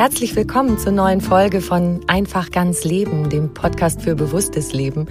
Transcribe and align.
Herzlich 0.00 0.34
willkommen 0.34 0.78
zur 0.78 0.92
neuen 0.92 1.20
Folge 1.20 1.60
von 1.60 2.00
Einfach 2.06 2.50
ganz 2.50 2.84
Leben, 2.84 3.28
dem 3.28 3.52
Podcast 3.52 4.00
für 4.00 4.14
bewusstes 4.14 4.72
Leben. 4.72 5.06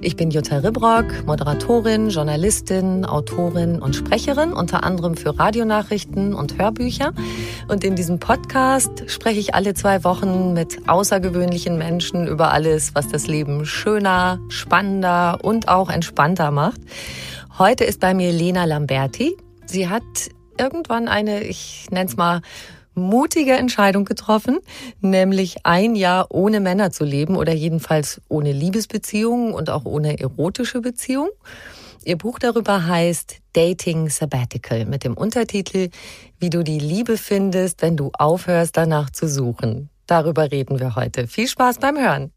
Ich 0.00 0.16
bin 0.16 0.32
Jutta 0.32 0.56
Ribrock, 0.56 1.24
Moderatorin, 1.24 2.08
Journalistin, 2.08 3.04
Autorin 3.04 3.80
und 3.80 3.94
Sprecherin, 3.94 4.52
unter 4.52 4.82
anderem 4.82 5.16
für 5.16 5.38
Radionachrichten 5.38 6.34
und 6.34 6.58
Hörbücher. 6.58 7.12
Und 7.68 7.84
in 7.84 7.94
diesem 7.94 8.18
Podcast 8.18 9.08
spreche 9.08 9.38
ich 9.38 9.54
alle 9.54 9.74
zwei 9.74 10.02
Wochen 10.02 10.54
mit 10.54 10.88
außergewöhnlichen 10.88 11.78
Menschen 11.78 12.26
über 12.26 12.50
alles, 12.50 12.96
was 12.96 13.06
das 13.06 13.28
Leben 13.28 13.64
schöner, 13.64 14.40
spannender 14.48 15.38
und 15.42 15.68
auch 15.68 15.88
entspannter 15.88 16.50
macht. 16.50 16.80
Heute 17.60 17.84
ist 17.84 18.00
bei 18.00 18.12
mir 18.12 18.32
Lena 18.32 18.64
Lamberti. 18.64 19.36
Sie 19.66 19.88
hat 19.88 20.02
irgendwann 20.58 21.06
eine, 21.06 21.44
ich 21.44 21.86
nenne 21.92 22.10
es 22.10 22.16
mal, 22.16 22.42
mutige 22.94 23.52
Entscheidung 23.52 24.04
getroffen, 24.04 24.58
nämlich 25.00 25.64
ein 25.64 25.94
Jahr 25.94 26.26
ohne 26.30 26.60
Männer 26.60 26.90
zu 26.90 27.04
leben 27.04 27.36
oder 27.36 27.52
jedenfalls 27.52 28.20
ohne 28.28 28.52
Liebesbeziehungen 28.52 29.54
und 29.54 29.70
auch 29.70 29.84
ohne 29.84 30.18
erotische 30.20 30.80
Beziehung. 30.80 31.28
Ihr 32.04 32.18
Buch 32.18 32.38
darüber 32.38 32.86
heißt 32.86 33.36
Dating 33.52 34.08
Sabbatical 34.08 34.86
mit 34.86 35.04
dem 35.04 35.14
Untertitel 35.14 35.90
Wie 36.38 36.50
du 36.50 36.64
die 36.64 36.80
Liebe 36.80 37.16
findest, 37.16 37.80
wenn 37.82 37.96
du 37.96 38.10
aufhörst 38.12 38.76
danach 38.76 39.10
zu 39.10 39.28
suchen. 39.28 39.88
Darüber 40.06 40.50
reden 40.50 40.80
wir 40.80 40.96
heute. 40.96 41.28
Viel 41.28 41.46
Spaß 41.46 41.78
beim 41.78 41.96
Hören. 41.96 42.32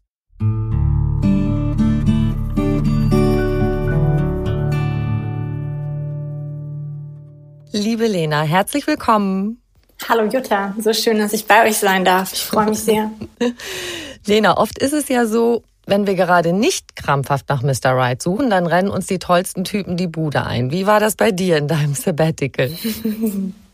Liebe 7.72 8.06
Lena, 8.06 8.42
herzlich 8.42 8.86
willkommen. 8.86 9.60
Hallo 10.08 10.28
Jutta, 10.28 10.74
so 10.78 10.92
schön, 10.92 11.18
dass 11.18 11.32
ich 11.32 11.46
bei 11.46 11.66
euch 11.66 11.78
sein 11.78 12.04
darf. 12.04 12.32
Ich 12.32 12.44
freue 12.44 12.66
mich 12.66 12.80
sehr. 12.80 13.10
Lena, 14.26 14.56
oft 14.56 14.78
ist 14.78 14.92
es 14.92 15.08
ja 15.08 15.26
so, 15.26 15.62
wenn 15.86 16.06
wir 16.06 16.14
gerade 16.14 16.52
nicht 16.52 16.96
krampfhaft 16.96 17.48
nach 17.48 17.62
Mr. 17.62 17.92
Right 17.92 18.20
suchen, 18.20 18.50
dann 18.50 18.66
rennen 18.66 18.88
uns 18.88 19.06
die 19.06 19.18
tollsten 19.18 19.64
Typen 19.64 19.96
die 19.96 20.08
Bude 20.08 20.44
ein. 20.44 20.70
Wie 20.70 20.86
war 20.86 21.00
das 21.00 21.16
bei 21.16 21.32
dir 21.32 21.56
in 21.56 21.68
deinem 21.68 21.94
Sabbatical? 21.94 22.70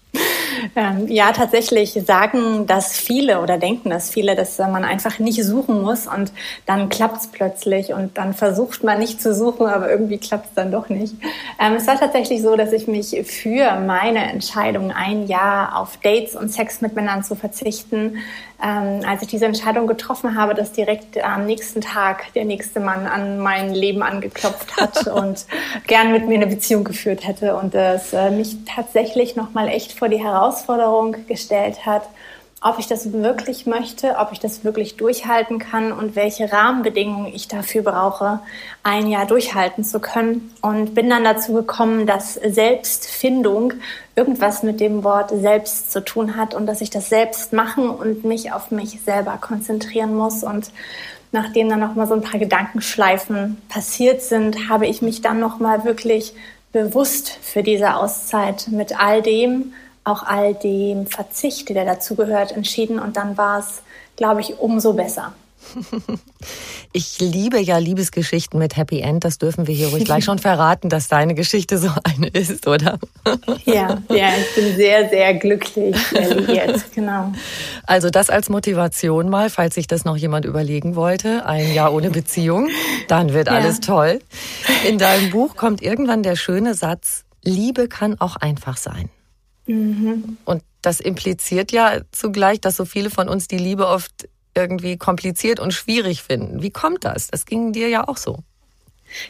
Ähm, 0.75 1.07
ja, 1.09 1.33
tatsächlich 1.33 1.93
sagen 2.07 2.67
das 2.67 2.97
viele 2.97 3.41
oder 3.43 3.59
denken 3.59 3.91
das 3.91 4.11
viele, 4.11 4.35
dass 4.35 4.59
man 4.59 4.85
einfach 4.85 5.19
nicht 5.19 5.45
suchen 5.45 5.83
muss 5.83 6.07
und 6.07 6.33
dann 6.65 6.89
klappt 6.89 7.19
es 7.19 7.27
plötzlich 7.27 7.93
und 7.93 8.17
dann 8.17 8.33
versucht 8.33 8.83
man 8.83 8.99
nicht 8.99 9.21
zu 9.21 9.35
suchen, 9.35 9.67
aber 9.67 9.91
irgendwie 9.91 10.17
klappt 10.17 10.47
es 10.47 10.55
dann 10.55 10.73
doch 10.73 10.89
nicht. 10.89 11.15
Ähm, 11.61 11.75
es 11.75 11.87
war 11.87 11.99
tatsächlich 11.99 12.41
so, 12.41 12.57
dass 12.57 12.73
ich 12.73 12.87
mich 12.87 13.21
für 13.25 13.81
meine 13.81 14.31
Entscheidung, 14.31 14.93
ein 14.93 15.27
Jahr 15.27 15.79
auf 15.79 15.99
Dates 15.99 16.35
und 16.35 16.51
Sex 16.51 16.81
mit 16.81 16.95
Männern 16.95 17.23
zu 17.23 17.35
verzichten, 17.35 18.17
ähm, 18.63 19.01
als 19.07 19.23
ich 19.23 19.29
diese 19.29 19.47
Entscheidung 19.47 19.87
getroffen 19.87 20.37
habe, 20.37 20.55
dass 20.55 20.73
direkt 20.73 21.23
am 21.23 21.47
nächsten 21.47 21.81
Tag 21.81 22.33
der 22.35 22.45
nächste 22.45 22.79
Mann 22.81 23.07
an 23.07 23.39
mein 23.41 23.75
Leben 23.75 24.03
angeklopft 24.03 24.77
hat 24.77 25.07
und 25.13 25.47
gern 25.87 26.13
mit 26.13 26.29
mir 26.29 26.37
eine 26.37 26.47
Beziehung 26.47 26.85
geführt 26.85 27.27
hätte 27.27 27.57
und 27.57 27.75
es 27.75 28.13
äh, 28.13 28.31
mich 28.31 28.57
tatsächlich 28.65 29.35
nochmal 29.35 29.69
echt 29.69 29.93
vor 29.93 30.09
die 30.09 30.23
Herausforderung 30.23 31.17
gestellt 31.27 31.85
hat, 31.85 32.09
ob 32.63 32.79
ich 32.79 32.87
das 32.87 33.13
wirklich 33.13 33.67
möchte, 33.67 34.17
ob 34.19 34.31
ich 34.31 34.39
das 34.39 34.63
wirklich 34.63 34.97
durchhalten 34.97 35.59
kann 35.59 35.91
und 35.91 36.15
welche 36.15 36.53
Rahmenbedingungen 36.53 37.33
ich 37.35 37.49
dafür 37.49 37.83
brauche, 37.83 38.39
ein 38.85 39.09
Jahr 39.09 39.27
durchhalten 39.27 39.83
zu 39.83 39.99
können. 39.99 40.55
Und 40.63 40.95
bin 40.95 41.11
dann 41.11 41.25
dazu 41.25 41.55
gekommen, 41.55 42.07
dass 42.07 42.35
Selbstfindung 42.35 43.75
irgendwas 44.15 44.63
mit 44.63 44.79
dem 44.79 45.03
Wort 45.03 45.31
selbst 45.31 45.91
zu 45.91 46.05
tun 46.05 46.37
hat 46.37 46.55
und 46.55 46.67
dass 46.67 46.81
ich 46.81 46.91
das 46.91 47.09
selbst 47.09 47.53
machen 47.53 47.91
und 47.91 48.25
mich 48.25 48.53
auf 48.53 48.71
mich 48.71 49.01
selber 49.05 49.39
konzentrieren 49.41 50.15
muss. 50.15 50.45
Und 50.45 50.71
nachdem 51.33 51.69
dann 51.69 51.81
noch 51.81 51.97
mal 51.97 52.07
so 52.07 52.15
ein 52.15 52.23
paar 52.23 52.39
Gedankenschleifen 52.39 53.61
passiert 53.69 54.23
sind, 54.23 54.69
habe 54.69 54.87
ich 54.87 55.03
mich 55.03 55.21
dann 55.21 55.41
noch 55.41 55.59
mal 55.59 55.85
wirklich 55.85 56.33
bewusst 56.73 57.29
für 57.43 57.65
diese 57.65 57.97
Auszeit 57.97 58.69
mit 58.69 58.99
all 58.99 59.21
dem, 59.21 59.73
auch 60.05 60.23
all 60.23 60.55
dem 60.55 61.07
Verzicht, 61.07 61.69
der 61.69 61.85
dazugehört, 61.85 62.53
entschieden. 62.53 62.99
Und 62.99 63.17
dann 63.17 63.37
war 63.37 63.61
es, 63.61 63.83
glaube 64.17 64.41
ich, 64.41 64.59
umso 64.59 64.93
besser. 64.93 65.35
Ich 66.95 67.19
liebe 67.21 67.59
ja 67.59 67.79
Liebesgeschichten 67.79 68.59
mit 68.59 68.77
Happy 68.77 69.01
End. 69.01 69.25
Das 69.25 69.39
dürfen 69.39 69.67
wir 69.67 69.75
hier 69.75 69.89
ruhig 69.89 70.05
gleich 70.05 70.25
schon 70.25 70.39
verraten, 70.39 70.91
dass 70.91 71.09
deine 71.09 71.35
Geschichte 71.35 71.79
so 71.79 71.89
eine 72.05 72.29
ist, 72.29 72.67
oder? 72.67 72.99
Ja, 73.65 74.03
ja, 74.11 74.29
ich 74.39 74.55
bin 74.55 74.77
sehr, 74.77 75.09
sehr 75.09 75.33
glücklich 75.35 75.97
liiert, 76.11 76.85
genau. 76.95 77.33
Also 77.87 78.11
das 78.11 78.29
als 78.29 78.51
Motivation 78.51 79.31
mal, 79.31 79.49
falls 79.49 79.75
sich 79.75 79.87
das 79.87 80.05
noch 80.05 80.19
jemand 80.19 80.45
überlegen 80.45 80.95
wollte. 80.95 81.47
Ein 81.47 81.73
Jahr 81.73 81.95
ohne 81.95 82.11
Beziehung, 82.11 82.69
dann 83.09 83.33
wird 83.33 83.47
ja. 83.47 83.55
alles 83.55 83.81
toll. 83.81 84.21
In 84.87 84.99
deinem 84.99 85.31
Buch 85.31 85.57
kommt 85.57 85.81
irgendwann 85.81 86.23
der 86.23 86.37
schöne 86.37 86.75
Satz, 86.75 87.25
Liebe 87.43 87.89
kann 87.89 88.21
auch 88.21 88.37
einfach 88.37 88.77
sein. 88.77 89.09
Mhm. 89.67 90.39
Und 90.45 90.63
das 90.83 91.01
impliziert 91.01 91.73
ja 91.73 92.01
zugleich, 92.11 92.61
dass 92.61 92.77
so 92.77 92.85
viele 92.85 93.11
von 93.11 93.29
uns 93.29 93.49
die 93.49 93.59
Liebe 93.59 93.87
oft 93.87 94.29
irgendwie 94.55 94.99
kompliziert 94.99 95.61
und 95.61 95.73
schwierig 95.73 96.23
finden. 96.23 96.63
Wie 96.63 96.71
kommt 96.71 97.05
das? 97.05 97.29
Das 97.29 97.47
ging 97.47 97.73
dir 97.73 97.89
ja 97.89 98.07
auch 98.07 98.17
so. 98.17 98.41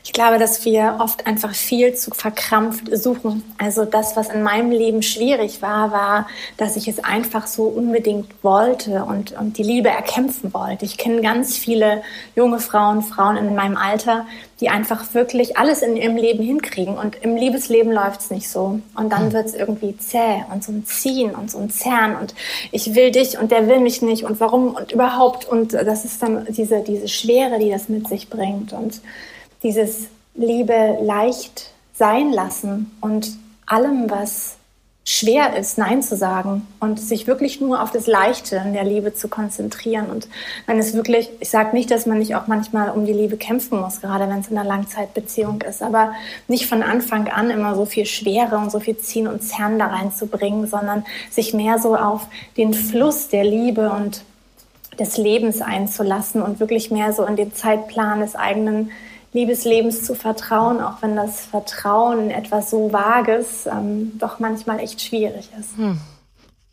Ich 0.05 0.13
glaube, 0.13 0.39
dass 0.39 0.65
wir 0.65 0.99
oft 1.01 1.27
einfach 1.27 1.55
viel 1.55 1.95
zu 1.95 2.11
verkrampft 2.13 2.97
suchen. 2.97 3.43
Also 3.59 3.85
das, 3.85 4.17
was 4.17 4.29
in 4.29 4.43
meinem 4.43 4.71
Leben 4.71 5.03
schwierig 5.03 5.63
war, 5.63 5.93
war, 5.93 6.27
dass 6.57 6.77
ich 6.77 6.89
es 6.89 7.03
einfach 7.03 7.47
so 7.47 7.65
unbedingt 7.65 8.27
wollte 8.43 9.05
und, 9.05 9.33
und 9.33 9.59
die 9.59 9.63
Liebe 9.63 9.89
erkämpfen 9.89 10.53
wollte. 10.55 10.85
Ich 10.85 10.97
kenne 10.99 11.21
ganz 11.21 11.57
viele 11.57 12.03
junge 12.37 12.59
Frauen, 12.59 13.03
Frauen 13.03 13.37
in 13.37 13.55
meinem 13.55 13.77
Alter, 13.77 14.27
die 14.61 14.69
einfach 14.69 15.13
wirklich 15.15 15.57
alles 15.57 15.83
in 15.83 15.97
ihrem 15.97 16.17
Leben 16.17 16.43
hinkriegen. 16.43 16.97
Und 16.97 17.17
im 17.23 17.37
Liebesleben 17.37 17.91
läuft 17.93 18.21
es 18.21 18.31
nicht 18.31 18.49
so. 18.49 18.81
Und 18.95 19.11
dann 19.11 19.27
hm. 19.27 19.33
wird 19.33 19.47
es 19.47 19.55
irgendwie 19.55 19.97
zäh 19.97 20.45
und 20.53 20.63
so 20.63 20.71
ein 20.73 20.85
Ziehen 20.85 21.35
und 21.35 21.51
so 21.51 21.59
ein 21.59 21.71
Zerren 21.71 22.17
und 22.17 22.35
ich 22.71 22.95
will 22.95 23.11
dich 23.11 23.39
und 23.39 23.51
der 23.51 23.67
will 23.69 23.81
mich 23.81 24.03
nicht 24.03 24.25
und 24.25 24.41
warum 24.41 24.75
und 24.75 24.93
überhaupt. 24.93 25.45
Und 25.47 25.73
das 25.73 26.05
ist 26.05 26.23
dann 26.23 26.47
diese, 26.49 26.83
diese 26.83 27.09
Schwere, 27.09 27.59
die 27.59 27.71
das 27.71 27.89
mit 27.89 28.09
sich 28.09 28.29
bringt. 28.31 28.73
Und 28.73 29.01
dieses 29.63 30.09
Liebe 30.35 30.99
leicht 31.03 31.71
sein 31.95 32.33
lassen 32.33 32.97
und 33.01 33.31
allem, 33.67 34.11
was 34.11 34.57
schwer 35.05 35.57
ist, 35.57 35.79
Nein 35.79 36.01
zu 36.03 36.17
sagen 36.17 36.67
und 36.79 37.01
sich 37.01 37.27
wirklich 37.27 37.61
nur 37.61 37.83
auf 37.83 37.91
das 37.91 38.07
Leichte 38.07 38.57
in 38.65 38.73
der 38.73 38.85
Liebe 38.85 39.15
zu 39.15 39.29
konzentrieren. 39.29 40.07
Und 40.07 40.29
wenn 40.67 40.79
es 40.79 40.95
wirklich, 40.95 41.29
ich 41.41 41.51
sage 41.51 41.75
nicht, 41.75 41.91
dass 41.91 42.07
man 42.07 42.19
nicht 42.19 42.37
auch 42.37 42.47
manchmal 42.47 42.91
um 42.91 43.05
die 43.05 43.13
Liebe 43.13 43.37
kämpfen 43.37 43.81
muss, 43.81 44.01
gerade 44.01 44.29
wenn 44.29 44.39
es 44.39 44.49
in 44.49 44.57
einer 44.57 44.69
Langzeitbeziehung 44.69 45.61
ist, 45.63 45.83
aber 45.83 46.13
nicht 46.47 46.67
von 46.67 46.85
Anfang 46.85 47.29
an 47.29 47.51
immer 47.51 47.75
so 47.75 47.85
viel 47.85 48.07
Schwere 48.07 48.57
und 48.59 48.71
so 48.71 48.79
viel 48.79 48.97
Ziehen 48.97 49.27
und 49.27 49.43
Zerren 49.43 49.79
da 49.79 49.87
reinzubringen, 49.87 50.69
sondern 50.69 51.05
sich 51.31 51.53
mehr 51.53 51.81
so 51.81 51.97
auf 51.97 52.29
den 52.57 52.73
Fluss 52.73 53.29
der 53.29 53.45
Liebe 53.45 53.91
und 53.91 54.23
des 55.01 55.17
Lebens 55.17 55.63
einzulassen 55.63 56.43
und 56.43 56.61
wirklich 56.61 56.93
mehr 56.93 57.13
so 57.13 57.25
in 57.25 57.35
den 57.35 57.53
Zeitplan 57.55 58.21
des 58.21 58.37
eigenen 58.37 58.91
Liebeslebens 59.33 60.05
zu 60.05 60.15
vertrauen, 60.15 60.81
auch 60.81 61.01
wenn 61.01 61.17
das 61.17 61.47
Vertrauen 61.47 62.25
in 62.25 62.31
etwas 62.31 62.71
so 62.71 62.93
Vages 62.93 63.67
ähm, 63.67 64.13
doch 64.19 64.39
manchmal 64.39 64.81
echt 64.81 65.01
schwierig 65.01 65.49
ist. 65.59 65.77
Hm. 65.77 65.99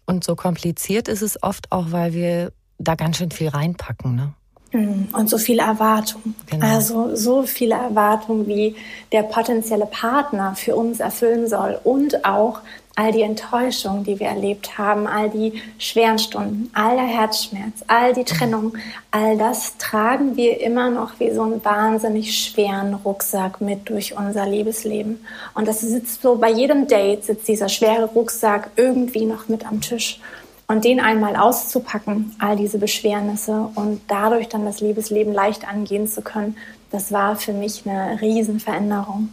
Und 0.06 0.24
so 0.24 0.36
kompliziert 0.36 1.08
ist 1.08 1.22
es 1.22 1.42
oft 1.42 1.72
auch, 1.72 1.92
weil 1.92 2.14
wir 2.14 2.52
da 2.78 2.96
ganz 2.96 3.18
schön 3.18 3.32
viel 3.32 3.50
reinpacken, 3.50 4.16
ne? 4.16 4.34
Hm. 4.72 5.08
Und 5.14 5.30
so 5.30 5.38
viele 5.38 5.64
Erwartungen. 5.64 6.36
Genau. 6.46 6.66
Also 6.66 7.16
so 7.16 7.44
viele 7.44 7.76
Erwartungen, 7.76 8.46
wie 8.48 8.76
der 9.12 9.24
potenzielle 9.24 9.88
Partner 9.88 10.54
für 10.56 10.76
uns 10.76 11.00
erfüllen 11.00 11.48
soll 11.48 11.80
und 11.84 12.24
auch 12.26 12.60
all 13.00 13.14
die 13.14 13.22
Enttäuschung, 13.22 14.04
die 14.04 14.20
wir 14.20 14.28
erlebt 14.28 14.78
haben, 14.78 15.08
all 15.08 15.30
die 15.30 15.62
schweren 15.78 16.20
Stunden, 16.20 16.70
all 16.74 16.98
der 16.98 17.06
Herzschmerz, 17.06 17.82
all 17.88 18.12
die 18.12 18.26
Trennung, 18.26 18.74
all 19.10 19.38
das 19.38 19.78
tragen 19.78 20.36
wir 20.36 20.60
immer 20.60 20.90
noch 20.90 21.18
wie 21.18 21.32
so 21.32 21.44
einen 21.44 21.64
wahnsinnig 21.64 22.38
schweren 22.38 22.94
Rucksack 22.94 23.62
mit 23.62 23.88
durch 23.88 24.18
unser 24.18 24.46
Liebesleben. 24.46 25.26
Und 25.56 25.66
das 25.66 25.80
sitzt 25.80 26.22
so 26.22 26.36
bei 26.36 26.52
jedem 26.52 26.88
Date, 26.88 27.24
sitzt 27.24 27.48
dieser 27.48 27.70
schwere 27.70 28.04
Rucksack 28.04 28.72
irgendwie 28.76 29.24
noch 29.24 29.48
mit 29.48 29.66
am 29.66 29.80
Tisch. 29.80 30.20
Und 30.68 30.84
den 30.84 31.00
einmal 31.00 31.38
auszupacken, 31.38 32.36
all 32.38 32.58
diese 32.58 32.80
Beschwernisse 32.80 33.70
und 33.76 34.02
dadurch 34.10 34.50
dann 34.50 34.66
das 34.66 34.82
Liebesleben 34.82 35.34
leicht 35.34 35.66
angehen 35.66 36.06
zu 36.06 36.22
können, 36.22 36.58
das 36.92 37.14
war 37.14 37.38
für 37.38 37.54
mich 37.54 37.84
eine 37.86 38.20
Riesenveränderung. 38.20 39.30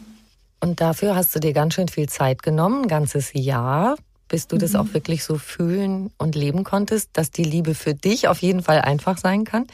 Und 0.60 0.80
dafür 0.80 1.14
hast 1.14 1.34
du 1.34 1.40
dir 1.40 1.52
ganz 1.52 1.74
schön 1.74 1.88
viel 1.88 2.08
Zeit 2.08 2.42
genommen, 2.42 2.82
ein 2.82 2.88
ganzes 2.88 3.32
Jahr, 3.34 3.96
bis 4.28 4.48
du 4.48 4.56
mhm. 4.56 4.60
das 4.60 4.74
auch 4.74 4.92
wirklich 4.92 5.24
so 5.24 5.38
fühlen 5.38 6.10
und 6.18 6.34
leben 6.34 6.64
konntest, 6.64 7.10
dass 7.12 7.30
die 7.30 7.44
Liebe 7.44 7.74
für 7.74 7.94
dich 7.94 8.28
auf 8.28 8.38
jeden 8.38 8.62
Fall 8.62 8.80
einfach 8.80 9.18
sein 9.18 9.44
kann. 9.44 9.66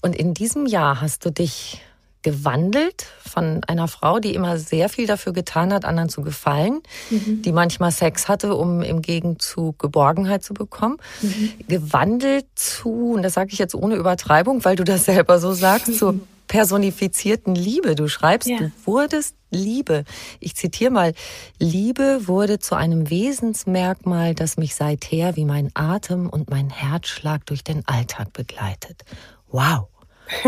Und 0.00 0.16
in 0.16 0.34
diesem 0.34 0.66
Jahr 0.66 1.00
hast 1.00 1.24
du 1.24 1.30
dich 1.30 1.80
gewandelt 2.22 3.06
von 3.24 3.62
einer 3.66 3.86
Frau, 3.86 4.18
die 4.18 4.34
immer 4.34 4.58
sehr 4.58 4.88
viel 4.88 5.06
dafür 5.06 5.32
getan 5.32 5.72
hat, 5.72 5.84
anderen 5.84 6.08
zu 6.08 6.22
gefallen, 6.22 6.80
mhm. 7.10 7.42
die 7.42 7.52
manchmal 7.52 7.92
Sex 7.92 8.28
hatte, 8.28 8.54
um 8.54 8.82
im 8.82 9.02
Gegenzug 9.02 9.78
Geborgenheit 9.78 10.42
zu 10.42 10.52
bekommen, 10.52 10.98
mhm. 11.22 11.52
gewandelt 11.68 12.46
zu, 12.56 13.12
und 13.12 13.22
das 13.22 13.34
sage 13.34 13.52
ich 13.52 13.58
jetzt 13.58 13.74
ohne 13.74 13.94
Übertreibung, 13.94 14.64
weil 14.64 14.76
du 14.76 14.84
das 14.84 15.04
selber 15.04 15.38
so 15.38 15.52
sagst, 15.52 15.96
zur 15.96 16.18
personifizierten 16.48 17.54
Liebe. 17.54 17.94
Du 17.94 18.08
schreibst, 18.08 18.48
ja. 18.48 18.58
du 18.58 18.72
wurdest 18.84 19.36
Liebe. 19.50 20.04
Ich 20.40 20.56
zitiere 20.56 20.90
mal, 20.90 21.14
Liebe 21.58 22.26
wurde 22.26 22.58
zu 22.58 22.74
einem 22.74 23.08
Wesensmerkmal, 23.10 24.34
das 24.34 24.56
mich 24.56 24.74
seither 24.74 25.36
wie 25.36 25.44
mein 25.44 25.70
Atem 25.74 26.28
und 26.28 26.50
mein 26.50 26.70
Herzschlag 26.70 27.46
durch 27.46 27.62
den 27.62 27.86
Alltag 27.86 28.32
begleitet. 28.32 29.04
Wow. 29.50 29.88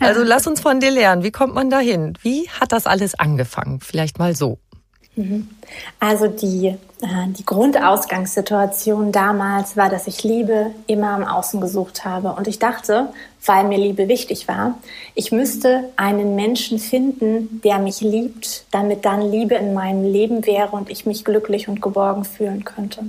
also 0.00 0.22
lass 0.24 0.46
uns 0.46 0.60
von 0.60 0.80
dir 0.80 0.90
lernen. 0.90 1.22
Wie 1.22 1.30
kommt 1.30 1.54
man 1.54 1.70
dahin? 1.70 2.14
Wie 2.22 2.48
hat 2.48 2.72
das 2.72 2.86
alles 2.86 3.14
angefangen? 3.14 3.80
Vielleicht 3.80 4.18
mal 4.18 4.34
so. 4.34 4.58
Mhm. 5.16 5.48
Also 5.98 6.26
die, 6.28 6.68
äh, 6.68 6.76
die 7.28 7.44
Grundausgangssituation 7.44 9.12
damals 9.12 9.76
war, 9.76 9.88
dass 9.88 10.06
ich 10.06 10.22
Liebe 10.22 10.72
immer 10.86 11.16
im 11.16 11.24
Außen 11.24 11.60
gesucht 11.60 12.04
habe. 12.04 12.32
Und 12.32 12.46
ich 12.46 12.58
dachte, 12.58 13.08
weil 13.44 13.64
mir 13.64 13.78
Liebe 13.78 14.08
wichtig 14.08 14.46
war, 14.46 14.78
ich 15.14 15.32
müsste 15.32 15.88
einen 15.96 16.34
Menschen 16.34 16.78
finden, 16.78 17.62
der 17.64 17.78
mich 17.78 18.02
liebt, 18.02 18.66
damit 18.70 19.06
dann 19.06 19.22
Liebe 19.22 19.54
in 19.54 19.72
meinem 19.72 20.04
Leben 20.04 20.44
wäre 20.44 20.70
und 20.72 20.90
ich 20.90 21.06
mich 21.06 21.24
glücklich 21.24 21.66
und 21.66 21.80
geborgen 21.80 22.24
fühlen 22.24 22.64
könnte. 22.64 23.06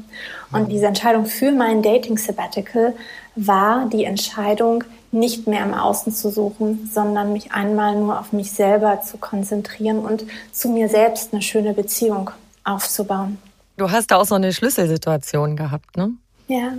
Und 0.53 0.63
mhm. 0.63 0.69
diese 0.69 0.87
Entscheidung 0.87 1.25
für 1.25 1.51
mein 1.51 1.81
Dating 1.81 2.17
Sabbatical 2.17 2.93
war 3.35 3.89
die 3.91 4.05
Entscheidung, 4.05 4.85
nicht 5.11 5.47
mehr 5.47 5.63
im 5.63 5.73
Außen 5.73 6.13
zu 6.13 6.29
suchen, 6.29 6.89
sondern 6.91 7.33
mich 7.33 7.51
einmal 7.51 7.95
nur 7.95 8.19
auf 8.19 8.33
mich 8.33 8.51
selber 8.51 9.01
zu 9.01 9.17
konzentrieren 9.17 9.99
und 9.99 10.25
zu 10.51 10.69
mir 10.69 10.89
selbst 10.89 11.33
eine 11.33 11.41
schöne 11.41 11.73
Beziehung 11.73 12.31
aufzubauen. 12.63 13.37
Du 13.77 13.89
hast 13.89 14.11
da 14.11 14.17
auch 14.17 14.25
so 14.25 14.35
eine 14.35 14.51
Schlüsselsituation 14.51 15.55
gehabt, 15.55 15.95
ne? 15.97 16.11
Ja. 16.47 16.73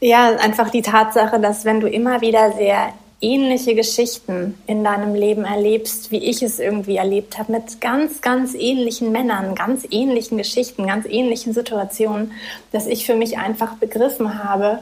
Ja, 0.00 0.36
einfach 0.36 0.68
die 0.70 0.82
Tatsache, 0.82 1.40
dass 1.40 1.64
wenn 1.64 1.80
du 1.80 1.88
immer 1.88 2.20
wieder 2.20 2.52
sehr 2.52 2.92
ähnliche 3.22 3.74
Geschichten 3.74 4.58
in 4.66 4.82
deinem 4.82 5.14
Leben 5.14 5.44
erlebst, 5.44 6.10
wie 6.10 6.18
ich 6.18 6.42
es 6.42 6.58
irgendwie 6.58 6.96
erlebt 6.96 7.38
habe, 7.38 7.52
mit 7.52 7.80
ganz, 7.80 8.20
ganz 8.20 8.52
ähnlichen 8.54 9.12
Männern, 9.12 9.54
ganz 9.54 9.86
ähnlichen 9.90 10.36
Geschichten, 10.36 10.88
ganz 10.88 11.06
ähnlichen 11.06 11.54
Situationen, 11.54 12.32
dass 12.72 12.86
ich 12.86 13.06
für 13.06 13.14
mich 13.14 13.38
einfach 13.38 13.76
begriffen 13.76 14.42
habe, 14.42 14.80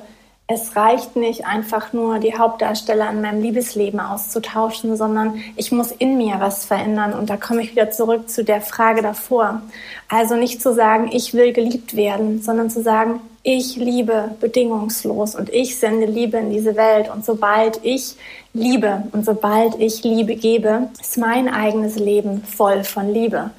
es 0.52 0.74
reicht 0.74 1.14
nicht 1.14 1.46
einfach 1.46 1.92
nur 1.92 2.18
die 2.18 2.36
Hauptdarsteller 2.36 3.08
in 3.10 3.20
meinem 3.20 3.40
Liebesleben 3.40 4.00
auszutauschen, 4.00 4.96
sondern 4.96 5.40
ich 5.54 5.70
muss 5.70 5.92
in 5.92 6.16
mir 6.16 6.40
was 6.40 6.64
verändern. 6.64 7.12
Und 7.12 7.30
da 7.30 7.36
komme 7.36 7.62
ich 7.62 7.70
wieder 7.70 7.92
zurück 7.92 8.28
zu 8.28 8.42
der 8.42 8.60
Frage 8.60 9.00
davor. 9.00 9.62
Also 10.08 10.34
nicht 10.34 10.60
zu 10.60 10.74
sagen, 10.74 11.08
ich 11.12 11.34
will 11.34 11.52
geliebt 11.52 11.94
werden, 11.94 12.42
sondern 12.42 12.68
zu 12.68 12.82
sagen, 12.82 13.20
ich 13.44 13.76
liebe 13.76 14.34
bedingungslos 14.40 15.36
und 15.36 15.50
ich 15.50 15.78
sende 15.78 16.06
Liebe 16.06 16.38
in 16.38 16.50
diese 16.50 16.74
Welt. 16.74 17.08
Und 17.14 17.24
sobald 17.24 17.78
ich 17.84 18.16
liebe 18.52 19.04
und 19.12 19.24
sobald 19.24 19.76
ich 19.78 20.02
Liebe 20.02 20.34
gebe, 20.34 20.88
ist 21.00 21.16
mein 21.16 21.48
eigenes 21.48 21.94
Leben 21.94 22.42
voll 22.42 22.82
von 22.82 23.08
Liebe. 23.08 23.50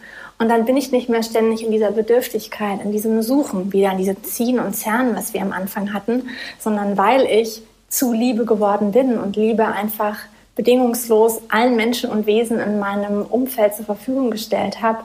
Und 0.41 0.49
dann 0.49 0.65
bin 0.65 0.75
ich 0.75 0.91
nicht 0.91 1.07
mehr 1.07 1.21
ständig 1.21 1.63
in 1.63 1.69
dieser 1.69 1.91
Bedürftigkeit, 1.91 2.83
in 2.83 2.91
diesem 2.91 3.21
Suchen, 3.21 3.71
wieder 3.73 3.91
in 3.91 3.99
diesem 3.99 4.23
Ziehen 4.23 4.57
und 4.57 4.73
Zerren, 4.73 5.15
was 5.15 5.35
wir 5.35 5.41
am 5.43 5.51
Anfang 5.51 5.93
hatten, 5.93 6.29
sondern 6.57 6.97
weil 6.97 7.27
ich 7.27 7.61
zu 7.89 8.11
Liebe 8.11 8.43
geworden 8.43 8.91
bin 8.91 9.19
und 9.19 9.35
Liebe 9.35 9.67
einfach 9.67 10.17
bedingungslos 10.55 11.43
allen 11.49 11.75
Menschen 11.75 12.09
und 12.09 12.25
Wesen 12.25 12.59
in 12.59 12.79
meinem 12.79 13.21
Umfeld 13.21 13.75
zur 13.75 13.85
Verfügung 13.85 14.31
gestellt 14.31 14.81
habe, 14.81 15.03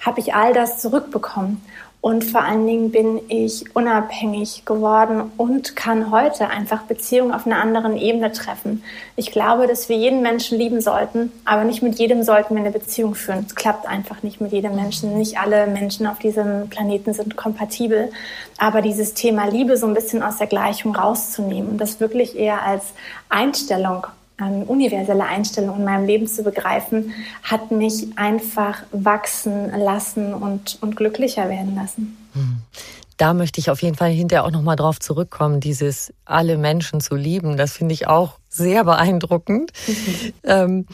habe 0.00 0.20
ich 0.20 0.32
all 0.32 0.54
das 0.54 0.78
zurückbekommen. 0.78 1.62
Und 2.00 2.24
vor 2.24 2.42
allen 2.42 2.64
Dingen 2.64 2.92
bin 2.92 3.20
ich 3.28 3.74
unabhängig 3.74 4.64
geworden 4.64 5.32
und 5.36 5.74
kann 5.74 6.12
heute 6.12 6.48
einfach 6.48 6.82
Beziehungen 6.82 7.32
auf 7.32 7.44
einer 7.44 7.60
anderen 7.60 7.96
Ebene 7.96 8.30
treffen. 8.30 8.84
Ich 9.16 9.32
glaube, 9.32 9.66
dass 9.66 9.88
wir 9.88 9.96
jeden 9.96 10.22
Menschen 10.22 10.58
lieben 10.58 10.80
sollten, 10.80 11.32
aber 11.44 11.64
nicht 11.64 11.82
mit 11.82 11.98
jedem 11.98 12.22
sollten 12.22 12.54
wir 12.54 12.62
eine 12.62 12.70
Beziehung 12.70 13.16
führen. 13.16 13.44
Es 13.48 13.56
klappt 13.56 13.86
einfach 13.86 14.22
nicht 14.22 14.40
mit 14.40 14.52
jedem 14.52 14.76
Menschen. 14.76 15.18
Nicht 15.18 15.38
alle 15.38 15.66
Menschen 15.66 16.06
auf 16.06 16.20
diesem 16.20 16.68
Planeten 16.68 17.14
sind 17.14 17.36
kompatibel. 17.36 18.12
Aber 18.58 18.80
dieses 18.80 19.14
Thema 19.14 19.46
Liebe 19.46 19.76
so 19.76 19.86
ein 19.86 19.94
bisschen 19.94 20.22
aus 20.22 20.38
der 20.38 20.46
Gleichung 20.46 20.94
rauszunehmen 20.94 21.72
und 21.72 21.78
das 21.78 21.98
wirklich 21.98 22.38
eher 22.38 22.62
als 22.62 22.92
Einstellung 23.28 24.06
ähm, 24.40 24.62
universelle 24.62 25.24
Einstellung 25.24 25.78
in 25.78 25.84
meinem 25.84 26.06
Leben 26.06 26.26
zu 26.26 26.42
begreifen, 26.42 27.12
hat 27.42 27.70
mich 27.70 28.06
einfach 28.16 28.82
wachsen 28.92 29.70
lassen 29.78 30.34
und, 30.34 30.78
und 30.80 30.96
glücklicher 30.96 31.48
werden 31.48 31.74
lassen. 31.74 32.16
Hm. 32.34 32.58
Da 33.16 33.34
möchte 33.34 33.58
ich 33.58 33.68
auf 33.68 33.82
jeden 33.82 33.96
Fall 33.96 34.10
hinterher 34.10 34.44
auch 34.44 34.52
nochmal 34.52 34.76
drauf 34.76 35.00
zurückkommen, 35.00 35.58
dieses 35.58 36.12
alle 36.24 36.56
Menschen 36.56 37.00
zu 37.00 37.16
lieben. 37.16 37.56
Das 37.56 37.72
finde 37.72 37.92
ich 37.92 38.06
auch 38.06 38.38
sehr 38.48 38.84
beeindruckend. 38.84 39.72
Mhm. 39.86 40.32
Ähm, 40.44 40.86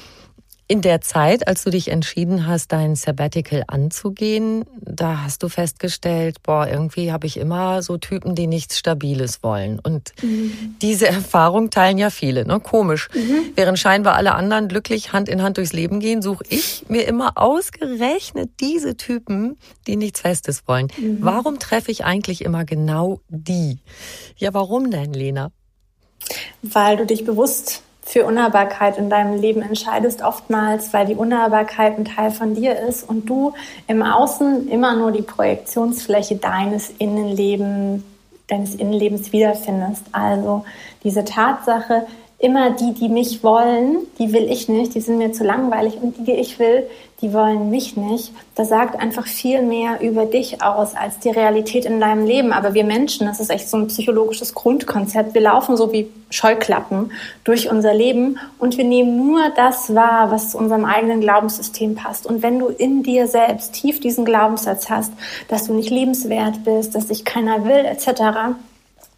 in 0.67 0.81
der 0.81 1.03
Zeit, 1.03 1.47
als 1.47 1.63
du 1.63 1.71
dich 1.71 1.89
entschieden 1.89 2.47
hast, 2.47 2.73
dein 2.73 2.97
Sabbatical 2.97 3.65
anzugehen, 3.67 4.65
da 4.81 5.23
hast 5.23 5.43
du 5.43 5.51
festgestellt, 5.51 6.43
boah, 6.43 6.67
irgendwie 6.67 7.13
habe 7.13 7.27
ich 7.27 7.37
immer 7.37 7.83
so 7.83 7.99
Typen, 7.99 8.35
die 8.35 8.47
nichts 8.47 8.79
Stabiles 8.79 9.43
wollen. 9.43 9.79
Und 9.79 10.13
mhm. 10.23 10.77
diese 10.81 11.07
Erfahrung 11.07 11.69
teilen 11.69 11.99
ja 11.99 12.09
viele, 12.09 12.47
ne? 12.47 12.61
Komisch. 12.61 13.11
Mhm. 13.15 13.53
Während 13.55 13.79
scheinbar 13.79 14.15
alle 14.15 14.35
anderen 14.35 14.69
glücklich 14.69 15.13
Hand 15.13 15.29
in 15.29 15.43
Hand 15.43 15.59
durchs 15.59 15.75
Leben 15.75 16.01
gehen, 16.01 16.23
suche 16.23 16.45
ich 16.49 16.87
mir 16.89 17.07
immer 17.07 17.33
ausgerechnet 17.37 18.51
diese 18.61 18.97
Typen, 18.97 19.59
die 19.87 19.97
nichts 19.97 20.21
Festes 20.21 20.67
wollen. 20.67 20.89
Mhm. 20.97 21.19
Warum 21.21 21.59
treffe 21.59 21.91
ich 21.91 22.07
eigentlich 22.07 22.43
immer 22.43 22.65
genau 22.65 23.21
die? 23.29 23.81
Ja, 24.37 24.55
warum 24.55 24.91
denn, 24.91 25.13
Lena? 25.13 25.53
Weil 26.63 26.97
du 26.97 27.05
dich 27.05 27.27
bewusst 27.27 27.84
für 28.05 28.25
Unnahbarkeit 28.25 28.99
in 28.99 29.09
deinem 29.09 29.41
Leben 29.41 29.63
entscheidest, 29.63 30.23
oftmals, 30.23 30.93
weil 30.93 31.07
die 31.07 31.15
Unnahbarkeit 31.15 31.99
ein 31.99 32.05
Teil 32.05 32.31
von 32.31 32.55
dir 32.55 32.79
ist 32.79 33.09
und 33.09 33.29
du 33.29 33.55
im 33.87 34.03
Außen 34.03 34.69
immer 34.69 34.95
nur 34.95 35.11
die 35.11 35.23
Projektionsfläche 35.23 36.37
deines 36.37 36.91
Innenlebens, 36.99 38.03
deines 38.49 38.75
Innenlebens 38.75 39.33
wiederfindest. 39.33 40.05
Also 40.13 40.65
diese 41.03 41.25
Tatsache, 41.25 42.07
immer 42.39 42.71
die, 42.71 42.93
die 42.93 43.09
mich 43.09 43.43
wollen, 43.43 43.99
die 44.19 44.33
will 44.33 44.51
ich 44.51 44.69
nicht, 44.69 44.95
die 44.95 45.01
sind 45.01 45.19
mir 45.19 45.33
zu 45.33 45.45
langweilig 45.45 45.95
und 46.01 46.19
die, 46.19 46.25
die 46.25 46.33
ich 46.33 46.59
will, 46.59 46.87
die 47.23 47.33
wollen 47.33 47.71
mich 47.71 47.97
nicht. 47.97 48.33
Das 48.55 48.69
sagt 48.69 49.01
einfach 49.01 49.27
viel 49.27 49.63
mehr 49.63 50.03
über 50.03 50.27
dich 50.27 50.63
aus 50.63 50.95
als 50.95 51.19
die 51.21 51.31
Realität 51.31 51.87
in 51.87 52.01
deinem 52.01 52.27
Leben. 52.27 52.53
Aber 52.53 52.75
wir 52.75 52.85
Menschen, 52.85 53.27
das 53.27 53.41
ist 53.41 53.51
echt 53.51 53.71
so 53.71 53.79
ein 53.79 53.87
psychologisches 53.87 54.53
Grundkonzept. 54.53 55.33
Wir 55.33 55.41
laufen 55.41 55.77
so 55.79 55.91
wie 55.91 56.11
Scheuklappen 56.29 57.13
durch 57.45 57.71
unser 57.71 57.95
Leben 57.95 58.39
und 58.59 58.77
wir 58.77 58.85
nehmen 58.85 59.17
nur 59.17 59.51
das 59.57 59.95
wahr, 59.95 60.31
was 60.31 60.51
zu 60.51 60.59
unserem 60.59 60.85
eigenen 60.85 61.21
Glaubenssystem 61.23 61.95
passt. 61.95 62.27
Und 62.27 62.43
wenn 62.43 62.59
du 62.59 62.67
in 62.67 63.03
dir 63.03 63.27
selbst 63.27 63.73
tief 63.73 64.01
diesen 64.01 64.27
Glaubenssatz 64.27 64.91
hast, 64.91 65.13
dass 65.49 65.67
du 65.67 65.73
nicht 65.73 65.91
liebenswert 65.91 66.65
bist, 66.65 66.95
dass 66.95 67.07
dich 67.07 67.25
keiner 67.25 67.65
will, 67.65 67.87
etc., 67.87 68.57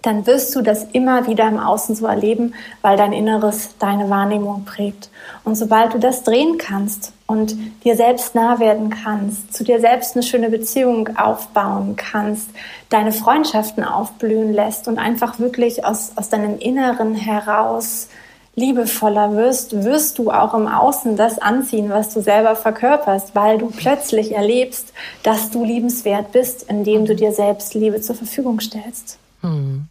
dann 0.06 0.26
wirst 0.26 0.54
du 0.54 0.62
das 0.62 0.84
immer 0.92 1.26
wieder 1.26 1.48
im 1.48 1.58
Außen 1.58 1.96
so 1.96 2.06
erleben, 2.06 2.54
weil 2.80 2.96
dein 2.96 3.12
Inneres 3.12 3.74
deine 3.78 4.08
Wahrnehmung 4.08 4.64
prägt. 4.64 5.10
Und 5.44 5.56
sobald 5.56 5.94
du 5.94 5.98
das 5.98 6.22
drehen 6.22 6.58
kannst 6.58 7.12
und 7.26 7.56
dir 7.84 7.96
selbst 7.96 8.34
nah 8.34 8.60
werden 8.60 8.90
kannst, 8.90 9.52
zu 9.52 9.64
dir 9.64 9.80
selbst 9.80 10.14
eine 10.14 10.22
schöne 10.22 10.48
Beziehung 10.48 11.16
aufbauen 11.16 11.96
kannst, 11.96 12.50
deine 12.88 13.10
Freundschaften 13.10 13.82
aufblühen 13.82 14.52
lässt 14.52 14.86
und 14.86 14.98
einfach 14.98 15.40
wirklich 15.40 15.84
aus, 15.84 16.12
aus 16.14 16.28
deinem 16.28 16.58
Inneren 16.58 17.14
heraus 17.14 18.08
liebevoller 18.54 19.36
wirst, 19.36 19.84
wirst 19.84 20.18
du 20.18 20.30
auch 20.30 20.54
im 20.54 20.66
Außen 20.66 21.16
das 21.16 21.38
anziehen, 21.38 21.90
was 21.90 22.14
du 22.14 22.22
selber 22.22 22.56
verkörperst, 22.56 23.34
weil 23.34 23.58
du 23.58 23.66
plötzlich 23.66 24.32
erlebst, 24.32 24.92
dass 25.22 25.50
du 25.50 25.62
liebenswert 25.64 26.32
bist, 26.32 26.62
indem 26.62 27.04
du 27.04 27.14
dir 27.14 27.32
selbst 27.32 27.74
Liebe 27.74 28.00
zur 28.00 28.16
Verfügung 28.16 28.60
stellst. 28.60 29.18
Hm. 29.42 29.88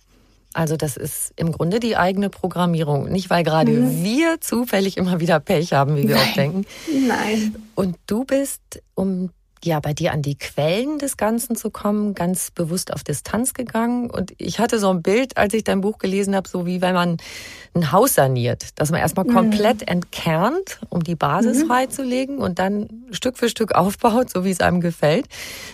Also 0.55 0.77
das 0.77 0.95
ist 0.95 1.33
im 1.35 1.51
Grunde 1.51 1.81
die 1.81 1.97
eigene 1.97 2.29
Programmierung. 2.29 3.09
Nicht, 3.09 3.29
weil 3.29 3.43
gerade 3.43 3.71
mhm. 3.71 4.03
wir 4.03 4.39
zufällig 4.39 4.95
immer 4.95 5.19
wieder 5.19 5.41
Pech 5.41 5.73
haben, 5.73 5.97
wie 5.97 6.07
wir 6.07 6.15
Nein. 6.15 6.29
auch 6.29 6.33
denken. 6.33 6.65
Nein. 7.07 7.55
Und 7.75 7.97
du 8.07 8.23
bist, 8.23 8.61
um 8.93 9.31
ja 9.65 9.81
bei 9.81 9.93
dir 9.93 10.13
an 10.13 10.21
die 10.21 10.37
Quellen 10.37 10.97
des 10.97 11.17
Ganzen 11.17 11.57
zu 11.57 11.71
kommen, 11.71 12.13
ganz 12.13 12.51
bewusst 12.51 12.93
auf 12.93 13.03
Distanz 13.03 13.53
gegangen. 13.53 14.09
Und 14.09 14.33
ich 14.37 14.59
hatte 14.59 14.79
so 14.79 14.89
ein 14.89 15.01
Bild, 15.01 15.37
als 15.37 15.53
ich 15.53 15.65
dein 15.65 15.81
Buch 15.81 15.97
gelesen 15.97 16.35
habe, 16.35 16.47
so 16.47 16.65
wie 16.65 16.81
wenn 16.81 16.93
man 16.93 17.17
ein 17.73 17.91
Haus 17.91 18.13
saniert, 18.13 18.79
dass 18.79 18.91
man 18.91 19.01
erstmal 19.01 19.25
mhm. 19.25 19.33
komplett 19.33 19.87
entkernt, 19.89 20.79
um 20.89 21.03
die 21.03 21.15
Basis 21.15 21.63
mhm. 21.63 21.67
freizulegen 21.67 22.37
und 22.37 22.59
dann 22.59 22.87
Stück 23.11 23.37
für 23.37 23.49
Stück 23.49 23.71
aufbaut, 23.75 24.29
so 24.29 24.45
wie 24.45 24.51
es 24.51 24.61
einem 24.61 24.79
gefällt. 24.79 25.25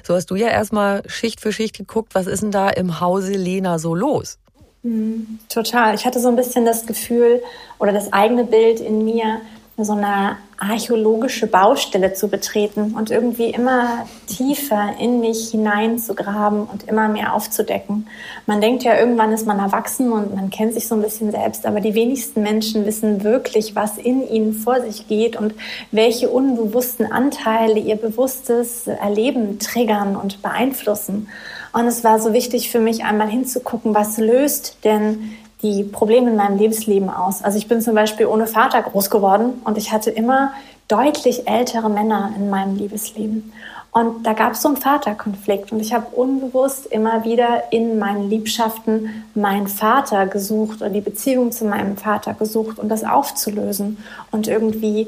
So 0.03 0.15
hast 0.15 0.31
du 0.31 0.35
ja 0.35 0.47
erstmal 0.47 1.03
Schicht 1.07 1.39
für 1.39 1.51
Schicht 1.51 1.77
geguckt, 1.77 2.15
was 2.15 2.25
ist 2.25 2.41
denn 2.41 2.51
da 2.51 2.69
im 2.69 2.99
Hause 2.99 3.33
Lena 3.33 3.77
so 3.77 3.93
los? 3.93 4.39
Mhm, 4.83 5.39
total. 5.47 5.95
Ich 5.95 6.05
hatte 6.05 6.19
so 6.19 6.29
ein 6.29 6.35
bisschen 6.35 6.65
das 6.65 6.85
Gefühl 6.85 7.41
oder 7.79 7.91
das 7.91 8.11
eigene 8.13 8.43
Bild 8.43 8.79
in 8.79 9.05
mir, 9.05 9.41
so 9.77 9.93
eine 9.93 10.37
archäologische 10.59 11.47
Baustelle 11.47 12.13
zu 12.13 12.27
betreten 12.27 12.93
und 12.95 13.09
irgendwie 13.09 13.49
immer 13.49 14.05
tiefer 14.27 14.93
in 14.99 15.19
mich 15.19 15.49
hineinzugraben 15.49 16.65
und 16.65 16.83
immer 16.87 17.07
mehr 17.07 17.33
aufzudecken. 17.33 18.07
Man 18.45 18.61
denkt 18.61 18.83
ja, 18.83 18.95
irgendwann 18.95 19.31
ist 19.31 19.47
man 19.47 19.57
erwachsen 19.57 20.11
und 20.11 20.35
man 20.35 20.51
kennt 20.51 20.73
sich 20.73 20.87
so 20.87 20.93
ein 20.93 21.01
bisschen 21.01 21.31
selbst, 21.31 21.65
aber 21.65 21.79
die 21.79 21.95
wenigsten 21.95 22.43
Menschen 22.43 22.85
wissen 22.85 23.23
wirklich, 23.23 23.75
was 23.75 23.97
in 23.97 24.27
ihnen 24.29 24.53
vor 24.53 24.81
sich 24.81 25.07
geht 25.07 25.35
und 25.35 25.55
welche 25.91 26.29
unbewussten 26.29 27.11
Anteile 27.11 27.79
ihr 27.79 27.95
bewusstes 27.95 28.85
Erleben 28.85 29.57
triggern 29.57 30.15
und 30.15 30.43
beeinflussen. 30.43 31.27
Und 31.73 31.87
es 31.87 32.03
war 32.03 32.19
so 32.19 32.33
wichtig 32.33 32.69
für 32.69 32.79
mich, 32.79 33.03
einmal 33.03 33.29
hinzugucken, 33.29 33.95
was 33.95 34.17
löst 34.17 34.77
denn 34.83 35.31
die 35.61 35.83
Probleme 35.83 36.31
in 36.31 36.35
meinem 36.35 36.57
Lebensleben 36.57 37.09
aus. 37.09 37.43
Also 37.43 37.57
ich 37.57 37.67
bin 37.67 37.81
zum 37.81 37.95
Beispiel 37.95 38.25
ohne 38.25 38.47
Vater 38.47 38.81
groß 38.81 39.09
geworden 39.09 39.61
und 39.63 39.77
ich 39.77 39.91
hatte 39.91 40.09
immer 40.09 40.53
deutlich 40.87 41.47
ältere 41.47 41.89
Männer 41.89 42.33
in 42.35 42.49
meinem 42.49 42.75
Liebesleben. 42.75 43.53
Und 43.93 44.25
da 44.25 44.33
gab 44.33 44.53
es 44.53 44.61
so 44.61 44.69
einen 44.69 44.77
Vaterkonflikt 44.77 45.71
und 45.73 45.81
ich 45.81 45.93
habe 45.93 46.15
unbewusst 46.15 46.85
immer 46.85 47.25
wieder 47.25 47.71
in 47.71 47.99
meinen 47.99 48.29
Liebschaften 48.29 49.25
meinen 49.35 49.67
Vater 49.67 50.27
gesucht 50.27 50.81
oder 50.81 50.89
die 50.89 51.01
Beziehung 51.01 51.51
zu 51.51 51.65
meinem 51.65 51.97
Vater 51.97 52.33
gesucht, 52.33 52.79
um 52.79 52.87
das 52.87 53.03
aufzulösen 53.03 53.97
und 54.31 54.47
irgendwie 54.47 55.07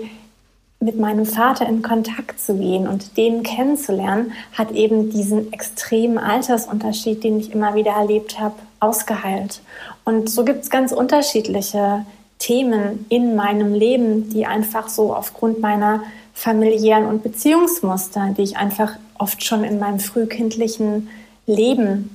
mit 0.84 1.00
meinem 1.00 1.26
Vater 1.26 1.68
in 1.68 1.82
Kontakt 1.82 2.40
zu 2.40 2.56
gehen 2.56 2.88
und 2.88 3.18
den 3.18 3.44
kennenzulernen, 3.44 4.34
hat 4.54 4.72
eben 4.72 5.10
diesen 5.10 5.54
extremen 5.54 6.18
Altersunterschied, 6.18 7.24
den 7.24 7.40
ich 7.40 7.52
immer 7.52 7.74
wieder 7.76 7.92
erlebt 7.92 8.40
habe, 8.40 8.56
ausgeheilt. 8.80 9.62
Und 10.04 10.30
so 10.30 10.44
gibt 10.44 10.64
es 10.64 10.70
ganz 10.70 10.92
unterschiedliche 10.92 12.06
Themen 12.38 13.06
in 13.10 13.36
meinem 13.36 13.74
Leben, 13.74 14.30
die 14.30 14.46
einfach 14.46 14.90
so 14.90 15.16
aufgrund 15.16 15.62
meiner 15.62 16.04
familiären 16.34 17.06
und 17.06 17.24
Beziehungsmuster, 17.24 18.34
die 18.38 18.42
ich 18.42 18.58
einfach 18.58 18.98
oft 19.18 19.44
schon 19.44 19.64
in 19.64 19.80
meinem 19.80 20.00
frühkindlichen 20.00 21.08
Leben 21.46 22.10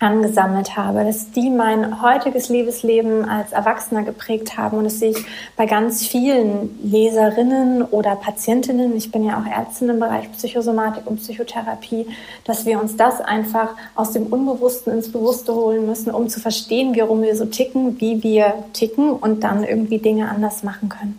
angesammelt 0.00 0.76
habe, 0.76 1.04
dass 1.04 1.30
die 1.32 1.50
mein 1.50 2.02
heutiges 2.02 2.48
Liebesleben 2.48 3.28
als 3.28 3.52
Erwachsener 3.52 4.04
geprägt 4.04 4.56
haben. 4.56 4.78
Und 4.78 4.84
das 4.84 4.98
sehe 4.98 5.10
ich 5.10 5.24
bei 5.56 5.66
ganz 5.66 6.06
vielen 6.06 6.78
Leserinnen 6.82 7.82
oder 7.82 8.16
Patientinnen, 8.16 8.96
ich 8.96 9.10
bin 9.10 9.24
ja 9.24 9.40
auch 9.40 9.46
Ärztin 9.46 9.88
im 9.88 9.98
Bereich 9.98 10.30
Psychosomatik 10.32 11.06
und 11.06 11.16
Psychotherapie, 11.16 12.06
dass 12.44 12.64
wir 12.64 12.80
uns 12.80 12.96
das 12.96 13.20
einfach 13.20 13.70
aus 13.94 14.12
dem 14.12 14.26
Unbewussten 14.26 14.92
ins 14.92 15.10
Bewusste 15.10 15.54
holen 15.54 15.86
müssen, 15.86 16.10
um 16.10 16.28
zu 16.28 16.40
verstehen, 16.40 16.94
warum 16.96 17.22
wir 17.22 17.34
so 17.36 17.46
ticken, 17.46 18.00
wie 18.00 18.22
wir 18.22 18.54
ticken 18.72 19.10
und 19.10 19.42
dann 19.42 19.64
irgendwie 19.64 19.98
Dinge 19.98 20.28
anders 20.28 20.62
machen 20.62 20.88
können. 20.88 21.18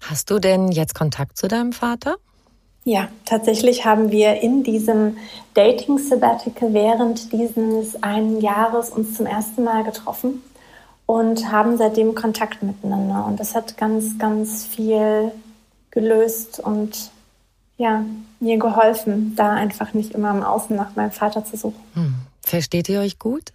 Hast 0.00 0.30
du 0.30 0.38
denn 0.38 0.70
jetzt 0.70 0.94
Kontakt 0.94 1.36
zu 1.36 1.48
deinem 1.48 1.72
Vater? 1.72 2.16
Ja, 2.88 3.08
tatsächlich 3.24 3.84
haben 3.84 4.12
wir 4.12 4.40
in 4.42 4.62
diesem 4.62 5.16
Dating 5.54 5.98
Sabbatical 5.98 6.72
während 6.72 7.32
dieses 7.32 8.00
einen 8.00 8.40
Jahres 8.40 8.90
uns 8.90 9.14
zum 9.14 9.26
ersten 9.26 9.64
Mal 9.64 9.82
getroffen 9.82 10.40
und 11.04 11.50
haben 11.50 11.78
seitdem 11.78 12.14
Kontakt 12.14 12.62
miteinander. 12.62 13.26
Und 13.26 13.40
das 13.40 13.56
hat 13.56 13.76
ganz, 13.76 14.20
ganz 14.20 14.64
viel 14.64 15.32
gelöst 15.90 16.60
und 16.60 17.10
ja, 17.76 18.04
mir 18.38 18.56
geholfen, 18.56 19.34
da 19.34 19.50
einfach 19.50 19.92
nicht 19.92 20.12
immer 20.12 20.30
im 20.30 20.44
Außen 20.44 20.76
nach 20.76 20.94
meinem 20.94 21.10
Vater 21.10 21.44
zu 21.44 21.56
suchen. 21.56 21.82
Hm. 21.94 22.14
Versteht 22.40 22.88
ihr 22.88 23.00
euch 23.00 23.18
gut? 23.18 23.52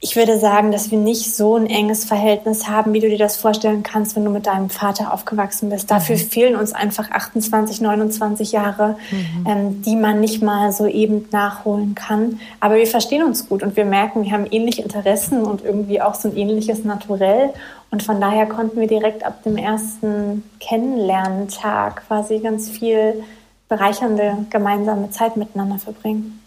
Ich 0.00 0.14
würde 0.14 0.38
sagen, 0.38 0.70
dass 0.70 0.92
wir 0.92 0.98
nicht 0.98 1.34
so 1.34 1.56
ein 1.56 1.66
enges 1.66 2.04
Verhältnis 2.04 2.68
haben, 2.68 2.92
wie 2.92 3.00
du 3.00 3.08
dir 3.08 3.18
das 3.18 3.36
vorstellen 3.36 3.82
kannst, 3.82 4.14
wenn 4.14 4.24
du 4.24 4.30
mit 4.30 4.46
deinem 4.46 4.70
Vater 4.70 5.12
aufgewachsen 5.12 5.70
bist. 5.70 5.90
Dafür 5.90 6.14
mhm. 6.14 6.20
fehlen 6.20 6.56
uns 6.56 6.72
einfach 6.72 7.10
28, 7.10 7.80
29 7.80 8.52
Jahre, 8.52 8.96
mhm. 9.10 9.46
ähm, 9.48 9.82
die 9.82 9.96
man 9.96 10.20
nicht 10.20 10.40
mal 10.40 10.70
so 10.70 10.86
eben 10.86 11.26
nachholen 11.32 11.96
kann. 11.96 12.38
Aber 12.60 12.76
wir 12.76 12.86
verstehen 12.86 13.24
uns 13.24 13.48
gut 13.48 13.64
und 13.64 13.74
wir 13.74 13.84
merken, 13.84 14.22
wir 14.22 14.30
haben 14.30 14.46
ähnliche 14.48 14.82
Interessen 14.82 15.42
und 15.42 15.64
irgendwie 15.64 16.00
auch 16.00 16.14
so 16.14 16.28
ein 16.28 16.36
ähnliches 16.36 16.84
Naturell. 16.84 17.52
Und 17.90 18.04
von 18.04 18.20
daher 18.20 18.46
konnten 18.46 18.78
wir 18.78 18.86
direkt 18.86 19.24
ab 19.24 19.42
dem 19.42 19.56
ersten 19.56 20.44
Kennenlerntag 20.60 22.06
quasi 22.06 22.38
ganz 22.38 22.70
viel 22.70 23.24
bereichernde 23.68 24.46
gemeinsame 24.48 25.10
Zeit 25.10 25.36
miteinander 25.36 25.80
verbringen. 25.80 26.40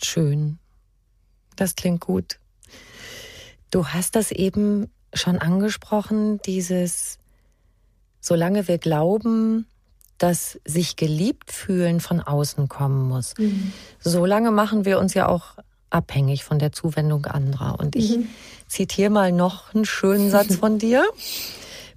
Schön. 0.00 0.58
Das 1.56 1.74
klingt 1.74 2.00
gut. 2.00 2.38
Du 3.70 3.88
hast 3.88 4.16
das 4.16 4.32
eben 4.32 4.90
schon 5.14 5.38
angesprochen, 5.38 6.40
dieses, 6.42 7.18
solange 8.20 8.68
wir 8.68 8.78
glauben, 8.78 9.66
dass 10.18 10.60
sich 10.64 10.96
geliebt 10.96 11.50
fühlen 11.50 12.00
von 12.00 12.20
außen 12.20 12.68
kommen 12.68 13.08
muss, 13.08 13.34
mhm. 13.38 13.72
solange 14.00 14.50
machen 14.50 14.84
wir 14.84 14.98
uns 14.98 15.14
ja 15.14 15.28
auch 15.28 15.56
abhängig 15.88 16.44
von 16.44 16.58
der 16.58 16.72
Zuwendung 16.72 17.26
anderer. 17.26 17.80
Und 17.80 17.96
ich 17.96 18.18
mhm. 18.18 18.28
zitiere 18.68 19.10
mal 19.10 19.32
noch 19.32 19.74
einen 19.74 19.84
schönen 19.84 20.30
Satz 20.30 20.56
von 20.56 20.78
dir. 20.78 21.04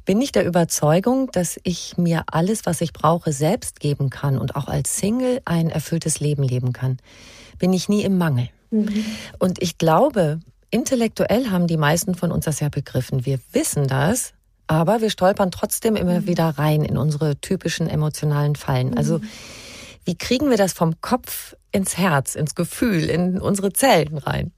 Bin 0.05 0.21
ich 0.21 0.31
der 0.31 0.45
Überzeugung, 0.45 1.31
dass 1.31 1.59
ich 1.63 1.97
mir 1.97 2.23
alles, 2.27 2.65
was 2.65 2.81
ich 2.81 2.93
brauche, 2.93 3.31
selbst 3.31 3.79
geben 3.79 4.09
kann 4.09 4.37
und 4.37 4.55
auch 4.55 4.67
als 4.67 4.97
Single 4.97 5.41
ein 5.45 5.69
erfülltes 5.69 6.19
Leben 6.19 6.43
leben 6.43 6.73
kann, 6.73 6.97
bin 7.57 7.71
ich 7.71 7.87
nie 7.87 8.03
im 8.03 8.17
Mangel. 8.17 8.49
Mhm. 8.71 9.05
Und 9.39 9.61
ich 9.61 9.77
glaube, 9.77 10.39
intellektuell 10.73 11.51
haben 11.51 11.67
die 11.67 11.77
meisten 11.77 12.15
von 12.15 12.31
uns 12.31 12.45
das 12.45 12.59
ja 12.59 12.69
begriffen. 12.69 13.25
Wir 13.25 13.39
wissen 13.51 13.87
das, 13.87 14.33
aber 14.67 15.01
wir 15.01 15.09
stolpern 15.09 15.51
trotzdem 15.51 15.95
immer 15.95 16.21
mhm. 16.21 16.27
wieder 16.27 16.49
rein 16.57 16.83
in 16.83 16.97
unsere 16.97 17.35
typischen 17.37 17.87
emotionalen 17.87 18.55
Fallen. 18.55 18.89
Mhm. 18.89 18.97
Also 18.97 19.21
wie 20.03 20.17
kriegen 20.17 20.49
wir 20.49 20.57
das 20.57 20.73
vom 20.73 20.99
Kopf 20.99 21.55
ins 21.71 21.97
Herz, 21.97 22.35
ins 22.35 22.55
Gefühl, 22.55 23.09
in 23.09 23.39
unsere 23.39 23.71
Zellen 23.71 24.17
rein? 24.17 24.51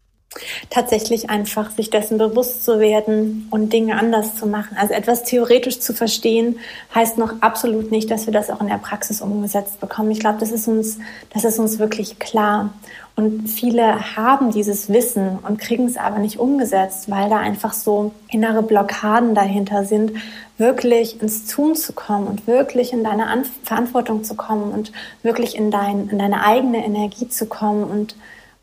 tatsächlich 0.69 1.29
einfach 1.29 1.71
sich 1.71 1.89
dessen 1.89 2.17
bewusst 2.17 2.65
zu 2.65 2.79
werden 2.79 3.47
und 3.51 3.71
Dinge 3.71 3.97
anders 3.97 4.35
zu 4.35 4.47
machen. 4.47 4.75
Also 4.77 4.93
etwas 4.93 5.23
theoretisch 5.23 5.79
zu 5.79 5.93
verstehen, 5.93 6.59
heißt 6.93 7.17
noch 7.17 7.41
absolut 7.41 7.91
nicht, 7.91 8.11
dass 8.11 8.25
wir 8.25 8.33
das 8.33 8.49
auch 8.49 8.61
in 8.61 8.67
der 8.67 8.77
Praxis 8.77 9.21
umgesetzt 9.21 9.79
bekommen. 9.79 10.11
Ich 10.11 10.19
glaube, 10.19 10.39
das 10.39 10.51
ist 10.51 10.67
uns, 10.67 10.97
das 11.33 11.45
ist 11.45 11.59
uns 11.59 11.79
wirklich 11.79 12.19
klar. 12.19 12.73
Und 13.15 13.47
viele 13.47 14.15
haben 14.17 14.51
dieses 14.51 14.89
Wissen 14.89 15.39
und 15.39 15.57
kriegen 15.57 15.85
es 15.85 15.95
aber 15.95 16.19
nicht 16.19 16.37
umgesetzt, 16.37 17.09
weil 17.09 17.29
da 17.29 17.37
einfach 17.37 17.73
so 17.73 18.11
innere 18.29 18.61
Blockaden 18.61 19.35
dahinter 19.35 19.85
sind, 19.85 20.11
wirklich 20.57 21.21
ins 21.21 21.45
Tun 21.45 21.75
zu 21.75 21.93
kommen 21.93 22.27
und 22.27 22.45
wirklich 22.45 22.91
in 22.91 23.03
deine 23.03 23.27
An 23.27 23.45
Verantwortung 23.63 24.23
zu 24.25 24.35
kommen 24.35 24.71
und 24.71 24.91
wirklich 25.23 25.55
in, 25.55 25.71
dein, 25.71 26.09
in 26.09 26.19
deine 26.19 26.43
eigene 26.45 26.85
Energie 26.85 27.29
zu 27.29 27.45
kommen 27.45 27.85
und 27.85 28.15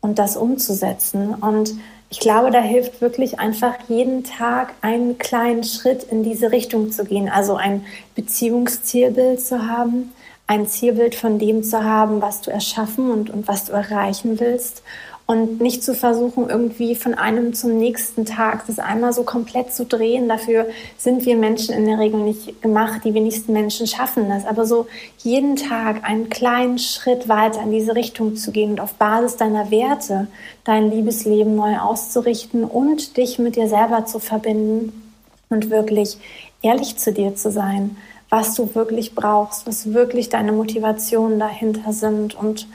und 0.03 0.19
das 0.19 0.35
umzusetzen. 0.35 1.33
Und 1.33 1.73
ich 2.09 2.19
glaube, 2.19 2.51
da 2.51 2.59
hilft 2.61 3.01
wirklich 3.01 3.39
einfach 3.39 3.75
jeden 3.87 4.23
Tag 4.23 4.73
einen 4.81 5.17
kleinen 5.17 5.63
Schritt 5.63 6.03
in 6.03 6.23
diese 6.23 6.51
Richtung 6.51 6.91
zu 6.91 7.05
gehen. 7.05 7.29
Also 7.29 7.55
ein 7.55 7.85
Beziehungszielbild 8.13 9.41
zu 9.41 9.65
haben, 9.65 10.11
ein 10.53 10.67
Zielbild 10.67 11.15
von 11.15 11.39
dem 11.39 11.63
zu 11.63 11.83
haben, 11.83 12.21
was 12.21 12.41
du 12.41 12.51
erschaffen 12.51 13.11
und, 13.11 13.29
und 13.29 13.47
was 13.47 13.65
du 13.65 13.73
erreichen 13.73 14.39
willst 14.39 14.83
und 15.25 15.61
nicht 15.61 15.83
zu 15.83 15.95
versuchen, 15.95 16.49
irgendwie 16.49 16.95
von 16.95 17.13
einem 17.13 17.53
zum 17.53 17.77
nächsten 17.77 18.25
Tag 18.25 18.67
das 18.67 18.77
einmal 18.77 19.13
so 19.13 19.23
komplett 19.23 19.73
zu 19.73 19.85
drehen. 19.85 20.27
Dafür 20.27 20.67
sind 20.97 21.25
wir 21.25 21.37
Menschen 21.37 21.73
in 21.73 21.85
der 21.85 21.97
Regel 21.97 22.19
nicht 22.19 22.61
gemacht. 22.61 23.01
Die 23.05 23.13
wenigsten 23.13 23.53
Menschen 23.53 23.87
schaffen 23.87 24.27
das. 24.27 24.45
Aber 24.45 24.65
so 24.65 24.85
jeden 25.19 25.55
Tag 25.55 26.03
einen 26.03 26.29
kleinen 26.29 26.77
Schritt 26.77 27.29
weiter 27.29 27.61
in 27.63 27.71
diese 27.71 27.95
Richtung 27.95 28.35
zu 28.35 28.51
gehen 28.51 28.71
und 28.71 28.79
auf 28.81 28.95
Basis 28.95 29.37
deiner 29.37 29.71
Werte 29.71 30.27
dein 30.65 30.91
Liebesleben 30.91 31.55
neu 31.55 31.77
auszurichten 31.77 32.65
und 32.65 33.15
dich 33.15 33.39
mit 33.39 33.55
dir 33.55 33.69
selber 33.69 34.05
zu 34.05 34.19
verbinden 34.19 35.13
und 35.49 35.69
wirklich 35.69 36.17
ehrlich 36.61 36.97
zu 36.97 37.13
dir 37.13 37.35
zu 37.35 37.49
sein, 37.49 37.95
was 38.33 38.55
du 38.55 38.73
wirklich 38.73 39.13
brauchst, 39.13 39.67
was 39.67 39.93
wirklich 39.93 40.27
deine 40.27 40.53
Motivationen 40.53 41.37
dahinter 41.37 41.93
sind 41.93 42.33
und 42.33 42.67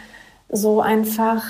so 0.48 0.80
einfach 0.80 1.42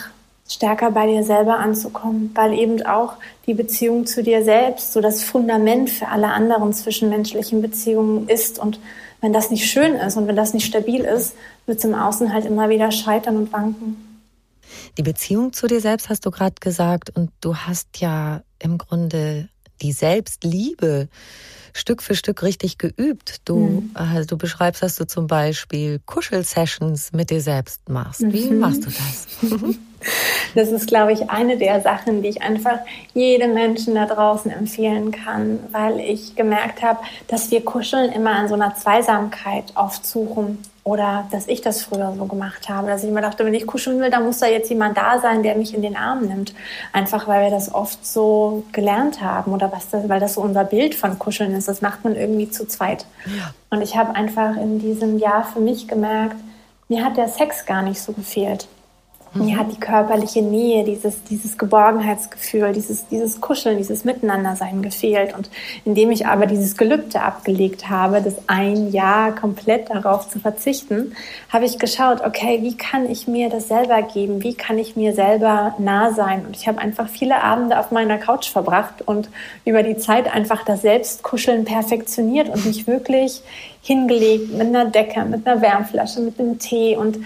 stärker 0.49 0.93
bei 0.93 1.07
dir 1.07 1.23
selber 1.25 1.59
anzukommen, 1.59 2.31
weil 2.35 2.55
eben 2.55 2.87
auch 2.87 3.17
die 3.47 3.53
Beziehung 3.53 4.07
zu 4.07 4.23
dir 4.23 4.43
selbst 4.43 4.95
so 4.95 5.03
das 5.03 5.23
Fundament 5.23 5.91
für 5.91 6.09
alle 6.09 6.29
anderen 6.29 6.73
zwischenmenschlichen 6.73 7.61
Beziehungen 7.61 8.29
ist. 8.29 8.59
Und 8.59 8.81
wenn 9.21 9.35
das 9.35 9.50
nicht 9.50 9.71
schön 9.71 9.95
ist 9.97 10.17
und 10.17 10.27
wenn 10.27 10.37
das 10.37 10.55
nicht 10.55 10.65
stabil 10.65 11.03
ist, 11.03 11.35
wird 11.67 11.77
es 11.77 11.85
im 11.85 11.95
Außen 11.95 12.33
halt 12.33 12.47
immer 12.47 12.71
wieder 12.71 12.91
scheitern 12.91 13.37
und 13.37 13.53
wanken. 13.53 14.23
Die 14.97 15.03
Beziehung 15.03 15.53
zu 15.53 15.67
dir 15.67 15.83
selbst 15.83 16.09
hast 16.09 16.25
du 16.25 16.31
gerade 16.31 16.57
gesagt 16.61 17.11
und 17.15 17.31
du 17.43 17.55
hast 17.55 18.00
ja 18.00 18.41
im 18.59 18.79
Grunde 18.79 19.50
die 19.83 19.93
Selbstliebe 19.93 21.09
Stück 21.73 22.03
für 22.03 22.15
Stück 22.15 22.43
richtig 22.43 22.79
geübt. 22.79 23.37
Du, 23.45 23.57
mhm. 23.57 23.91
äh, 23.97 24.25
du 24.25 24.37
beschreibst, 24.37 24.83
dass 24.83 24.97
du 24.97 25.07
zum 25.07 25.27
Beispiel 25.27 26.01
Kuschelsessions 26.05 27.13
mit 27.13 27.31
dir 27.31 27.41
selbst 27.41 27.89
machst. 27.89 28.23
Wie 28.23 28.51
mhm. 28.51 28.59
machst 28.59 28.85
du 28.85 28.91
das? 28.91 29.77
Das 30.55 30.69
ist, 30.69 30.87
glaube 30.87 31.12
ich, 31.12 31.31
eine 31.31 31.57
der 31.57 31.81
Sachen, 31.81 32.23
die 32.23 32.28
ich 32.28 32.43
einfach 32.43 32.78
jedem 33.14 33.55
Menschen 33.55 33.95
da 33.95 34.07
draußen 34.07 34.50
empfehlen 34.50 35.11
kann, 35.12 35.61
weil 35.71 36.00
ich 36.00 36.37
gemerkt 36.37 36.83
habe, 36.83 37.00
dass 37.26 37.50
wir 37.50 37.64
Kuscheln 37.64 38.12
immer 38.12 38.31
an 38.31 38.49
so 38.49 38.55
einer 38.55 38.75
Zweisamkeit 38.75 39.64
oft 39.75 40.07
suchen 40.07 40.59
oder 40.88 41.28
dass 41.31 41.49
ich 41.49 41.61
das 41.61 41.83
früher 41.83 42.14
so 42.17 42.25
gemacht 42.25 42.71
habe, 42.71 42.88
dass 42.88 43.02
ich 43.02 43.11
immer 43.11 43.21
dachte, 43.21 43.45
wenn 43.45 43.52
ich 43.52 43.67
kuscheln 43.67 44.00
will, 44.00 44.09
dann 44.09 44.25
muss 44.25 44.38
da 44.38 44.47
jetzt 44.47 44.71
jemand 44.71 44.97
da 44.97 45.19
sein, 45.21 45.43
der 45.43 45.55
mich 45.55 45.75
in 45.75 45.83
den 45.83 45.97
Arm 45.97 46.26
nimmt. 46.26 46.55
Einfach 46.95 47.28
weil 47.28 47.43
wir 47.43 47.50
das 47.50 47.75
oft 47.75 48.07
so 48.07 48.64
gelernt 48.73 49.21
haben 49.21 49.52
oder 49.52 49.71
was 49.71 49.90
das, 49.90 50.09
weil 50.09 50.19
das 50.19 50.35
so 50.35 50.40
unser 50.40 50.64
Bild 50.64 50.95
von 50.95 51.19
Kuscheln 51.19 51.55
ist. 51.55 51.69
Das 51.69 51.83
macht 51.83 52.05
man 52.05 52.17
irgendwie 52.17 52.49
zu 52.49 52.67
zweit. 52.67 53.05
Ja. 53.26 53.52
Und 53.69 53.83
ich 53.83 53.99
habe 53.99 54.14
einfach 54.14 54.57
in 54.57 54.78
diesem 54.78 55.19
Jahr 55.19 55.45
für 55.45 55.61
mich 55.61 55.88
gemerkt, 55.88 56.37
mir 56.88 57.05
hat 57.05 57.19
der 57.19 57.28
Sex 57.28 57.67
gar 57.67 57.83
nicht 57.83 58.00
so 58.00 58.12
gefehlt. 58.12 58.67
Mir 59.35 59.59
hat 59.59 59.71
die 59.71 59.81
körperliche 59.81 60.43
Nähe, 60.43 60.85
dieses, 60.85 61.23
dieses 61.25 61.59
Geborgenheitsgefühl, 61.59 62.73
dieses, 62.73 63.07
dieses 63.09 63.41
Kuscheln, 63.41 63.77
dieses 63.77 64.05
Miteinandersein 64.05 64.83
gefehlt. 64.83 65.37
Und 65.37 65.51
indem 65.85 66.11
ich 66.11 66.27
aber 66.27 66.47
dieses 66.47 66.77
Gelübde 66.77 67.21
abgelegt 67.21 67.91
habe, 67.91 68.23
das 68.23 68.37
ein 68.47 68.91
Jahr 68.91 69.35
komplett 69.35 69.91
darauf 69.91 70.29
zu 70.29 70.41
verzichten, 70.41 71.15
habe 71.51 71.67
ich 71.67 71.79
geschaut, 71.79 72.23
okay, 72.25 72.61
wie 72.63 72.77
kann 72.77 73.09
ich 73.11 73.29
mir 73.29 73.51
das 73.51 73.69
selber 73.69 74.03
geben? 74.03 74.43
Wie 74.43 74.55
kann 74.55 74.79
ich 74.79 74.97
mir 74.97 75.13
selber 75.15 75.75
nah 75.79 76.13
sein? 76.13 76.47
Und 76.47 76.57
ich 76.57 76.67
habe 76.67 76.79
einfach 76.79 77.09
viele 77.09 77.43
Abende 77.43 77.79
auf 77.79 77.91
meiner 77.91 78.19
Couch 78.19 78.51
verbracht 78.51 79.03
und 79.07 79.29
über 79.64 79.83
die 79.83 79.99
Zeit 79.99 80.33
einfach 80.33 80.64
das 80.64 80.83
Selbstkuscheln 80.83 81.64
perfektioniert 81.64 82.49
und 82.49 82.64
mich 82.64 82.87
wirklich 82.87 83.43
hingelegt 83.83 84.53
mit 84.53 84.69
einer 84.69 84.87
Decke, 84.87 85.25
mit 85.25 85.47
einer 85.47 85.61
Wärmflasche, 85.61 86.21
mit 86.21 86.41
einem 86.41 86.59
Tee 86.59 86.97
und 86.97 87.19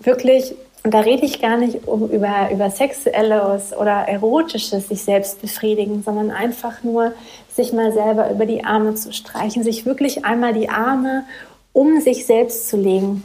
wirklich 0.00 0.54
und 0.86 0.94
da 0.94 1.00
rede 1.00 1.26
ich 1.26 1.40
gar 1.40 1.56
nicht 1.56 1.84
über, 1.84 2.48
über 2.52 2.70
sexuelles 2.70 3.76
oder 3.76 4.06
erotisches 4.06 4.86
sich 4.86 5.02
selbst 5.02 5.42
befriedigen, 5.42 6.04
sondern 6.04 6.30
einfach 6.30 6.84
nur 6.84 7.12
sich 7.52 7.72
mal 7.72 7.92
selber 7.92 8.30
über 8.30 8.46
die 8.46 8.64
Arme 8.64 8.94
zu 8.94 9.12
streichen, 9.12 9.64
sich 9.64 9.84
wirklich 9.84 10.24
einmal 10.24 10.54
die 10.54 10.68
Arme 10.68 11.24
um 11.72 12.00
sich 12.00 12.24
selbst 12.24 12.68
zu 12.68 12.76
legen 12.76 13.24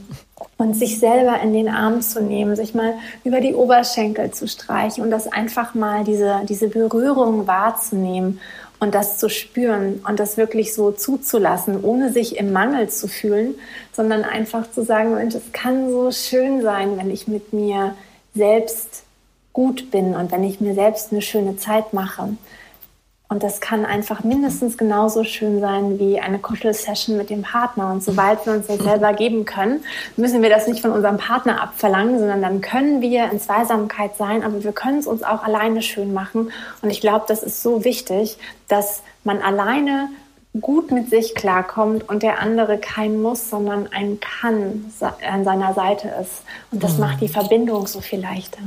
und 0.57 0.73
sich 0.73 0.97
selber 0.99 1.39
in 1.39 1.53
den 1.53 1.69
Arm 1.69 2.01
zu 2.01 2.23
nehmen, 2.23 2.55
sich 2.55 2.73
mal 2.73 2.95
über 3.23 3.41
die 3.41 3.53
Oberschenkel 3.53 4.31
zu 4.31 4.47
streichen 4.47 5.03
und 5.03 5.11
das 5.11 5.31
einfach 5.31 5.75
mal 5.75 6.03
diese, 6.03 6.41
diese 6.49 6.67
Berührung 6.67 7.45
wahrzunehmen 7.45 8.39
und 8.81 8.95
das 8.95 9.19
zu 9.19 9.29
spüren 9.29 10.01
und 10.07 10.19
das 10.19 10.37
wirklich 10.37 10.73
so 10.73 10.91
zuzulassen, 10.91 11.83
ohne 11.83 12.11
sich 12.11 12.37
im 12.37 12.51
Mangel 12.51 12.89
zu 12.89 13.07
fühlen, 13.07 13.53
sondern 13.93 14.23
einfach 14.23 14.69
zu 14.71 14.83
sagen, 14.83 15.13
Mensch, 15.13 15.35
es 15.35 15.53
kann 15.53 15.91
so 15.91 16.11
schön 16.11 16.63
sein, 16.63 16.97
wenn 16.97 17.11
ich 17.11 17.27
mit 17.27 17.53
mir 17.53 17.93
selbst 18.33 19.03
gut 19.53 19.91
bin 19.91 20.15
und 20.15 20.31
wenn 20.31 20.43
ich 20.43 20.61
mir 20.61 20.73
selbst 20.73 21.11
eine 21.11 21.21
schöne 21.21 21.57
Zeit 21.57 21.93
mache. 21.93 22.29
Und 23.31 23.43
das 23.43 23.61
kann 23.61 23.85
einfach 23.85 24.25
mindestens 24.25 24.77
genauso 24.77 25.23
schön 25.23 25.61
sein 25.61 25.97
wie 25.99 26.19
eine 26.19 26.37
Kuschelsession 26.37 27.15
mit 27.15 27.29
dem 27.29 27.43
Partner. 27.43 27.89
Und 27.89 28.03
sobald 28.03 28.45
wir 28.45 28.51
uns 28.51 28.67
das 28.67 28.79
selber 28.79 29.13
geben 29.13 29.45
können, 29.45 29.85
müssen 30.17 30.41
wir 30.41 30.49
das 30.49 30.67
nicht 30.67 30.81
von 30.81 30.91
unserem 30.91 31.15
Partner 31.15 31.63
abverlangen, 31.63 32.19
sondern 32.19 32.41
dann 32.41 32.59
können 32.59 32.99
wir 32.99 33.31
in 33.31 33.39
Zweisamkeit 33.39 34.17
sein, 34.17 34.43
aber 34.43 34.65
wir 34.65 34.73
können 34.73 34.99
es 34.99 35.07
uns 35.07 35.23
auch 35.23 35.43
alleine 35.43 35.81
schön 35.81 36.13
machen. 36.13 36.51
Und 36.81 36.89
ich 36.89 36.99
glaube, 36.99 37.23
das 37.25 37.41
ist 37.41 37.63
so 37.63 37.85
wichtig, 37.85 38.37
dass 38.67 39.01
man 39.23 39.41
alleine 39.41 40.09
gut 40.59 40.91
mit 40.91 41.09
sich 41.09 41.33
klarkommt 41.33 42.09
und 42.09 42.23
der 42.23 42.41
andere 42.41 42.79
kein 42.79 43.21
Muss, 43.21 43.49
sondern 43.49 43.87
ein 43.93 44.19
Kann 44.19 44.91
an 45.25 45.45
seiner 45.45 45.73
Seite 45.73 46.09
ist. 46.21 46.43
Und 46.71 46.83
das 46.83 46.95
mhm. 46.95 46.99
macht 46.99 47.21
die 47.21 47.29
Verbindung 47.29 47.87
so 47.87 48.01
viel 48.01 48.19
leichter. 48.19 48.59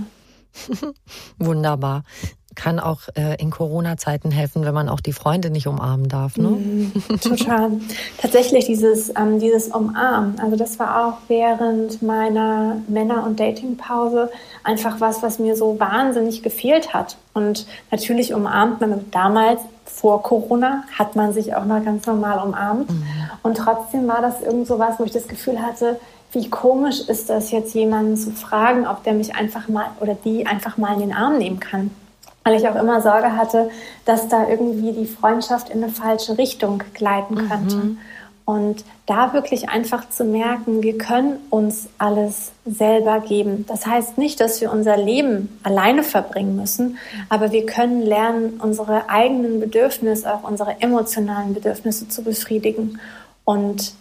Wunderbar 1.39 2.05
kann 2.55 2.81
auch 2.81 3.01
äh, 3.15 3.37
in 3.41 3.51
Corona-Zeiten 3.51 4.31
helfen, 4.31 4.65
wenn 4.65 4.75
man 4.75 4.89
auch 4.89 5.01
die 5.01 5.13
Freunde 5.13 5.51
nicht 5.51 5.67
umarmen 5.67 6.09
darf. 6.09 6.37
Ne? 6.37 6.49
Mm, 6.49 6.93
total. 7.21 7.73
Tatsächlich 8.19 8.67
dieses, 8.67 9.11
ähm, 9.11 9.39
dieses 9.41 9.69
Umarmen. 9.69 10.39
Also 10.41 10.57
das 10.57 10.79
war 10.79 11.07
auch 11.07 11.19
während 11.29 12.03
meiner 12.03 12.77
Männer- 12.89 13.25
und 13.25 13.41
Datingpause 13.41 14.31
einfach 14.63 15.01
was, 15.01 15.23
was 15.23 15.39
mir 15.39 15.57
so 15.57 15.79
wahnsinnig 15.79 16.43
gefehlt 16.43 16.95
hat. 16.95 17.17
Und 17.35 17.67
natürlich 17.91 18.33
umarmt 18.35 18.81
man 18.81 19.11
damals 19.11 19.61
vor 19.85 20.23
Corona 20.23 20.85
hat 20.97 21.15
man 21.15 21.33
sich 21.33 21.55
auch 21.55 21.65
noch 21.65 21.85
ganz 21.85 22.07
normal 22.07 22.45
umarmt. 22.47 22.91
Mhm. 22.91 23.05
Und 23.43 23.57
trotzdem 23.57 24.09
war 24.09 24.21
das 24.23 24.41
irgend 24.41 24.67
so 24.67 24.79
was, 24.79 24.99
wo 24.99 25.05
ich 25.05 25.13
das 25.13 25.29
Gefühl 25.29 25.61
hatte, 25.61 26.01
wie 26.33 26.51
komisch 26.51 27.01
ist 27.09 27.31
das 27.31 27.53
jetzt, 27.53 27.75
jemanden 27.75 28.17
zu 28.17 28.33
fragen, 28.33 28.87
ob 28.87 29.05
der 29.05 29.15
mich 29.15 29.37
einfach 29.37 29.69
mal 29.69 29.87
oder 30.01 30.15
die 30.15 30.47
einfach 30.47 30.77
mal 30.77 30.95
in 30.95 31.01
den 31.01 31.13
Arm 31.13 31.39
nehmen 31.39 31.61
kann 31.61 31.91
weil 32.45 32.55
ich 32.57 32.69
auch 32.69 32.77
immer 32.77 33.01
Sorge 33.01 33.37
hatte, 33.37 33.71
dass 34.05 34.29
da 34.29 34.49
irgendwie 34.49 34.93
die 34.93 35.07
Freundschaft 35.07 35.71
in 35.71 35.83
eine 35.83 35.93
falsche 35.93 36.39
Richtung 36.39 36.83
gleiten 36.93 37.49
könnte. 37.49 37.77
Mhm. 37.77 37.99
Und 38.47 38.85
da 39.07 39.33
wirklich 39.33 39.71
einfach 39.71 40.11
zu 40.11 40.23
merken, 40.23 40.83
wir 40.83 40.99
können 40.99 41.39
uns 41.49 41.89
alles 41.97 42.53
selber 42.67 43.21
geben. 43.21 43.65
Das 43.67 43.87
heißt 43.87 44.19
nicht, 44.19 44.39
dass 44.39 44.61
wir 44.61 44.71
unser 44.71 44.99
Leben 44.99 45.59
alleine 45.63 46.03
verbringen 46.03 46.55
müssen, 46.55 46.99
aber 47.31 47.53
wir 47.53 47.65
können 47.65 48.03
lernen, 48.03 48.61
unsere 48.63 49.09
eigenen 49.09 49.61
Bedürfnisse, 49.61 50.33
auch 50.33 50.43
unsere 50.47 50.83
emotionalen 50.83 51.55
Bedürfnisse 51.55 52.09
zu 52.11 52.23
befriedigen. 52.23 53.01
Und 53.45 53.95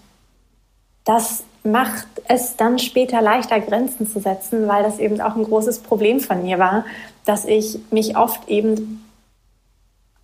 das 1.06 1.44
macht 1.64 2.08
es 2.28 2.56
dann 2.56 2.80
später 2.80 3.22
leichter, 3.22 3.60
Grenzen 3.60 4.10
zu 4.10 4.20
setzen, 4.20 4.68
weil 4.68 4.84
das 4.84 5.00
eben 5.00 5.20
auch 5.22 5.36
ein 5.36 5.44
großes 5.44 5.80
Problem 5.80 6.20
von 6.20 6.44
mir 6.44 6.60
war, 6.60 6.86
dass 7.26 7.46
ich 7.46 7.80
mich 7.92 8.18
oft 8.18 8.50
eben 8.50 9.04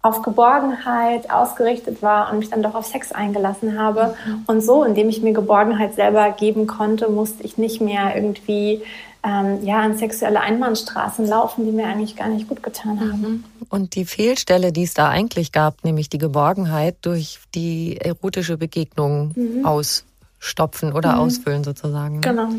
auf 0.02 0.22
Geborgenheit 0.22 1.30
ausgerichtet 1.30 2.02
war 2.02 2.32
und 2.32 2.40
mich 2.40 2.50
dann 2.50 2.64
doch 2.64 2.74
auf 2.74 2.86
Sex 2.86 3.12
eingelassen 3.12 3.78
habe. 3.78 4.16
Mhm. 4.26 4.44
Und 4.48 4.62
so, 4.62 4.84
indem 4.84 5.10
ich 5.10 5.22
mir 5.22 5.34
Geborgenheit 5.34 5.94
selber 5.96 6.32
geben 6.32 6.68
konnte, 6.68 7.10
musste 7.10 7.44
ich 7.44 7.58
nicht 7.58 7.82
mehr 7.82 8.16
irgendwie 8.16 8.82
ähm, 9.24 9.60
ja, 9.64 9.80
an 9.82 9.98
sexuelle 9.98 10.40
Einbahnstraßen 10.40 11.28
laufen, 11.28 11.66
die 11.66 11.72
mir 11.72 11.88
eigentlich 11.88 12.16
gar 12.16 12.30
nicht 12.30 12.48
gut 12.48 12.64
getan 12.64 13.00
haben. 13.02 13.22
Mhm. 13.22 13.44
Und 13.70 13.96
die 13.96 14.06
Fehlstelle, 14.06 14.72
die 14.72 14.84
es 14.84 14.94
da 14.94 15.10
eigentlich 15.10 15.52
gab, 15.52 15.84
nämlich 15.84 16.10
die 16.10 16.18
Geborgenheit 16.18 16.96
durch 17.02 17.40
die 17.54 17.98
erotische 17.98 18.58
Begegnung 18.58 19.34
mhm. 19.36 19.66
Ausstopfen 20.40 20.94
oder 20.94 21.14
mhm. 21.14 21.20
ausfüllen 21.20 21.64
sozusagen. 21.64 22.22
Genau. 22.22 22.50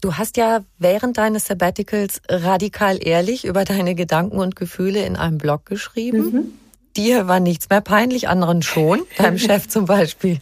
Du 0.00 0.14
hast 0.14 0.36
ja 0.36 0.60
während 0.78 1.18
deines 1.18 1.46
Sabbaticals 1.46 2.22
radikal 2.28 2.98
ehrlich 3.04 3.44
über 3.44 3.64
deine 3.64 3.94
Gedanken 3.96 4.38
und 4.38 4.54
Gefühle 4.54 5.04
in 5.04 5.16
einem 5.16 5.38
Blog 5.38 5.66
geschrieben. 5.66 6.30
Mhm. 6.30 6.52
Dir 6.96 7.26
war 7.26 7.40
nichts 7.40 7.68
mehr 7.68 7.80
peinlich, 7.80 8.28
anderen 8.28 8.62
schon, 8.62 9.02
deinem 9.18 9.38
Chef 9.38 9.68
zum 9.68 9.86
Beispiel. 9.86 10.38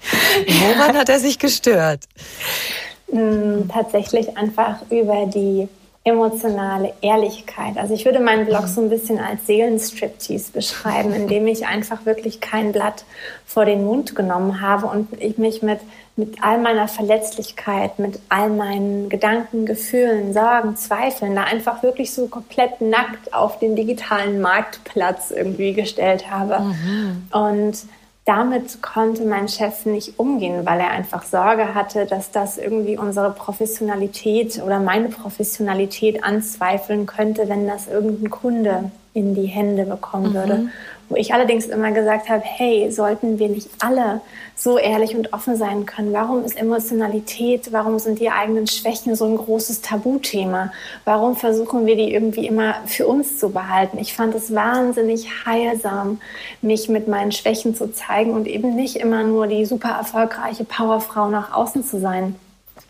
Woran 0.47 0.97
hat 0.97 1.09
er 1.09 1.21
sich 1.21 1.39
gestört? 1.39 2.05
Hm, 3.11 3.69
tatsächlich 3.69 4.37
einfach 4.37 4.83
über 4.91 5.27
die 5.27 5.69
emotionale 6.07 6.95
Ehrlichkeit. 7.01 7.77
Also 7.77 7.93
ich 7.93 8.05
würde 8.05 8.21
meinen 8.21 8.47
Blog 8.47 8.69
so 8.69 8.81
ein 8.81 8.89
bisschen 8.89 9.19
als 9.19 9.45
Seelenstriptease 9.49 10.53
beschreiben, 10.53 11.13
indem 11.15 11.49
ich 11.49 11.67
einfach 11.67 12.07
wirklich 12.07 12.41
kein 12.41 12.71
Blatt 12.71 13.05
vor 13.45 13.65
den 13.65 13.85
Mund 13.85 14.15
genommen 14.15 14.61
habe 14.61 14.87
und 14.87 15.21
ich 15.21 15.37
mich 15.37 15.63
mit, 15.63 15.81
mit 16.15 16.45
all 16.45 16.61
meiner 16.61 16.87
Verletzlichkeit, 16.87 17.99
mit 17.99 18.21
all 18.29 18.51
meinen 18.51 19.09
Gedanken, 19.09 19.67
Gefühlen, 19.67 20.33
Sorgen, 20.33 20.77
Zweifeln 20.77 21.35
da 21.35 21.43
einfach 21.43 21.83
wirklich 21.83 22.13
so 22.13 22.29
komplett 22.29 22.81
nackt 22.81 23.35
auf 23.35 23.59
den 23.59 23.75
digitalen 23.75 24.41
Marktplatz 24.41 25.33
irgendwie 25.33 25.73
gestellt 25.73 26.31
habe. 26.31 26.61
Mhm. 26.61 27.27
Und 27.33 27.79
damit 28.27 28.83
konnte 28.83 29.25
mein 29.25 29.49
Chef 29.49 29.87
nicht 29.87 30.19
umgehen, 30.19 30.67
weil 30.67 30.81
er 30.81 30.91
einfach 30.91 31.23
Sorge 31.23 31.75
hatte, 31.75 32.07
dass 32.07 32.33
das 32.33 32.59
irgendwie 32.59 32.99
unsere 32.99 33.31
Professionalität 33.31 34.61
oder 34.63 34.81
meine 34.81 35.09
Professionalität 35.09 36.25
anzweifeln 36.25 37.07
könnte, 37.07 37.49
wenn 37.49 37.69
das 37.69 37.87
irgendein 37.87 38.31
Kunde 38.31 38.91
in 39.15 39.37
die 39.37 39.47
Hände 39.47 39.85
bekommen 39.85 40.35
würde. 40.35 40.69
Wo 41.09 41.15
ich 41.15 41.33
allerdings 41.33 41.67
immer 41.67 41.93
gesagt 41.93 42.29
habe, 42.29 42.43
hey, 42.45 42.91
sollten 42.91 43.39
wir 43.39 43.49
nicht 43.49 43.69
alle 43.79 44.21
so 44.57 44.79
ehrlich 44.79 45.15
und 45.15 45.33
offen 45.33 45.57
sein 45.57 45.87
können? 45.87 46.13
Warum 46.13 46.45
ist 46.45 46.57
Emotionalität, 46.57 47.73
warum 47.73 47.99
sind 47.99 48.19
die 48.19 48.31
eigenen 48.31 48.67
Schwächen 48.67 49.15
so 49.15 49.27
ein 49.27 49.37
großes 49.37 49.83
Tabuthema? 49.83 50.73
Warum 51.05 51.37
versuchen 51.37 51.87
wir 51.87 51.97
die 51.97 52.13
irgendwie 52.13 52.47
immer 52.47 52.75
für 52.87 53.07
uns 53.07 53.39
zu 53.39 53.51
behalten? 53.51 53.99
Ich 53.99 54.15
fand 54.15 54.35
es 54.35 54.55
wahnsinnig 54.55 55.29
heilsam, 55.45 56.21
mich 56.63 56.89
mit 56.89 57.07
meinen 57.07 57.33
Schwächen 57.33 57.75
zu 57.75 57.93
zeigen 57.93 58.33
und 58.33 58.49
eben 58.49 58.75
nicht 58.75 58.97
immer 58.97 59.23
nur 59.23 59.47
die 59.47 59.65
super 59.65 59.91
erfolgreiche 59.91 60.65
Powerfrau 60.65 61.29
nach 61.29 61.53
außen 61.53 61.85
zu 61.85 62.01
sein 62.01 62.35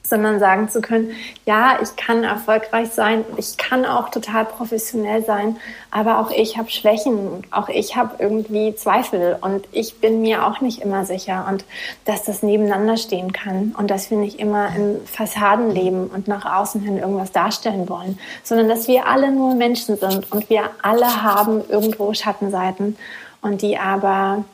sondern 0.09 0.38
sagen 0.38 0.69
zu 0.69 0.81
können, 0.81 1.11
ja, 1.45 1.79
ich 1.83 1.97
kann 1.97 2.25
erfolgreich 2.25 2.90
sein, 2.90 3.25
ich 3.37 3.57
kann 3.57 3.85
auch 3.85 4.09
total 4.09 4.45
professionell 4.45 5.25
sein, 5.25 5.57
aber 5.90 6.19
auch 6.19 6.31
ich 6.31 6.59
habe 6.59 6.71
Schwächen, 6.71 7.45
auch 7.51 7.69
ich 7.69 7.97
habe 7.97 8.16
irgendwie 8.19 8.75
Zweifel 8.75 9.38
und 9.40 9.66
ich 9.73 10.01
bin 10.01 10.21
mir 10.21 10.47
auch 10.47 10.61
nicht 10.61 10.81
immer 10.81 11.05
sicher 11.05 11.47
und 11.49 11.64
dass 12.05 12.25
das 12.25 12.42
nebeneinander 12.42 12.97
stehen 12.97 13.33
kann 13.33 13.75
und 13.77 13.90
dass 13.90 14.11
wir 14.11 14.19
nicht 14.19 14.38
immer 14.38 14.75
in 14.75 15.01
Fassaden 15.07 15.71
leben 15.71 16.09
und 16.09 16.29
nach 16.29 16.45
außen 16.45 16.81
hin 16.81 16.99
irgendwas 16.99 17.33
darstellen 17.33 17.88
wollen, 17.88 18.19
sondern 18.42 18.69
dass 18.69 18.88
wir 18.88 19.07
alle 19.07 19.31
nur 19.33 19.55
Menschen 19.55 19.97
sind 19.97 20.31
und 20.33 20.51
wir 20.51 20.71
alle 20.83 21.23
haben 21.23 21.62
irgendwo 21.69 22.12
Schattenseiten 22.14 22.97
und 23.42 23.62
die 23.62 23.79
aber 23.79 24.45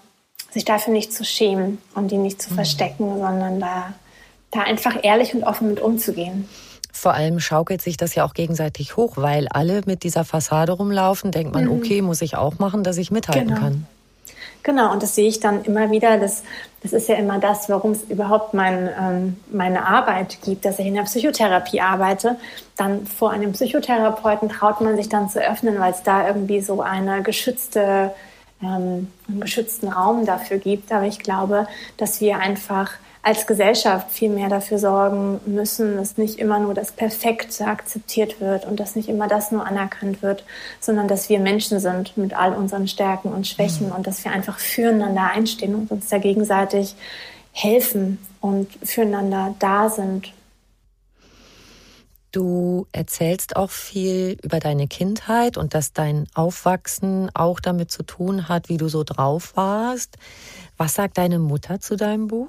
sich 0.52 0.64
dafür 0.64 0.92
nicht 0.92 1.12
zu 1.12 1.24
schämen 1.24 1.78
und 1.94 2.10
die 2.10 2.18
nicht 2.18 2.40
zu 2.40 2.50
mhm. 2.50 2.54
verstecken, 2.56 3.18
sondern 3.18 3.60
da 3.60 3.94
da 4.52 4.60
einfach 4.60 4.96
ehrlich 5.02 5.34
und 5.34 5.42
offen 5.42 5.68
mit 5.68 5.80
umzugehen. 5.80 6.48
Vor 6.92 7.14
allem 7.14 7.40
schaukelt 7.40 7.80
sich 7.80 7.96
das 7.96 8.14
ja 8.14 8.24
auch 8.24 8.34
gegenseitig 8.34 8.96
hoch, 8.96 9.14
weil 9.16 9.48
alle 9.48 9.80
mit 9.86 10.04
dieser 10.04 10.24
Fassade 10.24 10.72
rumlaufen, 10.72 11.32
denkt 11.32 11.54
man, 11.54 11.64
mhm. 11.64 11.72
okay, 11.72 12.02
muss 12.02 12.22
ich 12.22 12.36
auch 12.36 12.58
machen, 12.58 12.84
dass 12.84 12.98
ich 12.98 13.10
mithalten 13.10 13.48
genau. 13.48 13.60
kann. 13.60 13.86
Genau, 14.62 14.92
und 14.92 15.02
das 15.02 15.14
sehe 15.16 15.26
ich 15.26 15.40
dann 15.40 15.64
immer 15.64 15.90
wieder. 15.90 16.18
Das, 16.18 16.44
das 16.82 16.92
ist 16.92 17.08
ja 17.08 17.16
immer 17.16 17.38
das, 17.38 17.68
warum 17.68 17.92
es 17.92 18.04
überhaupt 18.04 18.54
mein, 18.54 18.88
ähm, 19.00 19.36
meine 19.50 19.86
Arbeit 19.86 20.38
gibt, 20.42 20.64
dass 20.64 20.78
ich 20.78 20.86
in 20.86 20.94
der 20.94 21.02
Psychotherapie 21.02 21.80
arbeite. 21.80 22.36
Dann 22.76 23.06
vor 23.06 23.30
einem 23.30 23.52
Psychotherapeuten 23.52 24.48
traut 24.48 24.80
man 24.80 24.96
sich 24.96 25.08
dann 25.08 25.28
zu 25.28 25.40
öffnen, 25.40 25.80
weil 25.80 25.92
es 25.92 26.02
da 26.02 26.28
irgendwie 26.28 26.60
so 26.60 26.80
eine 26.80 27.22
geschützte, 27.22 28.14
ähm, 28.62 29.08
einen 29.28 29.40
geschützten 29.40 29.88
Raum 29.88 30.26
dafür 30.26 30.58
gibt. 30.58 30.92
Aber 30.92 31.06
ich 31.06 31.18
glaube, 31.18 31.66
dass 31.96 32.20
wir 32.20 32.38
einfach 32.38 32.92
als 33.22 33.46
Gesellschaft 33.46 34.10
viel 34.10 34.30
mehr 34.30 34.48
dafür 34.48 34.80
sorgen 34.80 35.40
müssen, 35.46 35.96
dass 35.96 36.18
nicht 36.18 36.40
immer 36.40 36.58
nur 36.58 36.74
das 36.74 36.90
Perfekte 36.90 37.66
akzeptiert 37.66 38.40
wird 38.40 38.66
und 38.66 38.80
dass 38.80 38.96
nicht 38.96 39.08
immer 39.08 39.28
das 39.28 39.52
nur 39.52 39.64
anerkannt 39.64 40.22
wird, 40.22 40.44
sondern 40.80 41.06
dass 41.06 41.28
wir 41.28 41.38
Menschen 41.38 41.78
sind 41.78 42.16
mit 42.16 42.34
all 42.34 42.52
unseren 42.52 42.88
Stärken 42.88 43.32
und 43.32 43.46
Schwächen 43.46 43.86
mhm. 43.86 43.92
und 43.92 44.06
dass 44.08 44.24
wir 44.24 44.32
einfach 44.32 44.58
füreinander 44.58 45.30
einstehen 45.32 45.76
und 45.76 45.90
uns 45.92 46.08
da 46.08 46.18
gegenseitig 46.18 46.96
helfen 47.52 48.18
und 48.40 48.68
füreinander 48.82 49.54
da 49.60 49.88
sind. 49.88 50.32
Du 52.32 52.86
erzählst 52.92 53.56
auch 53.56 53.70
viel 53.70 54.38
über 54.42 54.58
deine 54.58 54.88
Kindheit 54.88 55.58
und 55.58 55.74
dass 55.74 55.92
dein 55.92 56.26
Aufwachsen 56.34 57.30
auch 57.34 57.60
damit 57.60 57.90
zu 57.90 58.02
tun 58.02 58.48
hat, 58.48 58.70
wie 58.70 58.78
du 58.78 58.88
so 58.88 59.04
drauf 59.04 59.52
warst. 59.54 60.16
Was 60.82 60.94
sagt 60.94 61.16
deine 61.16 61.38
Mutter 61.38 61.78
zu 61.78 61.94
deinem 61.94 62.26
Buch? 62.26 62.48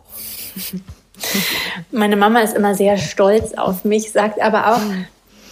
Meine 1.91 2.15
Mama 2.15 2.39
ist 2.39 2.55
immer 2.55 2.73
sehr 2.73 2.97
stolz 2.97 3.53
auf 3.53 3.85
mich, 3.85 4.11
sagt 4.11 4.41
aber 4.41 4.73
auch, 4.73 4.81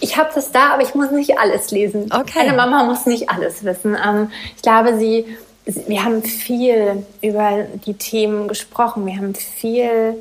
ich 0.00 0.16
habe 0.16 0.30
das 0.34 0.50
da, 0.50 0.72
aber 0.72 0.82
ich 0.82 0.92
muss 0.96 1.12
nicht 1.12 1.38
alles 1.38 1.70
lesen. 1.70 2.10
Okay. 2.12 2.40
Meine 2.44 2.54
Mama 2.54 2.82
muss 2.82 3.06
nicht 3.06 3.30
alles 3.30 3.62
wissen. 3.62 3.96
Ähm, 4.04 4.32
ich 4.56 4.62
glaube, 4.62 4.98
sie, 4.98 5.26
wir 5.64 6.04
haben 6.04 6.24
viel 6.24 7.06
über 7.20 7.66
die 7.86 7.94
Themen 7.94 8.48
gesprochen. 8.48 9.06
Wir 9.06 9.16
haben 9.16 9.36
viel 9.36 10.16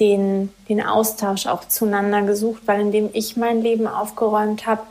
den, 0.00 0.52
den 0.68 0.84
Austausch 0.84 1.46
auch 1.46 1.68
zueinander 1.68 2.22
gesucht, 2.22 2.62
weil 2.66 2.80
indem 2.80 3.10
ich 3.12 3.36
mein 3.36 3.62
Leben 3.62 3.86
aufgeräumt 3.86 4.66
habe, 4.66 4.82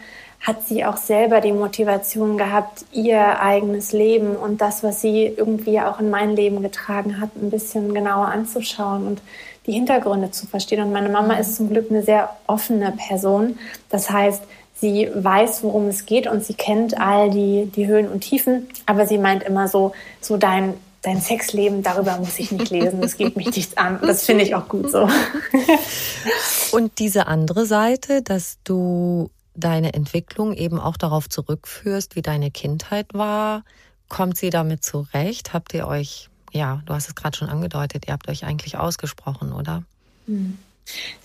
hat 0.42 0.66
sie 0.66 0.86
auch 0.86 0.98
selber 0.98 1.42
die 1.42 1.52
Motivation 1.52 2.38
gehabt, 2.38 2.86
ihr 2.92 3.42
eigenes 3.42 3.92
Leben 3.92 4.36
und 4.36 4.62
das, 4.62 4.84
was 4.84 5.02
sie 5.02 5.26
irgendwie 5.26 5.80
auch 5.82 6.00
in 6.00 6.10
mein 6.10 6.36
Leben 6.36 6.62
getragen 6.62 7.20
hat, 7.20 7.30
ein 7.36 7.50
bisschen 7.50 7.94
genauer 7.94 8.28
anzuschauen 8.28 9.06
und 9.06 9.22
die 9.66 9.74
Hintergründe 9.74 10.32
zu 10.32 10.48
verstehen. 10.48 10.82
Und 10.82 10.94
meine 10.94 11.10
Mama 11.10 11.36
ist 11.36 11.56
zum 11.56 11.70
Glück 11.70 11.92
eine 11.92 12.04
sehr 12.04 12.30
offene 12.48 12.94
Person. 12.94 13.60
Das 13.90 14.10
heißt, 14.10 14.42
sie 14.80 15.10
weiß, 15.14 15.64
worum 15.64 15.88
es 15.88 16.06
geht 16.06 16.26
und 16.28 16.44
sie 16.44 16.54
kennt 16.54 17.00
all 17.00 17.30
die, 17.30 17.66
die 17.66 17.88
Höhen 17.88 18.08
und 18.08 18.22
Tiefen, 18.22 18.70
aber 18.86 19.06
sie 19.06 19.18
meint 19.18 19.44
immer 19.44 19.68
so, 19.68 19.92
so 20.22 20.38
dein, 20.38 20.74
dein 21.02 21.20
Sexleben, 21.20 21.84
darüber 21.84 22.18
muss 22.18 22.40
ich 22.40 22.52
nicht 22.52 22.72
lesen, 22.72 23.02
das 23.02 23.18
geht 23.18 23.36
mich 23.36 23.54
nichts 23.56 23.76
an. 23.76 24.00
Das 24.02 24.26
finde 24.26 24.46
ich 24.46 24.56
auch 24.56 24.70
gut 24.70 24.90
so. 24.90 25.10
Und 26.72 27.00
diese 27.00 27.28
andere 27.28 27.66
Seite, 27.66 28.22
dass 28.22 28.58
du 28.64 29.30
deine 29.60 29.94
Entwicklung 29.94 30.54
eben 30.54 30.80
auch 30.80 30.98
darauf 30.98 31.30
zurückführst, 31.30 32.16
wie 32.16 32.22
deine 32.22 32.52
Kindheit 32.52 33.14
war. 33.14 33.64
Kommt 34.08 34.38
sie 34.38 34.50
damit 34.50 34.84
zurecht? 34.84 35.54
Habt 35.54 35.74
ihr 35.74 35.88
euch, 35.88 36.30
ja, 36.52 36.82
du 36.86 36.94
hast 36.94 37.08
es 37.08 37.16
gerade 37.16 37.38
schon 37.38 37.50
angedeutet, 37.50 38.08
ihr 38.08 38.14
habt 38.14 38.28
euch 38.30 38.46
eigentlich 38.46 38.78
ausgesprochen, 38.78 39.52
oder? 39.54 39.84
Hm. 40.26 40.58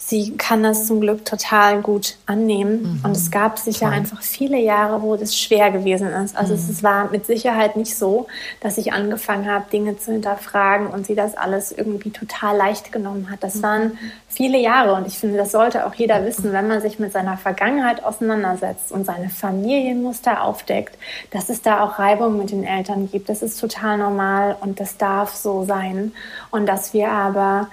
Sie 0.07 0.37
kann 0.37 0.62
das 0.62 0.87
zum 0.87 1.00
Glück 1.00 1.24
total 1.24 1.81
gut 1.81 2.16
annehmen. 2.27 2.83
Mhm. 2.83 3.00
Und 3.05 3.16
es 3.16 3.31
gab 3.31 3.59
sicher 3.59 3.87
Toll. 3.87 3.94
einfach 3.94 4.20
viele 4.20 4.59
Jahre, 4.59 5.00
wo 5.00 5.16
das 5.16 5.38
schwer 5.38 5.70
gewesen 5.70 6.09
ist. 6.09 6.37
Also 6.37 6.53
mhm. 6.53 6.61
es 6.61 6.83
war 6.83 7.11
mit 7.11 7.24
Sicherheit 7.24 7.77
nicht 7.77 7.96
so, 7.96 8.27
dass 8.61 8.77
ich 8.77 8.92
angefangen 8.92 9.50
habe, 9.50 9.64
Dinge 9.70 9.96
zu 9.96 10.12
hinterfragen 10.12 10.88
und 10.88 11.07
sie 11.07 11.14
das 11.14 11.37
alles 11.37 11.72
irgendwie 11.72 12.11
total 12.11 12.55
leicht 12.55 12.92
genommen 12.92 13.31
hat. 13.31 13.42
Das 13.42 13.57
mhm. 13.57 13.62
waren 13.62 13.98
viele 14.29 14.59
Jahre 14.59 14.94
und 14.94 15.07
ich 15.07 15.18
finde, 15.18 15.38
das 15.38 15.53
sollte 15.53 15.87
auch 15.87 15.94
jeder 15.94 16.22
wissen, 16.27 16.53
wenn 16.53 16.68
man 16.68 16.83
sich 16.83 16.98
mit 16.98 17.12
seiner 17.12 17.38
Vergangenheit 17.38 18.05
auseinandersetzt 18.05 18.92
und 18.92 19.07
seine 19.07 19.31
Familienmuster 19.31 20.42
aufdeckt, 20.42 20.98
dass 21.31 21.48
es 21.48 21.62
da 21.62 21.83
auch 21.83 21.98
Reibung 21.98 22.37
mit 22.37 22.50
den 22.50 22.64
Eltern 22.64 23.09
gibt. 23.11 23.31
Das 23.31 23.42
ist 23.42 23.59
total 23.59 23.96
normal 23.96 24.57
und 24.61 24.81
das 24.81 24.98
darf 24.98 25.35
so 25.35 25.64
sein. 25.64 26.12
Und 26.50 26.66
dass 26.66 26.92
wir 26.92 27.11
aber 27.11 27.68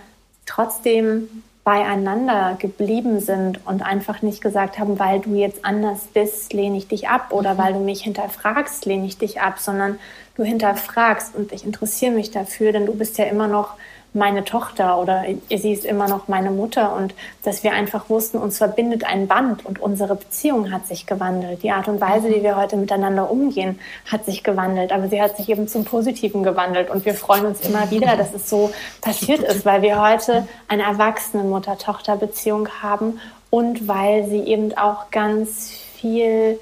trotzdem 0.46 1.44
beieinander 1.64 2.58
geblieben 2.60 3.20
sind 3.20 3.66
und 3.68 3.84
einfach 3.84 4.24
nicht 4.24 4.42
gesagt 4.42 4.80
haben, 4.80 4.98
weil 4.98 5.20
du 5.20 5.36
jetzt 5.36 5.64
anders 5.64 6.08
bist, 6.14 6.54
lehne 6.54 6.78
ich 6.78 6.88
dich 6.88 7.08
ab 7.08 7.32
oder 7.32 7.54
mhm. 7.54 7.58
weil 7.60 7.74
du 7.74 7.80
mich 7.80 8.02
hinterfragst, 8.04 8.86
lehne 8.86 9.06
ich 9.06 9.18
dich 9.18 9.42
ab, 9.42 9.60
sondern 9.60 10.00
du 10.36 10.44
hinterfragst 10.44 11.36
und 11.36 11.52
ich 11.52 11.64
interessiere 11.64 12.14
mich 12.14 12.32
dafür, 12.32 12.72
denn 12.72 12.88
du 12.88 12.96
bist 12.96 13.18
ja 13.18 13.26
immer 13.26 13.48
noch 13.48 13.76
meine 14.14 14.44
Tochter 14.44 15.00
oder 15.00 15.24
sie 15.50 15.72
ist 15.72 15.86
immer 15.86 16.10
noch 16.10 16.28
meine 16.28 16.52
Mutter 16.52 16.96
und 16.96 17.14
dass 17.44 17.64
wir 17.64 17.72
einfach 17.72 18.10
wussten, 18.10 18.38
uns 18.38 18.58
verbindet 18.58 19.06
ein 19.06 19.28
Band 19.28 19.66
und 19.66 19.80
unsere 19.80 20.16
Beziehung 20.16 20.72
hat 20.72 20.86
sich 20.86 21.06
gewandelt. 21.06 21.64
Die 21.64 21.72
Art 21.72 21.88
und 21.88 22.02
Weise, 22.02 22.30
wie 22.30 22.44
wir 22.44 22.58
heute 22.58 22.76
miteinander 22.76 23.32
umgehen, 23.32 23.80
hat 24.12 24.26
sich 24.26 24.44
gewandelt, 24.44 24.92
aber 24.92 25.08
sie 25.08 25.22
hat 25.22 25.38
sich 25.38 25.48
eben 25.48 25.68
zum 25.68 25.86
Positiven 25.86 26.44
gewandelt 26.44 26.90
und 26.90 27.06
wir 27.06 27.14
freuen 27.14 27.46
uns 27.46 27.62
immer 27.62 27.90
wieder, 27.90 28.18
dass 28.18 28.34
es 28.34 28.50
so 28.50 28.72
passiert 29.00 29.44
ist, 29.44 29.66
weil 29.66 29.82
wir 29.82 30.02
heute 30.02 30.46
eine 30.68 30.84
erwachsene 30.84 31.44
Mutter-Tochter-Beziehung 31.44 32.68
haben 32.82 33.20
und 33.50 33.88
weil 33.88 34.28
sie 34.28 34.42
eben 34.42 34.78
auch 34.78 35.10
ganz 35.12 35.72
viel 35.72 36.60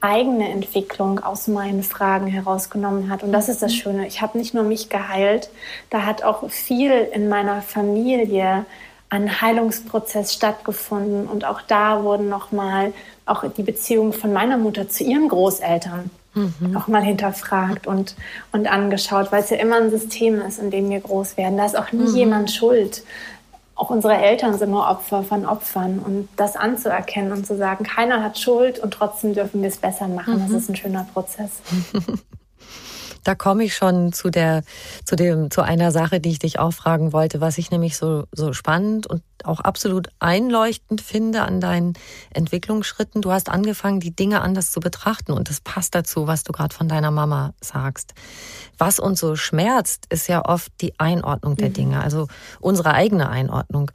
eigene 0.00 0.48
Entwicklung 0.50 1.20
aus 1.20 1.48
meinen 1.48 1.82
Fragen 1.82 2.26
herausgenommen 2.26 3.10
hat. 3.10 3.22
Und 3.22 3.32
das 3.32 3.48
ist 3.48 3.62
das 3.62 3.72
mhm. 3.72 3.76
Schöne. 3.76 4.06
Ich 4.06 4.20
habe 4.20 4.38
nicht 4.38 4.54
nur 4.54 4.62
mich 4.62 4.88
geheilt, 4.88 5.50
da 5.90 6.02
hat 6.02 6.22
auch 6.22 6.48
viel 6.50 6.92
in 7.12 7.28
meiner 7.28 7.62
Familie 7.62 8.66
an 9.08 9.40
Heilungsprozess 9.40 10.32
stattgefunden. 10.32 11.26
Und 11.26 11.44
auch 11.44 11.62
da 11.62 12.02
wurden 12.02 12.28
nochmal 12.28 12.92
auch 13.24 13.44
die 13.56 13.62
Beziehung 13.62 14.12
von 14.12 14.32
meiner 14.32 14.58
Mutter 14.58 14.88
zu 14.88 15.04
ihren 15.04 15.28
Großeltern 15.28 16.10
mhm. 16.34 16.72
nochmal 16.72 17.02
hinterfragt 17.02 17.86
und, 17.86 18.14
und 18.52 18.70
angeschaut, 18.70 19.32
weil 19.32 19.42
es 19.42 19.50
ja 19.50 19.56
immer 19.56 19.76
ein 19.76 19.90
System 19.90 20.40
ist, 20.40 20.58
in 20.58 20.70
dem 20.70 20.90
wir 20.90 21.00
groß 21.00 21.36
werden. 21.36 21.56
Da 21.56 21.66
ist 21.66 21.76
auch 21.76 21.92
nie 21.92 22.10
mhm. 22.10 22.16
jemand 22.16 22.50
schuld 22.50 23.02
auch 23.76 23.90
unsere 23.90 24.16
Eltern 24.16 24.58
sind 24.58 24.70
nur 24.70 24.88
Opfer 24.88 25.22
von 25.22 25.46
Opfern. 25.46 25.98
Und 25.98 26.28
das 26.36 26.56
anzuerkennen 26.56 27.30
und 27.32 27.46
zu 27.46 27.56
sagen, 27.56 27.84
keiner 27.84 28.22
hat 28.22 28.38
Schuld 28.38 28.78
und 28.78 28.92
trotzdem 28.92 29.34
dürfen 29.34 29.60
wir 29.60 29.68
es 29.68 29.76
besser 29.76 30.08
machen, 30.08 30.34
mhm. 30.34 30.40
das 30.40 30.62
ist 30.62 30.70
ein 30.70 30.76
schöner 30.76 31.06
Prozess. 31.12 31.60
Da 33.26 33.34
komme 33.34 33.64
ich 33.64 33.74
schon 33.74 34.12
zu 34.12 34.30
der, 34.30 34.62
zu 35.04 35.16
dem, 35.16 35.50
zu 35.50 35.62
einer 35.62 35.90
Sache, 35.90 36.20
die 36.20 36.30
ich 36.30 36.38
dich 36.38 36.60
auch 36.60 36.70
fragen 36.70 37.12
wollte, 37.12 37.40
was 37.40 37.58
ich 37.58 37.72
nämlich 37.72 37.96
so, 37.96 38.22
so 38.30 38.52
spannend 38.52 39.08
und 39.08 39.20
auch 39.42 39.58
absolut 39.58 40.10
einleuchtend 40.20 41.00
finde 41.00 41.42
an 41.42 41.60
deinen 41.60 41.94
Entwicklungsschritten. 42.32 43.22
Du 43.22 43.32
hast 43.32 43.48
angefangen, 43.48 43.98
die 43.98 44.14
Dinge 44.14 44.42
anders 44.42 44.70
zu 44.70 44.78
betrachten 44.78 45.32
und 45.32 45.50
das 45.50 45.60
passt 45.60 45.96
dazu, 45.96 46.28
was 46.28 46.44
du 46.44 46.52
gerade 46.52 46.72
von 46.72 46.86
deiner 46.86 47.10
Mama 47.10 47.52
sagst. 47.60 48.14
Was 48.78 49.00
uns 49.00 49.18
so 49.18 49.34
schmerzt, 49.34 50.06
ist 50.08 50.28
ja 50.28 50.44
oft 50.44 50.70
die 50.80 50.96
Einordnung 51.00 51.56
der 51.56 51.70
mhm. 51.70 51.74
Dinge, 51.74 52.00
also 52.04 52.28
unsere 52.60 52.94
eigene 52.94 53.28
Einordnung. 53.28 53.90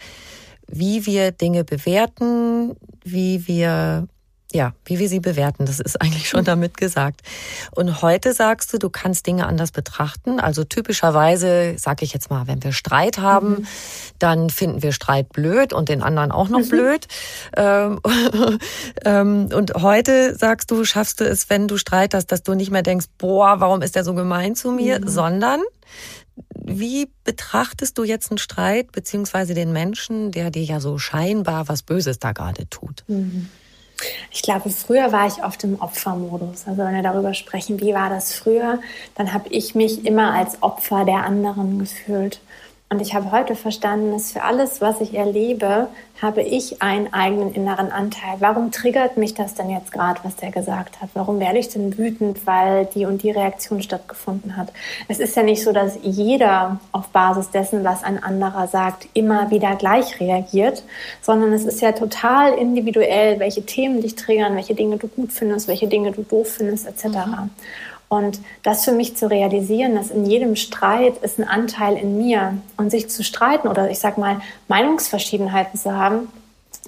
Wie 0.67 1.05
wir 1.05 1.31
Dinge 1.31 1.63
bewerten, 1.63 2.75
wie 3.05 3.47
wir 3.47 4.09
ja, 4.53 4.73
wie 4.85 4.99
wir 4.99 5.09
sie 5.09 5.19
bewerten, 5.19 5.65
das 5.65 5.79
ist 5.79 6.01
eigentlich 6.01 6.29
schon 6.29 6.43
damit 6.43 6.77
gesagt. 6.77 7.21
Und 7.71 8.01
heute 8.01 8.33
sagst 8.33 8.73
du, 8.73 8.77
du 8.77 8.89
kannst 8.89 9.27
Dinge 9.27 9.47
anders 9.47 9.71
betrachten. 9.71 10.39
Also 10.39 10.63
typischerweise, 10.63 11.75
sage 11.77 12.05
ich 12.05 12.13
jetzt 12.13 12.29
mal, 12.29 12.47
wenn 12.47 12.63
wir 12.63 12.71
Streit 12.71 13.17
haben, 13.17 13.49
mhm. 13.49 13.67
dann 14.19 14.49
finden 14.49 14.83
wir 14.83 14.91
Streit 14.91 15.29
blöd 15.29 15.73
und 15.73 15.89
den 15.89 16.01
anderen 16.01 16.31
auch 16.31 16.49
noch 16.49 16.59
mhm. 16.59 16.69
blöd. 16.69 17.07
Ähm, 17.55 17.99
ähm, 19.05 19.49
und 19.53 19.73
heute 19.75 20.35
sagst 20.35 20.71
du, 20.71 20.83
schaffst 20.85 21.19
du 21.19 21.25
es, 21.25 21.49
wenn 21.49 21.67
du 21.67 21.77
Streit 21.77 22.13
hast, 22.13 22.27
dass 22.27 22.43
du 22.43 22.53
nicht 22.53 22.71
mehr 22.71 22.83
denkst, 22.83 23.07
boah, 23.17 23.59
warum 23.59 23.81
ist 23.81 23.95
der 23.95 24.03
so 24.03 24.13
gemein 24.13 24.55
zu 24.55 24.71
mir, 24.71 24.99
mhm. 24.99 25.07
sondern 25.07 25.61
wie 26.63 27.09
betrachtest 27.23 27.97
du 27.97 28.03
jetzt 28.03 28.31
einen 28.31 28.37
Streit 28.37 28.91
beziehungsweise 28.91 29.53
den 29.53 29.73
Menschen, 29.73 30.31
der 30.31 30.49
dir 30.51 30.63
ja 30.63 30.79
so 30.79 30.97
scheinbar 30.97 31.67
was 31.67 31.83
Böses 31.83 32.19
da 32.19 32.31
gerade 32.31 32.69
tut? 32.69 33.03
Ich 34.31 34.41
glaube, 34.41 34.69
früher 34.69 35.11
war 35.11 35.27
ich 35.27 35.43
oft 35.43 35.63
im 35.63 35.81
Opfermodus. 35.81 36.67
Also 36.67 36.77
wenn 36.77 36.95
wir 36.95 37.03
darüber 37.03 37.33
sprechen, 37.33 37.79
wie 37.79 37.93
war 37.93 38.09
das 38.09 38.33
früher, 38.33 38.79
dann 39.15 39.33
habe 39.33 39.49
ich 39.49 39.75
mich 39.75 40.05
immer 40.05 40.33
als 40.33 40.61
Opfer 40.61 41.05
der 41.05 41.25
anderen 41.25 41.79
gefühlt. 41.79 42.39
Und 42.91 42.99
ich 43.01 43.15
habe 43.15 43.31
heute 43.31 43.55
verstanden, 43.55 44.11
dass 44.11 44.33
für 44.33 44.43
alles, 44.43 44.81
was 44.81 44.99
ich 44.99 45.13
erlebe, 45.13 45.87
habe 46.21 46.41
ich 46.41 46.81
einen 46.81 47.13
eigenen 47.13 47.53
inneren 47.53 47.89
Anteil. 47.89 48.35
Warum 48.39 48.71
triggert 48.71 49.15
mich 49.15 49.33
das 49.33 49.55
denn 49.55 49.69
jetzt 49.69 49.93
gerade, 49.93 50.19
was 50.23 50.35
der 50.35 50.51
gesagt 50.51 51.01
hat? 51.01 51.09
Warum 51.13 51.39
werde 51.39 51.57
ich 51.57 51.69
denn 51.69 51.97
wütend, 51.97 52.45
weil 52.45 52.87
die 52.93 53.05
und 53.05 53.23
die 53.23 53.31
Reaktion 53.31 53.81
stattgefunden 53.81 54.57
hat? 54.57 54.73
Es 55.07 55.19
ist 55.19 55.37
ja 55.37 55.43
nicht 55.43 55.63
so, 55.63 55.71
dass 55.71 55.99
jeder 56.01 56.81
auf 56.91 57.07
Basis 57.07 57.49
dessen, 57.49 57.85
was 57.85 58.03
ein 58.03 58.21
anderer 58.21 58.67
sagt, 58.67 59.07
immer 59.13 59.49
wieder 59.51 59.77
gleich 59.77 60.19
reagiert, 60.19 60.83
sondern 61.21 61.53
es 61.53 61.63
ist 61.63 61.79
ja 61.79 61.93
total 61.93 62.55
individuell, 62.55 63.39
welche 63.39 63.65
Themen 63.65 64.01
dich 64.01 64.15
triggern, 64.15 64.57
welche 64.57 64.75
Dinge 64.75 64.97
du 64.97 65.07
gut 65.07 65.31
findest, 65.31 65.69
welche 65.69 65.87
Dinge 65.87 66.11
du 66.11 66.23
doof 66.23 66.55
findest, 66.57 66.85
etc. 66.87 67.05
Mhm. 67.05 67.49
Und 68.11 68.41
das 68.61 68.83
für 68.83 68.91
mich 68.91 69.15
zu 69.15 69.29
realisieren, 69.29 69.95
dass 69.95 70.11
in 70.11 70.25
jedem 70.25 70.57
Streit 70.57 71.19
ist 71.19 71.39
ein 71.39 71.47
Anteil 71.47 71.95
in 71.95 72.17
mir 72.17 72.57
und 72.75 72.91
sich 72.91 73.09
zu 73.09 73.23
streiten 73.23 73.69
oder 73.69 73.89
ich 73.89 73.99
sag 73.99 74.17
mal 74.17 74.41
Meinungsverschiedenheiten 74.67 75.79
zu 75.79 75.95
haben, 75.95 76.27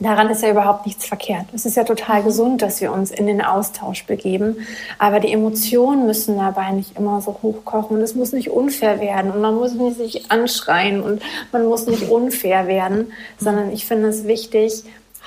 daran 0.01 0.29
ist 0.29 0.43
ja 0.43 0.51
überhaupt 0.51 0.85
nichts 0.85 1.05
verkehrt. 1.05 1.45
Es 1.53 1.65
ist 1.65 1.77
ja 1.77 1.85
total 1.85 2.19
mhm. 2.19 2.25
gesund, 2.25 2.61
dass 2.61 2.81
wir 2.81 2.91
uns 2.91 3.09
in 3.09 3.25
den 3.25 3.41
Austausch 3.41 4.05
begeben. 4.05 4.67
Aber 4.99 5.21
die 5.21 5.31
Emotionen 5.31 6.07
müssen 6.07 6.35
dabei 6.35 6.71
nicht 6.71 6.97
immer 6.97 7.21
so 7.21 7.39
hochkochen 7.41 7.95
und 7.95 8.03
es 8.03 8.15
muss 8.15 8.33
nicht 8.33 8.49
unfair 8.49 8.99
werden 8.99 9.31
und 9.31 9.39
man 9.39 9.55
muss 9.55 9.75
nicht 9.75 9.95
sich 9.95 10.29
anschreien 10.29 11.01
und 11.01 11.21
man 11.53 11.65
muss 11.65 11.87
nicht 11.87 12.09
unfair 12.09 12.67
werden, 12.67 13.13
sondern 13.39 13.71
ich 13.71 13.85
finde 13.85 14.09
es 14.09 14.27
wichtig, 14.27 14.83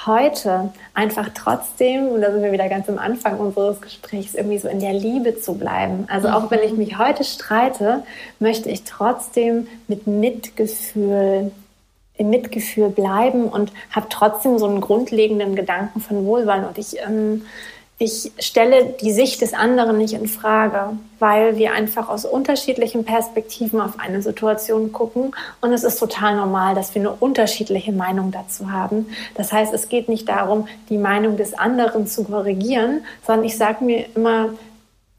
heute 0.07 0.71
einfach 0.95 1.31
trotzdem, 1.35 2.09
und 2.09 2.21
da 2.21 2.33
sind 2.33 2.42
wir 2.42 2.53
wieder 2.53 2.69
ganz 2.69 2.88
am 2.88 2.99
Anfang 2.99 3.38
unseres 3.38 3.81
Gesprächs, 3.81 4.35
irgendwie 4.35 4.59
so 4.59 4.69
in 4.69 4.81
der 4.81 4.92
Liebe 4.92 5.38
zu 5.40 5.55
bleiben. 5.55 6.07
Also 6.09 6.29
auch 6.29 6.51
wenn 6.51 6.61
ich 6.61 6.73
mhm. 6.73 6.79
mich 6.79 6.99
heute 6.99 7.25
streite, 7.25 8.03
möchte 8.38 8.71
ich 8.71 8.85
trotzdem 8.85 9.69
mit 9.88 10.07
Mitgefühl 10.07 11.51
im 12.19 12.31
Mitgefühl 12.31 12.88
bleiben 12.88 13.45
und 13.45 13.73
habe 13.90 14.07
trotzdem 14.09 14.59
so 14.59 14.66
einen 14.66 14.81
grundlegenden 14.81 15.55
Gedanken 15.55 16.01
von 16.01 16.25
Wohlwollen. 16.25 16.64
Und 16.64 16.79
ich 16.79 16.97
ähm, 16.99 17.42
ich 17.98 18.30
stelle 18.38 18.94
die 19.00 19.11
Sicht 19.11 19.40
des 19.40 19.54
anderen 19.54 19.96
nicht 19.96 20.12
in 20.12 20.28
Frage, 20.28 20.98
weil 21.18 21.56
wir 21.56 21.72
einfach 21.72 22.11
aus 22.11 22.26
unterschiedlichen 22.26 23.04
Perspektiven 23.04 23.80
auf 23.80 23.98
eine 23.98 24.20
Situation 24.20 24.92
gucken 24.92 25.35
und 25.62 25.72
es 25.72 25.82
ist 25.82 25.98
total 25.98 26.37
normal, 26.37 26.74
dass 26.74 26.94
wir 26.94 27.00
eine 27.00 27.12
unterschiedliche 27.12 27.92
Meinung 27.92 28.32
dazu 28.32 28.70
haben. 28.70 29.06
Das 29.35 29.50
heißt, 29.50 29.72
es 29.72 29.88
geht 29.88 30.11
nicht 30.11 30.28
darum, 30.28 30.68
die 30.90 30.98
Meinung 30.98 31.38
des 31.38 31.54
anderen 31.54 32.06
zu 32.06 32.24
korrigieren, 32.24 33.02
sondern 33.26 33.46
ich 33.46 33.56
sage 33.56 33.82
mir 33.82 34.04
immer, 34.14 34.50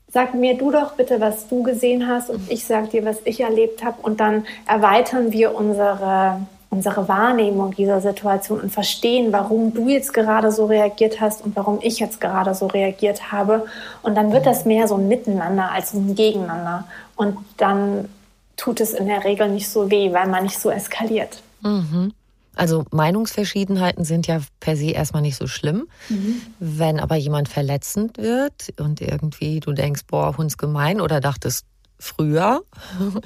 sag 0.07 0.35
mir 0.35 0.55
du 0.55 0.69
doch 0.69 0.93
bitte, 0.93 1.19
was 1.19 1.47
du 1.47 1.63
gesehen 1.63 2.07
hast 2.07 2.29
und 2.29 2.51
ich 2.51 2.63
sage 2.63 2.89
dir, 2.89 3.05
was 3.05 3.17
ich 3.23 3.39
erlebt 3.39 3.83
habe 3.83 3.97
und 4.03 4.19
dann 4.19 4.45
erweitern 4.67 5.31
wir 5.31 5.55
unsere 5.55 6.41
unsere 6.69 7.07
Wahrnehmung 7.07 7.73
dieser 7.75 8.01
Situation 8.01 8.59
und 8.59 8.71
verstehen, 8.71 9.31
warum 9.31 9.73
du 9.73 9.87
jetzt 9.87 10.13
gerade 10.13 10.51
so 10.51 10.65
reagiert 10.65 11.21
hast 11.21 11.43
und 11.43 11.55
warum 11.55 11.79
ich 11.81 11.99
jetzt 11.99 12.19
gerade 12.19 12.53
so 12.53 12.67
reagiert 12.67 13.31
habe. 13.31 13.65
Und 14.03 14.15
dann 14.15 14.33
wird 14.33 14.45
das 14.45 14.65
mehr 14.65 14.87
so 14.87 14.95
ein 14.95 15.07
Miteinander 15.07 15.71
als 15.71 15.93
ein 15.93 16.15
Gegeneinander. 16.15 16.85
Und 17.15 17.37
dann 17.57 18.09
tut 18.57 18.81
es 18.81 18.93
in 18.93 19.07
der 19.07 19.23
Regel 19.23 19.49
nicht 19.49 19.69
so 19.69 19.89
weh, 19.89 20.11
weil 20.11 20.27
man 20.27 20.43
nicht 20.43 20.59
so 20.59 20.69
eskaliert. 20.69 21.41
Mhm. 21.61 22.11
Also 22.55 22.85
Meinungsverschiedenheiten 22.91 24.03
sind 24.03 24.27
ja 24.27 24.41
per 24.59 24.75
se 24.75 24.89
erstmal 24.89 25.21
nicht 25.21 25.37
so 25.37 25.47
schlimm. 25.47 25.87
Mhm. 26.09 26.41
Wenn 26.59 26.99
aber 26.99 27.15
jemand 27.15 27.49
verletzend 27.49 28.17
wird 28.17 28.73
und 28.79 28.99
irgendwie 28.99 29.59
du 29.59 29.71
denkst, 29.71 30.01
boah, 30.07 30.35
hundsgemein 30.35 30.99
oder 30.99 31.21
dachtest 31.21 31.65
früher, 31.99 32.61
mhm. 32.99 33.21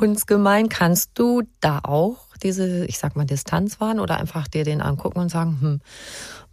hundsgemein, 0.00 0.68
kannst 0.68 1.10
du 1.14 1.42
da 1.60 1.80
auch 1.82 2.31
diese, 2.36 2.84
ich 2.86 2.98
sag 2.98 3.16
mal, 3.16 3.24
Distanz 3.24 3.80
wahren 3.80 4.00
oder 4.00 4.18
einfach 4.18 4.48
dir 4.48 4.64
den 4.64 4.80
angucken 4.80 5.20
und 5.20 5.28
sagen, 5.30 5.58
hm, 5.60 5.80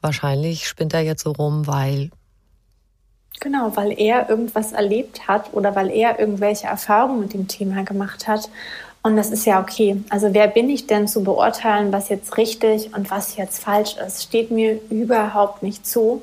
wahrscheinlich 0.02 0.68
spinnt 0.68 0.94
er 0.94 1.02
jetzt 1.02 1.24
so 1.24 1.32
rum, 1.32 1.68
weil. 1.68 2.10
Genau, 3.40 3.76
weil 3.76 3.98
er 4.00 4.30
irgendwas 4.30 4.74
erlebt 4.74 5.28
hat 5.28 5.54
oder 5.54 5.76
weil 5.76 5.92
er 5.92 6.20
irgendwelche 6.20 6.68
Erfahrungen 6.68 7.22
mit 7.22 7.34
dem 7.34 7.48
Thema 7.48 7.84
gemacht 7.84 8.28
hat. 8.28 8.50
Und 9.02 9.16
das 9.16 9.32
ist 9.32 9.46
ja 9.46 9.62
okay. 9.62 10.04
Also 10.10 10.34
wer 10.34 10.48
bin 10.48 10.70
ich 10.70 10.88
denn 10.88 11.08
zu 11.08 11.24
beurteilen, 11.24 11.94
was 11.94 12.10
jetzt 12.10 12.38
richtig 12.38 12.94
und 12.94 13.10
was 13.10 13.38
jetzt 13.38 13.64
falsch 13.64 13.96
ist? 14.06 14.24
Steht 14.24 14.52
mir 14.52 14.80
überhaupt 14.90 15.64
nicht 15.64 15.88
zu. 15.88 16.22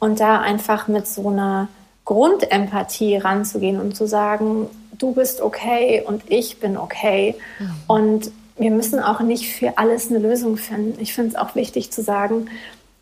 Und 0.00 0.18
da 0.18 0.40
einfach 0.40 0.88
mit 0.88 1.06
so 1.06 1.28
einer 1.28 1.68
Grundempathie 2.04 3.16
ranzugehen 3.16 3.80
und 3.80 3.96
zu 3.96 4.06
sagen, 4.06 4.68
du 4.98 5.12
bist 5.12 5.40
okay 5.40 6.02
und 6.04 6.22
ich 6.28 6.58
bin 6.58 6.76
okay. 6.76 7.36
Mhm. 7.58 7.70
Und 7.86 8.32
wir 8.58 8.70
müssen 8.70 9.00
auch 9.00 9.20
nicht 9.20 9.54
für 9.54 9.78
alles 9.78 10.10
eine 10.10 10.18
Lösung 10.18 10.56
finden. 10.56 11.00
Ich 11.00 11.12
finde 11.12 11.30
es 11.30 11.36
auch 11.36 11.54
wichtig 11.54 11.90
zu 11.90 12.02
sagen, 12.02 12.48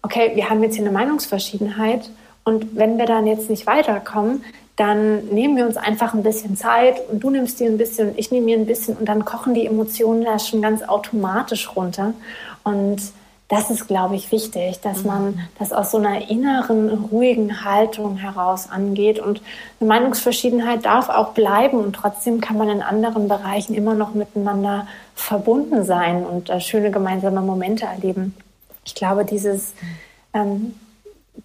okay, 0.03 0.33
wir 0.35 0.51
haben 0.51 0.63
jetzt 0.63 0.77
hier 0.77 0.85
eine 0.85 0.93
Meinungsverschiedenheit 0.93 2.11
und 2.45 2.77
wenn 2.77 2.99
wir 2.99 3.07
dann 3.07 3.27
jetzt 3.27 3.49
nicht 3.49 3.67
weiterkommen, 3.67 4.45
dann 4.77 5.27
nehmen 5.27 5.57
wir 5.57 5.67
uns 5.67 5.77
einfach 5.77 6.15
ein 6.15 6.25
bisschen 6.25 6.57
Zeit 6.57 6.97
und 7.09 7.21
du 7.23 7.31
nimmst 7.31 7.61
dir 7.61 7.69
ein 7.69 7.79
bisschen 7.79 8.11
und 8.11 8.19
ich 8.19 8.33
nehme 8.33 8.47
mir 8.47 8.59
ein 8.59 8.67
bisschen 8.67 8.97
und 8.97 9.09
dann 9.09 9.25
kochen 9.25 9.55
die 9.55 9.67
Emotionen 9.67 10.25
da 10.25 10.39
schon 10.39 10.61
ganz 10.61 10.83
automatisch 10.83 11.75
runter. 11.77 12.13
Und 12.65 13.01
das 13.49 13.71
ist, 13.71 13.87
glaube 13.87 14.17
ich, 14.17 14.33
wichtig, 14.33 14.81
dass 14.81 15.03
mhm. 15.03 15.07
man 15.07 15.41
das 15.59 15.73
aus 15.73 15.91
so 15.91 15.99
einer 15.99 16.31
inneren, 16.31 16.89
ruhigen 16.91 17.65
Haltung 17.65 18.17
heraus 18.17 18.71
angeht. 18.71 19.19
Und 19.19 19.43
eine 19.81 19.89
Meinungsverschiedenheit 19.89 20.85
darf 20.85 21.09
auch 21.09 21.33
bleiben 21.33 21.79
und 21.79 21.95
trotzdem 21.95 22.41
kann 22.41 22.57
man 22.57 22.69
in 22.69 22.83
anderen 22.83 23.29
Bereichen 23.29 23.75
immer 23.75 23.95
noch 23.95 24.15
miteinander 24.15 24.87
verbunden 25.15 25.85
sein 25.85 26.25
und 26.25 26.51
äh, 26.51 26.61
schöne 26.61 26.91
gemeinsame 26.91 27.41
Momente 27.43 27.85
erleben. 27.87 28.35
Ich 28.85 28.95
glaube, 28.95 29.25
dieses, 29.25 29.75
ähm, 30.33 30.75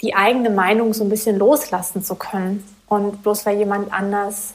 die 0.02 0.16
eigene 0.16 0.50
Meinung 0.50 0.94
so 0.94 1.04
ein 1.04 1.10
bisschen 1.10 1.38
loslassen 1.38 2.04
zu 2.04 2.16
können 2.16 2.64
und 2.88 3.24
bloß 3.24 3.46
weil 3.46 3.58
jemand 3.58 3.94
anders 3.94 4.54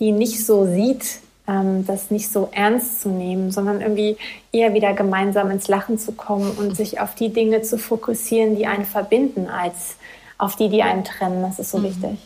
die 0.00 0.12
nicht 0.12 0.44
so 0.44 0.66
sieht, 0.66 1.20
das 1.48 2.10
nicht 2.10 2.30
so 2.30 2.50
ernst 2.52 3.00
zu 3.00 3.08
nehmen, 3.08 3.50
sondern 3.50 3.80
irgendwie 3.80 4.18
eher 4.52 4.74
wieder 4.74 4.92
gemeinsam 4.92 5.50
ins 5.50 5.66
Lachen 5.66 5.98
zu 5.98 6.12
kommen 6.12 6.50
und 6.50 6.76
sich 6.76 7.00
auf 7.00 7.14
die 7.14 7.32
Dinge 7.32 7.62
zu 7.62 7.78
fokussieren, 7.78 8.56
die 8.56 8.66
einen 8.66 8.84
verbinden, 8.84 9.48
als 9.48 9.96
auf 10.36 10.56
die, 10.56 10.68
die 10.68 10.82
einen 10.82 11.04
trennen. 11.04 11.40
Das 11.42 11.58
ist 11.58 11.70
so 11.70 11.78
mhm. 11.78 11.84
wichtig. 11.84 12.18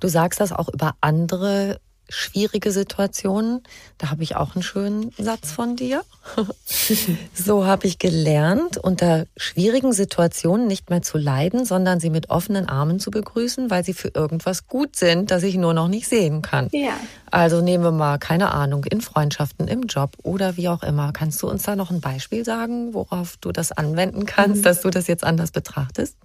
Du 0.00 0.08
sagst 0.08 0.40
das 0.40 0.50
auch 0.50 0.68
über 0.68 0.94
andere 1.00 1.78
schwierige 2.10 2.72
Situationen. 2.72 3.62
Da 3.98 4.10
habe 4.10 4.22
ich 4.22 4.36
auch 4.36 4.54
einen 4.54 4.62
schönen 4.62 5.12
Satz 5.16 5.50
von 5.52 5.76
dir. 5.76 6.02
so 7.34 7.64
habe 7.64 7.86
ich 7.86 7.98
gelernt, 7.98 8.76
unter 8.76 9.26
schwierigen 9.36 9.92
Situationen 9.92 10.66
nicht 10.66 10.90
mehr 10.90 11.02
zu 11.02 11.16
leiden, 11.16 11.64
sondern 11.64 12.00
sie 12.00 12.10
mit 12.10 12.28
offenen 12.28 12.68
Armen 12.68 13.00
zu 13.00 13.10
begrüßen, 13.10 13.70
weil 13.70 13.84
sie 13.84 13.94
für 13.94 14.08
irgendwas 14.08 14.66
gut 14.66 14.96
sind, 14.96 15.30
das 15.30 15.42
ich 15.42 15.56
nur 15.56 15.72
noch 15.72 15.88
nicht 15.88 16.08
sehen 16.08 16.42
kann. 16.42 16.68
Ja. 16.72 16.92
Also 17.30 17.60
nehmen 17.60 17.84
wir 17.84 17.92
mal, 17.92 18.18
keine 18.18 18.52
Ahnung, 18.52 18.84
in 18.84 19.00
Freundschaften, 19.00 19.68
im 19.68 19.82
Job 19.82 20.12
oder 20.22 20.56
wie 20.56 20.68
auch 20.68 20.82
immer. 20.82 21.12
Kannst 21.12 21.40
du 21.42 21.48
uns 21.48 21.62
da 21.62 21.76
noch 21.76 21.90
ein 21.90 22.00
Beispiel 22.00 22.44
sagen, 22.44 22.92
worauf 22.92 23.36
du 23.38 23.52
das 23.52 23.72
anwenden 23.72 24.26
kannst, 24.26 24.58
mhm. 24.58 24.62
dass 24.62 24.80
du 24.80 24.90
das 24.90 25.06
jetzt 25.06 25.24
anders 25.24 25.52
betrachtest? 25.52 26.16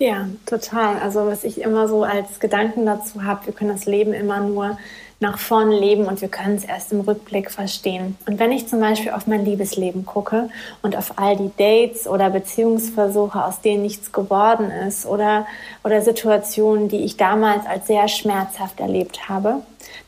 Ja, 0.00 0.30
total. 0.46 0.98
Also 0.98 1.26
was 1.26 1.44
ich 1.44 1.60
immer 1.60 1.86
so 1.86 2.04
als 2.04 2.40
Gedanken 2.40 2.86
dazu 2.86 3.22
habe, 3.22 3.44
wir 3.44 3.52
können 3.52 3.70
das 3.70 3.84
Leben 3.84 4.14
immer 4.14 4.40
nur 4.40 4.78
nach 5.20 5.38
vorn 5.38 5.70
leben 5.70 6.06
und 6.06 6.22
wir 6.22 6.28
können 6.28 6.56
es 6.56 6.64
erst 6.64 6.92
im 6.92 7.00
Rückblick 7.00 7.50
verstehen. 7.50 8.16
Und 8.26 8.38
wenn 8.38 8.52
ich 8.52 8.68
zum 8.68 8.80
Beispiel 8.80 9.12
auf 9.12 9.26
mein 9.26 9.44
Liebesleben 9.44 10.06
gucke 10.06 10.48
und 10.80 10.96
auf 10.96 11.18
all 11.18 11.36
die 11.36 11.50
Dates 11.58 12.08
oder 12.08 12.30
Beziehungsversuche, 12.30 13.44
aus 13.44 13.60
denen 13.60 13.82
nichts 13.82 14.12
geworden 14.12 14.70
ist 14.70 15.04
oder, 15.04 15.46
oder 15.84 16.00
Situationen, 16.00 16.88
die 16.88 17.04
ich 17.04 17.18
damals 17.18 17.66
als 17.66 17.86
sehr 17.86 18.08
schmerzhaft 18.08 18.80
erlebt 18.80 19.28
habe, 19.28 19.56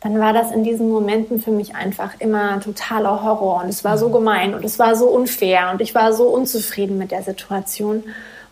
dann 0.01 0.19
war 0.19 0.33
das 0.33 0.51
in 0.51 0.65
diesen 0.65 0.91
Momenten 0.91 1.41
für 1.41 1.51
mich 1.51 1.75
einfach 1.75 2.15
immer 2.19 2.59
totaler 2.61 3.23
Horror 3.23 3.63
und 3.63 3.69
es 3.69 3.85
war 3.85 3.99
so 3.99 4.09
gemein 4.09 4.55
und 4.55 4.65
es 4.65 4.79
war 4.79 4.97
so 4.97 5.09
unfair 5.09 5.71
und 5.73 5.83
ich 5.83 5.95
war 5.95 6.15
so 6.15 6.25
unzufrieden 6.29 6.97
mit 6.97 7.11
der 7.11 7.23
Situation. 7.23 8.03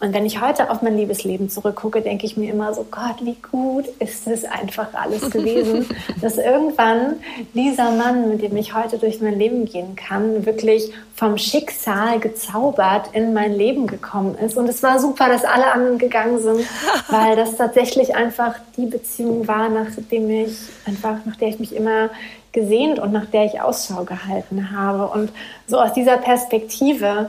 Und 0.01 0.15
wenn 0.15 0.25
ich 0.25 0.41
heute 0.41 0.71
auf 0.71 0.81
mein 0.81 0.97
Liebesleben 0.97 1.51
zurückgucke, 1.51 2.01
denke 2.01 2.25
ich 2.25 2.35
mir 2.39 2.51
immer 2.51 2.73
so, 2.73 2.87
Gott, 2.91 3.17
wie 3.21 3.37
gut 3.51 3.85
ist 3.99 4.27
es 4.27 4.47
einfach 4.47 4.89
alles 4.95 5.31
gewesen, 5.31 5.87
dass 6.23 6.39
irgendwann 6.39 7.17
dieser 7.53 7.91
Mann, 7.91 8.31
mit 8.31 8.41
dem 8.41 8.57
ich 8.57 8.75
heute 8.75 8.97
durch 8.97 9.21
mein 9.21 9.39
Leben 9.39 9.67
gehen 9.67 9.97
kann, 9.97 10.47
wirklich 10.47 10.91
vom 11.15 11.37
Schicksal 11.37 12.19
gezaubert 12.19 13.11
in 13.13 13.35
mein 13.35 13.53
Leben 13.53 13.87
gekommen 13.87 14.39
ist. 14.39 14.57
Und 14.57 14.71
es 14.71 14.83
war 14.83 14.99
super, 14.99 15.29
dass 15.29 15.45
alle 15.45 15.71
anderen 15.71 15.99
gegangen 15.99 16.39
sind, 16.39 16.61
weil 17.09 17.37
das 17.37 17.57
tatsächlich 17.57 18.17
einfach 18.17 18.55
die 18.79 18.87
Beziehung 18.87 19.47
war, 19.47 19.69
nachdem 19.69 20.31
ich 20.31 20.57
einfach, 20.87 21.19
nach 21.27 21.37
der 21.37 21.49
ich 21.49 21.59
mich 21.59 21.77
immer 21.77 22.09
gesehnt 22.53 22.99
und 22.99 23.13
nach 23.13 23.27
der 23.27 23.45
ich 23.45 23.61
Ausschau 23.61 24.05
gehalten 24.05 24.71
habe. 24.75 25.09
Und 25.09 25.31
so 25.67 25.79
aus 25.79 25.93
dieser 25.93 26.17
Perspektive 26.17 27.29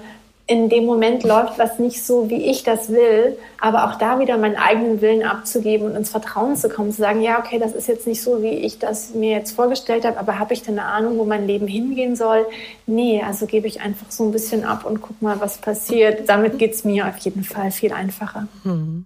in 0.51 0.67
dem 0.67 0.85
Moment 0.85 1.23
läuft 1.23 1.57
was 1.57 1.79
nicht 1.79 2.05
so, 2.05 2.29
wie 2.29 2.49
ich 2.51 2.63
das 2.63 2.89
will, 2.89 3.37
aber 3.57 3.85
auch 3.85 3.97
da 3.97 4.19
wieder 4.19 4.37
meinen 4.37 4.57
eigenen 4.57 4.99
Willen 4.99 5.23
abzugeben 5.23 5.87
und 5.87 5.95
ins 5.95 6.09
Vertrauen 6.09 6.57
zu 6.57 6.67
kommen, 6.67 6.91
zu 6.91 6.97
sagen, 6.97 7.21
ja, 7.21 7.39
okay, 7.39 7.57
das 7.57 7.71
ist 7.71 7.87
jetzt 7.87 8.05
nicht 8.05 8.21
so, 8.21 8.43
wie 8.43 8.49
ich 8.49 8.77
das 8.77 9.13
mir 9.13 9.31
jetzt 9.31 9.53
vorgestellt 9.53 10.03
habe, 10.03 10.19
aber 10.19 10.39
habe 10.39 10.53
ich 10.53 10.61
denn 10.61 10.77
eine 10.77 10.89
Ahnung, 10.89 11.17
wo 11.17 11.23
mein 11.23 11.47
Leben 11.47 11.67
hingehen 11.67 12.17
soll? 12.17 12.45
Nee, 12.85 13.23
also 13.25 13.45
gebe 13.45 13.65
ich 13.65 13.79
einfach 13.79 14.11
so 14.11 14.25
ein 14.25 14.33
bisschen 14.33 14.65
ab 14.65 14.83
und 14.83 15.01
guck 15.01 15.21
mal, 15.21 15.39
was 15.39 15.57
passiert. 15.57 16.27
Damit 16.27 16.59
geht 16.59 16.73
es 16.73 16.83
mir 16.83 17.07
auf 17.07 17.17
jeden 17.19 17.45
Fall 17.45 17.71
viel 17.71 17.93
einfacher. 17.93 18.49
Hm. 18.63 19.05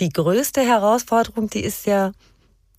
Die 0.00 0.10
größte 0.10 0.60
Herausforderung, 0.60 1.48
die 1.48 1.64
ist 1.64 1.86
ja, 1.86 2.12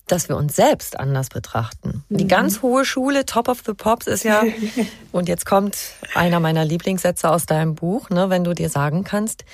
dass 0.06 0.28
wir 0.28 0.36
uns 0.36 0.54
selbst 0.54 0.98
anders 0.98 1.28
betrachten. 1.28 2.04
Mhm. 2.08 2.18
Die 2.18 2.26
ganz 2.26 2.62
hohe 2.62 2.84
Schule, 2.84 3.24
Top 3.24 3.48
of 3.48 3.62
the 3.66 3.74
Pops, 3.74 4.06
ist 4.06 4.24
ja, 4.24 4.42
und 5.12 5.28
jetzt 5.28 5.46
kommt 5.46 5.76
einer 6.14 6.40
meiner 6.40 6.64
Lieblingssätze 6.64 7.30
aus 7.30 7.46
deinem 7.46 7.74
Buch, 7.74 8.10
ne, 8.10 8.30
wenn 8.30 8.44
du 8.44 8.54
dir 8.54 8.68
sagen 8.68 9.04
kannst, 9.04 9.44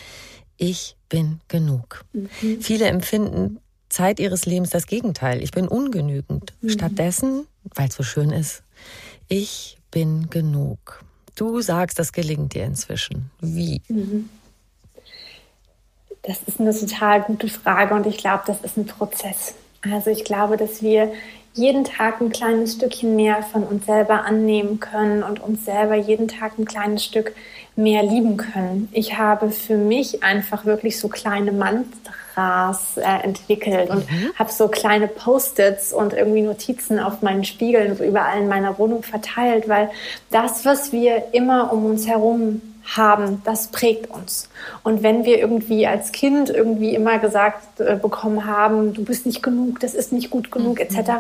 ich 0.57 0.97
bin 1.09 1.41
genug. 1.49 2.05
Mhm. 2.13 2.61
Viele 2.61 2.87
empfinden 2.87 3.61
Zeit 3.89 4.21
ihres 4.21 4.47
Lebens 4.47 4.71
das 4.71 4.87
Gegenteil. 4.87 5.43
Ich 5.43 5.51
bin 5.51 5.69
ungenügend. 5.69 6.53
Mhm. 6.61 6.69
Stattdessen, 6.69 7.47
weil 7.75 7.89
es 7.89 7.95
so 7.95 8.03
schön 8.03 8.31
ist, 8.31 8.63
ich 9.29 9.79
bin 9.91 10.31
genug. 10.31 11.05
Du 11.35 11.61
sagst, 11.61 11.99
das 11.99 12.13
gelingt 12.13 12.55
dir 12.55 12.65
inzwischen. 12.65 13.31
Wie? 13.41 13.83
Mhm. 13.89 14.29
Das 16.23 16.39
ist 16.47 16.61
eine 16.61 16.77
total 16.77 17.23
gute 17.23 17.49
Frage 17.49 17.95
und 17.95 18.07
ich 18.07 18.19
glaube, 18.19 18.43
das 18.47 18.61
ist 18.61 18.77
ein 18.77 18.87
Prozess. 18.87 19.55
Also 19.83 20.11
ich 20.11 20.25
glaube, 20.25 20.57
dass 20.57 20.83
wir 20.83 21.13
jeden 21.55 21.85
Tag 21.85 22.21
ein 22.21 22.31
kleines 22.31 22.75
Stückchen 22.75 23.17
mehr 23.17 23.43
von 23.43 23.65
uns 23.65 23.87
selber 23.87 24.25
annehmen 24.25 24.79
können 24.79 25.23
und 25.23 25.41
uns 25.41 25.65
selber 25.65 25.97
jeden 25.97 26.29
Tag 26.29 26.59
ein 26.59 26.65
kleines 26.65 27.05
Stück 27.05 27.35
mehr 27.75 28.03
lieben 28.03 28.37
können. 28.37 28.89
Ich 28.93 29.19
habe 29.19 29.51
für 29.51 29.77
mich 29.77 30.23
einfach 30.23 30.65
wirklich 30.65 31.01
so 31.01 31.09
kleine 31.09 31.51
Mantras 31.51 32.97
äh, 32.97 33.25
entwickelt 33.25 33.91
und 33.91 34.11
mhm. 34.11 34.31
habe 34.39 34.53
so 34.53 34.69
kleine 34.69 35.09
Post-its 35.09 35.93
und 35.93 36.13
irgendwie 36.13 36.43
Notizen 36.43 37.01
auf 37.01 37.23
meinen 37.23 37.45
Spiegeln 37.45 37.99
überall 37.99 38.39
in 38.39 38.49
meiner 38.49 38.79
Wohnung 38.79 39.03
verteilt, 39.03 39.69
weil 39.69 39.91
das, 40.31 40.65
was 40.65 40.93
wir 40.93 41.33
immer 41.33 41.73
um 41.73 41.85
uns 41.85 42.07
herum 42.07 42.63
haben, 42.85 43.43
das 43.45 43.69
prägt 43.69 44.11
uns. 44.11 44.49
Und 44.83 45.03
wenn 45.03 45.25
wir 45.25 45.39
irgendwie 45.39 45.87
als 45.87 46.13
Kind 46.13 46.51
irgendwie 46.51 46.95
immer 46.95 47.19
gesagt 47.19 47.81
äh, 47.81 47.97
bekommen 47.97 48.47
haben, 48.47 48.95
du 48.95 49.05
bist 49.05 49.27
nicht 49.27 49.43
genug, 49.43 49.81
das 49.81 49.95
ist 49.95 50.13
nicht 50.13 50.31
gut 50.31 50.51
genug, 50.51 50.77
mhm. 50.77 50.83
etc., 50.83 51.11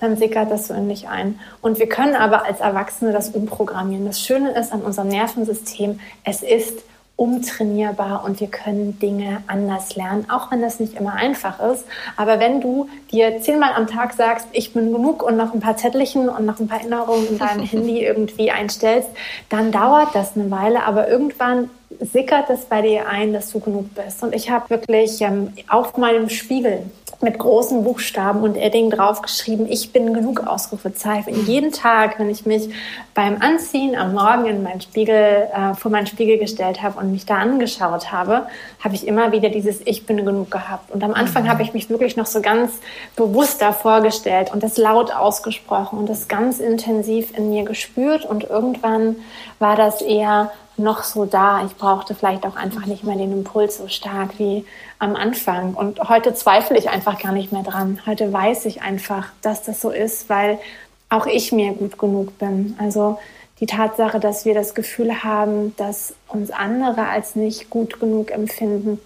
dann 0.00 0.16
sickert 0.16 0.50
das 0.50 0.68
so 0.68 0.74
in 0.74 0.88
dich 0.88 1.08
ein. 1.08 1.38
Und 1.60 1.78
wir 1.78 1.88
können 1.88 2.14
aber 2.14 2.44
als 2.44 2.60
Erwachsene 2.60 3.12
das 3.12 3.30
umprogrammieren. 3.30 4.06
Das 4.06 4.20
Schöne 4.20 4.52
ist 4.52 4.72
an 4.72 4.82
unserem 4.82 5.08
Nervensystem, 5.08 6.00
es 6.24 6.42
ist 6.42 6.82
umtrainierbar 7.16 8.24
und 8.24 8.40
wir 8.40 8.48
können 8.48 8.98
Dinge 8.98 9.42
anders 9.46 9.94
lernen, 9.94 10.26
auch 10.30 10.50
wenn 10.50 10.60
das 10.60 10.80
nicht 10.80 10.94
immer 10.94 11.12
einfach 11.12 11.60
ist. 11.60 11.84
Aber 12.16 12.40
wenn 12.40 12.60
du 12.60 12.88
dir 13.12 13.40
zehnmal 13.40 13.74
am 13.74 13.86
Tag 13.86 14.14
sagst, 14.14 14.48
ich 14.52 14.72
bin 14.72 14.92
genug 14.92 15.22
und 15.22 15.36
noch 15.36 15.54
ein 15.54 15.60
paar 15.60 15.76
Zettelchen 15.76 16.28
und 16.28 16.46
noch 16.46 16.58
ein 16.58 16.68
paar 16.68 16.78
Erinnerungen 16.78 17.28
in 17.28 17.38
deinem 17.38 17.62
Handy 17.70 18.04
irgendwie 18.04 18.50
einstellst, 18.50 19.08
dann 19.50 19.70
dauert 19.70 20.14
das 20.14 20.36
eine 20.36 20.50
Weile, 20.50 20.84
aber 20.84 21.08
irgendwann 21.08 21.70
sickert 22.00 22.50
es 22.50 22.64
bei 22.64 22.82
dir 22.82 23.08
ein, 23.08 23.32
dass 23.32 23.50
du 23.52 23.60
genug 23.60 23.94
bist. 23.94 24.22
Und 24.22 24.34
ich 24.34 24.50
habe 24.50 24.70
wirklich 24.70 25.20
ähm, 25.20 25.52
auf 25.68 25.96
meinem 25.96 26.28
Spiegel 26.28 26.82
mit 27.22 27.38
großen 27.38 27.84
Buchstaben 27.84 28.42
und 28.42 28.56
Edding 28.56 28.90
draufgeschrieben, 28.90 29.70
ich 29.70 29.92
bin 29.92 30.12
genug 30.12 30.46
Ausrufezeichen. 30.46 31.46
Jeden 31.46 31.70
Tag, 31.70 32.18
wenn 32.18 32.28
ich 32.28 32.44
mich 32.46 32.68
beim 33.14 33.40
Anziehen 33.40 33.96
am 33.96 34.14
Morgen 34.14 34.46
in 34.46 34.62
meinen 34.62 34.80
Spiegel, 34.80 35.48
äh, 35.52 35.74
vor 35.74 35.90
meinen 35.90 36.06
Spiegel 36.06 36.38
gestellt 36.38 36.82
habe 36.82 36.98
und 36.98 37.12
mich 37.12 37.24
da 37.24 37.36
angeschaut 37.36 38.10
habe, 38.10 38.46
habe 38.82 38.94
ich 38.94 39.06
immer 39.06 39.32
wieder 39.32 39.50
dieses 39.50 39.80
Ich 39.86 40.04
bin 40.04 40.24
genug 40.24 40.50
gehabt. 40.50 40.90
Und 40.90 41.04
am 41.04 41.14
Anfang 41.14 41.44
mhm. 41.44 41.48
habe 41.48 41.62
ich 41.62 41.72
mich 41.72 41.88
wirklich 41.88 42.16
noch 42.16 42.26
so 42.26 42.40
ganz 42.40 42.72
bewusst 43.14 43.62
da 43.62 43.72
vorgestellt 43.72 44.52
und 44.52 44.62
das 44.62 44.76
laut 44.76 45.14
ausgesprochen 45.14 45.98
und 45.98 46.08
das 46.08 46.26
ganz 46.28 46.58
intensiv 46.58 47.36
in 47.36 47.50
mir 47.50 47.64
gespürt. 47.64 48.24
Und 48.24 48.44
irgendwann 48.44 49.16
war 49.58 49.76
das 49.76 50.02
eher 50.02 50.50
noch 50.76 51.02
so 51.02 51.24
da. 51.24 51.64
Ich 51.64 51.76
brauchte 51.76 52.14
vielleicht 52.14 52.44
auch 52.46 52.56
einfach 52.56 52.86
nicht 52.86 53.04
mehr 53.04 53.16
den 53.16 53.32
Impuls 53.32 53.78
so 53.78 53.88
stark 53.88 54.38
wie 54.38 54.64
am 55.02 55.16
Anfang. 55.16 55.74
Und 55.74 56.08
heute 56.08 56.32
zweifle 56.32 56.78
ich 56.78 56.88
einfach 56.88 57.20
gar 57.20 57.32
nicht 57.32 57.50
mehr 57.50 57.64
dran. 57.64 57.98
Heute 58.06 58.32
weiß 58.32 58.66
ich 58.66 58.82
einfach, 58.82 59.26
dass 59.42 59.64
das 59.64 59.80
so 59.80 59.90
ist, 59.90 60.28
weil 60.28 60.60
auch 61.08 61.26
ich 61.26 61.50
mir 61.50 61.72
gut 61.72 61.98
genug 61.98 62.38
bin. 62.38 62.76
Also 62.78 63.18
die 63.58 63.66
Tatsache, 63.66 64.20
dass 64.20 64.44
wir 64.44 64.54
das 64.54 64.74
Gefühl 64.74 65.24
haben, 65.24 65.74
dass 65.76 66.14
uns 66.28 66.52
andere 66.52 67.08
als 67.08 67.34
nicht 67.34 67.68
gut 67.68 67.98
genug 67.98 68.30
empfinden, 68.30 69.00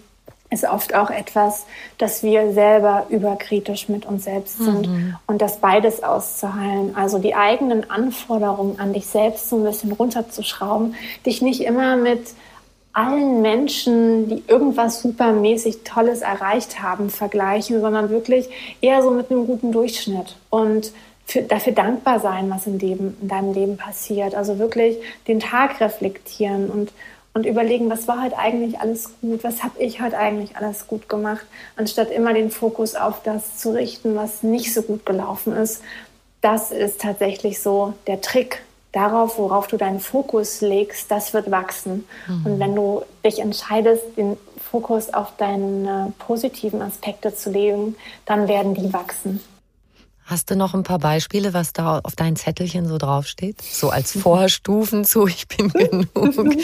ist 0.50 0.64
oft 0.64 0.94
auch 0.94 1.10
etwas, 1.10 1.64
dass 1.96 2.22
wir 2.22 2.52
selber 2.52 3.06
überkritisch 3.08 3.88
mit 3.88 4.04
uns 4.04 4.24
selbst 4.24 4.58
sind 4.58 4.88
mhm. 4.88 5.16
und 5.26 5.40
das 5.40 5.60
beides 5.60 6.02
auszuheilen. 6.02 6.94
Also 6.94 7.18
die 7.18 7.34
eigenen 7.34 7.90
Anforderungen 7.90 8.78
an 8.78 8.92
dich 8.92 9.06
selbst 9.06 9.48
so 9.48 9.56
ein 9.56 9.64
bisschen 9.64 9.92
runterzuschrauben, 9.92 10.94
dich 11.24 11.40
nicht 11.40 11.62
immer 11.62 11.96
mit 11.96 12.34
allen 12.96 13.42
Menschen, 13.42 14.28
die 14.28 14.42
irgendwas 14.48 15.02
supermäßig 15.02 15.84
Tolles 15.84 16.22
erreicht 16.22 16.82
haben, 16.82 17.10
vergleichen, 17.10 17.82
sondern 17.82 18.08
wirklich 18.08 18.48
eher 18.80 19.02
so 19.02 19.10
mit 19.10 19.30
einem 19.30 19.46
guten 19.46 19.70
Durchschnitt 19.70 20.36
und 20.48 20.92
für, 21.26 21.42
dafür 21.42 21.74
dankbar 21.74 22.20
sein, 22.20 22.48
was 22.48 22.66
in, 22.66 22.78
dem, 22.78 23.14
in 23.20 23.28
deinem 23.28 23.52
Leben 23.52 23.76
passiert. 23.76 24.34
Also 24.34 24.58
wirklich 24.58 24.96
den 25.28 25.40
Tag 25.40 25.80
reflektieren 25.80 26.70
und 26.70 26.92
und 27.34 27.44
überlegen, 27.44 27.90
was 27.90 28.08
war 28.08 28.22
heute 28.24 28.38
eigentlich 28.38 28.80
alles 28.80 29.10
gut, 29.20 29.44
was 29.44 29.62
habe 29.62 29.78
ich 29.78 30.00
heute 30.00 30.16
eigentlich 30.16 30.56
alles 30.56 30.86
gut 30.86 31.06
gemacht, 31.06 31.44
anstatt 31.76 32.10
immer 32.10 32.32
den 32.32 32.50
Fokus 32.50 32.94
auf 32.94 33.22
das 33.22 33.58
zu 33.58 33.74
richten, 33.74 34.16
was 34.16 34.42
nicht 34.42 34.72
so 34.72 34.80
gut 34.80 35.04
gelaufen 35.04 35.54
ist. 35.54 35.82
Das 36.40 36.70
ist 36.70 37.02
tatsächlich 37.02 37.60
so 37.60 37.92
der 38.06 38.22
Trick. 38.22 38.62
Darauf, 38.96 39.36
worauf 39.36 39.66
du 39.66 39.76
deinen 39.76 40.00
Fokus 40.00 40.62
legst, 40.62 41.10
das 41.10 41.34
wird 41.34 41.50
wachsen. 41.50 42.06
Mhm. 42.26 42.46
Und 42.46 42.58
wenn 42.58 42.74
du 42.74 43.02
dich 43.22 43.40
entscheidest, 43.40 44.02
den 44.16 44.38
Fokus 44.70 45.12
auf 45.12 45.36
deine 45.36 46.14
positiven 46.18 46.80
Aspekte 46.80 47.34
zu 47.34 47.50
legen, 47.50 47.94
dann 48.24 48.48
werden 48.48 48.72
die 48.72 48.94
wachsen. 48.94 49.40
Hast 50.24 50.50
du 50.50 50.56
noch 50.56 50.72
ein 50.72 50.82
paar 50.82 50.98
Beispiele, 50.98 51.52
was 51.52 51.74
da 51.74 52.00
auf 52.02 52.16
dein 52.16 52.36
Zettelchen 52.36 52.88
so 52.88 52.96
draufsteht? 52.96 53.60
So 53.60 53.90
als 53.90 54.12
Vorstufen 54.12 55.04
zu 55.04 55.26
Ich 55.26 55.46
bin 55.46 55.68
genug. 55.68 56.08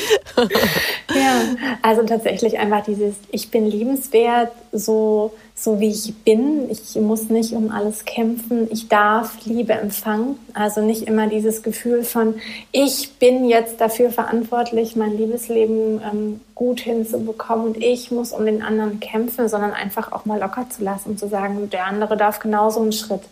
ja, 1.14 1.42
also 1.82 2.02
tatsächlich 2.04 2.58
einfach 2.58 2.82
dieses 2.82 3.14
Ich 3.30 3.50
bin 3.50 3.66
liebenswert, 3.66 4.52
so 4.72 5.34
so 5.62 5.78
wie 5.78 5.90
ich 5.90 6.12
bin. 6.24 6.68
Ich 6.70 6.96
muss 6.96 7.28
nicht 7.28 7.52
um 7.52 7.70
alles 7.70 8.04
kämpfen. 8.04 8.66
Ich 8.72 8.88
darf 8.88 9.44
Liebe 9.44 9.74
empfangen. 9.74 10.36
Also 10.54 10.80
nicht 10.80 11.02
immer 11.02 11.28
dieses 11.28 11.62
Gefühl 11.62 12.02
von, 12.02 12.34
ich 12.72 13.12
bin 13.20 13.48
jetzt 13.48 13.80
dafür 13.80 14.10
verantwortlich, 14.10 14.96
mein 14.96 15.16
Liebesleben 15.16 16.00
ähm, 16.02 16.40
gut 16.56 16.80
hinzubekommen 16.80 17.66
und 17.66 17.76
ich 17.76 18.10
muss 18.10 18.32
um 18.32 18.44
den 18.44 18.60
anderen 18.60 18.98
kämpfen, 18.98 19.48
sondern 19.48 19.72
einfach 19.72 20.10
auch 20.10 20.24
mal 20.24 20.40
locker 20.40 20.68
zu 20.68 20.82
lassen 20.82 21.10
und 21.10 21.20
zu 21.20 21.28
sagen, 21.28 21.70
der 21.70 21.86
andere 21.86 22.16
darf 22.16 22.40
genauso 22.40 22.80
einen 22.80 22.92
Schritt 22.92 23.22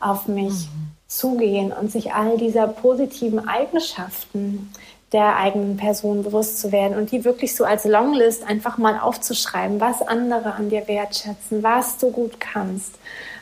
auf 0.00 0.28
mich 0.28 0.52
mhm. 0.52 0.90
zugehen 1.08 1.72
und 1.72 1.90
sich 1.90 2.12
all 2.12 2.36
dieser 2.36 2.68
positiven 2.68 3.48
Eigenschaften 3.48 4.70
der 5.12 5.36
eigenen 5.36 5.76
Person 5.76 6.22
bewusst 6.22 6.60
zu 6.60 6.70
werden 6.70 6.96
und 6.96 7.10
die 7.10 7.24
wirklich 7.24 7.56
so 7.56 7.64
als 7.64 7.84
Longlist 7.84 8.46
einfach 8.46 8.78
mal 8.78 8.98
aufzuschreiben, 8.98 9.80
was 9.80 10.02
andere 10.02 10.54
an 10.54 10.70
dir 10.70 10.86
wertschätzen, 10.86 11.62
was 11.62 11.98
du 11.98 12.10
gut 12.10 12.38
kannst, 12.38 12.94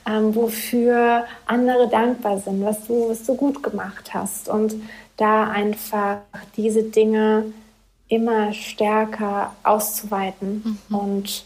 ähm, 0.06 0.34
wofür 0.34 1.26
andere 1.46 1.88
dankbar 1.88 2.38
sind, 2.38 2.64
was 2.64 2.86
du, 2.86 3.10
was 3.10 3.24
du 3.24 3.34
gut 3.34 3.62
gemacht 3.62 4.14
hast 4.14 4.48
und 4.48 4.76
da 5.18 5.50
einfach 5.50 6.18
diese 6.56 6.84
Dinge 6.84 7.52
immer 8.08 8.54
stärker 8.54 9.54
auszuweiten 9.62 10.78
mhm. 10.88 10.96
und 10.96 11.44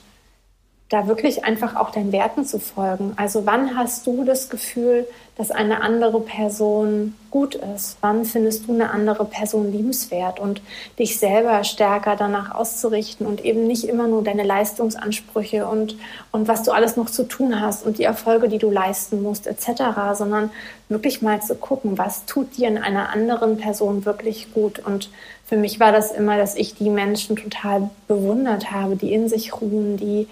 da 0.89 1.09
wirklich 1.09 1.45
einfach 1.45 1.75
auch 1.75 1.91
deinen 1.91 2.13
Werten 2.13 2.45
zu 2.45 2.61
folgen. 2.61 3.15
Also 3.17 3.47
wann 3.47 3.77
hast 3.77 4.07
du 4.07 4.25
das 4.25 4.51
Gefühl, 4.51 5.07
dass 5.37 5.51
eine 5.51 5.81
andere 5.81 6.21
Person 6.21 7.15
gut 7.31 7.55
ist? 7.55 7.97
Wann 8.03 8.25
findest 8.27 8.69
du 8.69 8.73
eine 8.73 8.91
andere 8.91 9.25
Person 9.25 9.73
liebenswert 9.73 10.39
und 10.39 10.61
dich 10.99 11.19
selber 11.19 11.65
stärker 11.65 12.17
danach 12.17 12.55
auszurichten 12.55 13.27
und 13.27 13.45
eben 13.45 13.67
nicht 13.67 13.85
immer 13.85 14.07
nur 14.09 14.23
deine 14.23 14.43
Leistungsansprüche 14.43 15.67
und, 15.67 15.97
und 16.33 16.49
was 16.49 16.63
du 16.63 16.73
alles 16.73 16.97
noch 16.97 17.09
zu 17.09 17.25
tun 17.25 17.61
hast 17.61 17.87
und 17.87 17.99
die 17.99 18.05
Erfolge, 18.05 18.49
die 18.49 18.59
du 18.59 18.71
leisten 18.71 19.23
musst 19.23 19.47
etc., 19.47 19.83
sondern 20.15 20.51
wirklich 20.91 21.23
mal 21.23 21.41
zu 21.41 21.55
gucken, 21.55 21.97
was 21.97 22.27
tut 22.27 22.59
dir 22.59 22.69
in 22.69 22.77
einer 22.77 23.09
anderen 23.09 23.57
Person 23.57 24.05
wirklich 24.05 24.53
gut 24.53 24.79
und 24.81 25.09
für 25.53 25.59
mich 25.59 25.81
war 25.81 25.93
das 25.93 26.13
immer, 26.13 26.39
dass 26.39 26.55
ich 26.55 26.77
die 26.77 26.89
Menschen 26.89 27.37
total 27.37 27.91
bewundert 28.09 28.71
habe, 28.71 28.97
die 28.97 29.13
in 29.13 29.29
sich 29.29 29.61
ruhen, 29.61 29.99
die 29.99 30.27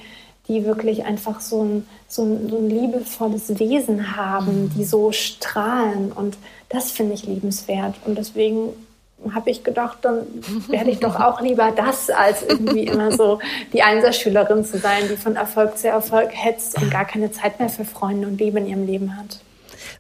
die 0.50 0.64
wirklich 0.64 1.04
einfach 1.04 1.40
so 1.40 1.62
ein, 1.62 1.86
so 2.08 2.24
ein, 2.24 2.50
so 2.50 2.58
ein 2.58 2.68
liebevolles 2.68 3.60
Wesen 3.60 4.16
haben, 4.16 4.64
mhm. 4.64 4.70
die 4.70 4.84
so 4.84 5.12
strahlen. 5.12 6.10
Und 6.10 6.36
das 6.68 6.90
finde 6.90 7.14
ich 7.14 7.24
liebenswert. 7.24 7.94
Und 8.04 8.18
deswegen 8.18 8.70
habe 9.32 9.50
ich 9.50 9.62
gedacht, 9.62 9.98
dann 10.02 10.26
werde 10.68 10.90
ich 10.90 10.98
doch 10.98 11.20
auch 11.20 11.40
lieber 11.40 11.70
das, 11.70 12.10
als 12.10 12.42
irgendwie 12.42 12.86
immer 12.86 13.12
so 13.12 13.38
die 13.72 13.82
Einserschülerin 13.82 14.64
zu 14.64 14.78
sein, 14.78 15.04
die 15.08 15.16
von 15.16 15.36
Erfolg 15.36 15.78
zu 15.78 15.88
Erfolg 15.88 16.30
hetzt 16.32 16.76
und 16.82 16.90
gar 16.90 17.04
keine 17.04 17.30
Zeit 17.30 17.60
mehr 17.60 17.68
für 17.68 17.84
Freunde 17.84 18.26
und 18.26 18.40
Liebe 18.40 18.58
in 18.58 18.66
ihrem 18.66 18.86
Leben 18.86 19.16
hat. 19.16 19.40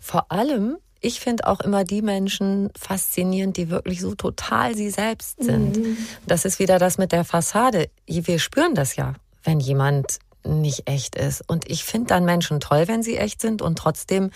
Vor 0.00 0.32
allem, 0.32 0.78
ich 1.00 1.20
finde 1.20 1.46
auch 1.46 1.60
immer 1.60 1.84
die 1.84 2.02
Menschen 2.02 2.70
faszinierend, 2.76 3.56
die 3.56 3.70
wirklich 3.70 4.00
so 4.00 4.16
total 4.16 4.74
sie 4.74 4.90
selbst 4.90 5.42
sind. 5.42 5.76
Mhm. 5.76 5.96
Das 6.26 6.44
ist 6.44 6.58
wieder 6.58 6.80
das 6.80 6.98
mit 6.98 7.12
der 7.12 7.22
Fassade. 7.24 7.88
Wir 8.06 8.40
spüren 8.40 8.74
das 8.74 8.96
ja, 8.96 9.14
wenn 9.44 9.60
jemand 9.60 10.18
nicht 10.44 10.88
echt 10.88 11.16
ist. 11.16 11.42
Und 11.46 11.70
ich 11.70 11.84
finde 11.84 12.08
dann 12.08 12.24
Menschen 12.24 12.60
toll, 12.60 12.88
wenn 12.88 13.02
sie 13.02 13.16
echt 13.16 13.40
sind. 13.40 13.62
Und 13.62 13.76
trotzdem 13.76 14.30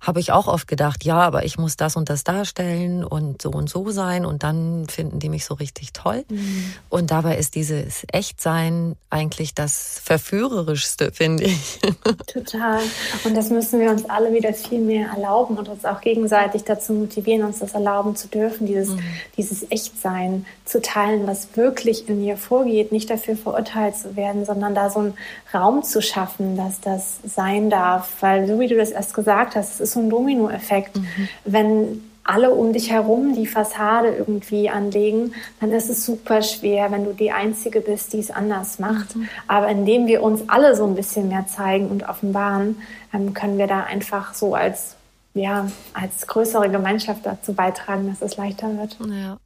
habe 0.00 0.20
ich 0.20 0.32
auch 0.32 0.46
oft 0.46 0.68
gedacht, 0.68 1.04
ja, 1.04 1.16
aber 1.16 1.44
ich 1.44 1.58
muss 1.58 1.76
das 1.76 1.96
und 1.96 2.08
das 2.08 2.24
darstellen 2.24 3.04
und 3.04 3.42
so 3.42 3.50
und 3.50 3.68
so 3.68 3.90
sein. 3.90 4.24
Und 4.24 4.42
dann 4.42 4.86
finden 4.88 5.18
die 5.18 5.28
mich 5.28 5.44
so 5.44 5.54
richtig 5.54 5.92
toll. 5.92 6.24
Mhm. 6.28 6.72
Und 6.88 7.10
dabei 7.10 7.36
ist 7.36 7.54
dieses 7.54 8.04
Echtsein 8.12 8.96
eigentlich 9.10 9.54
das 9.54 10.00
Verführerischste, 10.04 11.12
finde 11.12 11.44
ich. 11.44 11.80
Total. 12.26 12.80
Und 13.24 13.36
das 13.36 13.50
müssen 13.50 13.80
wir 13.80 13.90
uns 13.90 14.08
alle 14.08 14.32
wieder 14.32 14.52
viel 14.54 14.80
mehr 14.80 15.08
erlauben 15.08 15.56
und 15.56 15.68
uns 15.68 15.84
auch 15.84 16.00
gegenseitig 16.00 16.64
dazu 16.64 16.92
motivieren, 16.92 17.44
uns 17.44 17.58
das 17.58 17.74
erlauben 17.74 18.16
zu 18.16 18.28
dürfen, 18.28 18.66
dieses, 18.66 18.90
mhm. 18.90 19.00
dieses 19.36 19.70
Echtsein 19.70 20.46
zu 20.64 20.80
teilen, 20.80 21.26
was 21.26 21.56
wirklich 21.56 22.08
in 22.08 22.20
mir 22.20 22.36
vorgeht, 22.36 22.92
nicht 22.92 23.10
dafür 23.10 23.36
verurteilt 23.36 23.96
zu 23.96 24.16
werden, 24.16 24.44
sondern 24.44 24.74
da 24.74 24.90
so 24.90 25.00
ein 25.00 25.14
Raum 25.52 25.82
zu 25.82 26.02
schaffen, 26.02 26.56
dass 26.56 26.80
das 26.80 27.18
sein 27.24 27.70
darf. 27.70 28.10
Weil 28.20 28.46
so 28.46 28.60
wie 28.60 28.68
du 28.68 28.76
das 28.76 28.90
erst 28.90 29.14
gesagt 29.14 29.56
hast, 29.56 29.74
es 29.74 29.80
ist 29.80 29.87
so 29.92 30.00
ein 30.00 30.10
Dominoeffekt. 30.10 30.96
Mhm. 30.96 31.28
Wenn 31.44 32.02
alle 32.28 32.50
um 32.50 32.74
dich 32.74 32.90
herum 32.90 33.34
die 33.34 33.46
Fassade 33.46 34.14
irgendwie 34.14 34.68
anlegen, 34.68 35.32
dann 35.60 35.72
ist 35.72 35.88
es 35.88 36.04
super 36.04 36.42
schwer, 36.42 36.92
wenn 36.92 37.04
du 37.04 37.14
die 37.14 37.32
Einzige 37.32 37.80
bist, 37.80 38.12
die 38.12 38.18
es 38.18 38.30
anders 38.30 38.78
macht. 38.78 39.16
Mhm. 39.16 39.28
Aber 39.46 39.68
indem 39.68 40.06
wir 40.06 40.22
uns 40.22 40.42
alle 40.48 40.76
so 40.76 40.86
ein 40.86 40.94
bisschen 40.94 41.28
mehr 41.28 41.46
zeigen 41.46 41.88
und 41.88 42.06
offenbaren, 42.06 42.76
ähm, 43.14 43.32
können 43.32 43.56
wir 43.56 43.66
da 43.66 43.84
einfach 43.84 44.34
so 44.34 44.54
als, 44.54 44.96
ja, 45.32 45.70
als 45.94 46.26
größere 46.26 46.68
Gemeinschaft 46.70 47.24
dazu 47.24 47.54
beitragen, 47.54 48.08
dass 48.08 48.20
es 48.20 48.36
leichter 48.36 48.76
wird. 48.76 48.98
Ja. 49.08 49.38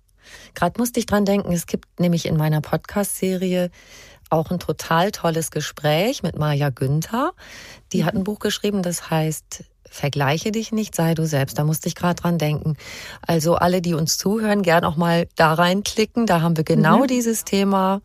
Gerade 0.54 0.80
musste 0.80 0.98
ich 0.98 1.06
dran 1.06 1.24
denken, 1.24 1.52
es 1.52 1.66
gibt 1.66 2.00
nämlich 2.00 2.26
in 2.26 2.36
meiner 2.36 2.60
Podcast-Serie 2.60 3.70
auch 4.28 4.50
ein 4.50 4.58
total 4.58 5.12
tolles 5.12 5.52
Gespräch 5.52 6.24
mit 6.24 6.36
Maja 6.36 6.70
Günther. 6.70 7.32
Die 7.92 8.04
hat 8.04 8.14
ein 8.14 8.20
mhm. 8.20 8.24
Buch 8.24 8.40
geschrieben, 8.40 8.82
das 8.82 9.08
heißt 9.08 9.64
Vergleiche 9.92 10.52
dich 10.52 10.72
nicht, 10.72 10.94
sei 10.94 11.14
du 11.14 11.26
selbst. 11.26 11.58
Da 11.58 11.64
musste 11.64 11.86
ich 11.86 11.94
gerade 11.94 12.14
dran 12.14 12.38
denken. 12.38 12.76
Also 13.26 13.56
alle, 13.56 13.82
die 13.82 13.92
uns 13.92 14.16
zuhören, 14.16 14.62
gern 14.62 14.84
auch 14.84 14.96
mal 14.96 15.28
da 15.36 15.52
reinklicken. 15.52 16.24
Da 16.24 16.40
haben 16.40 16.56
wir 16.56 16.64
genau 16.64 17.00
mhm. 17.00 17.08
dieses 17.08 17.44
Thema. 17.44 18.00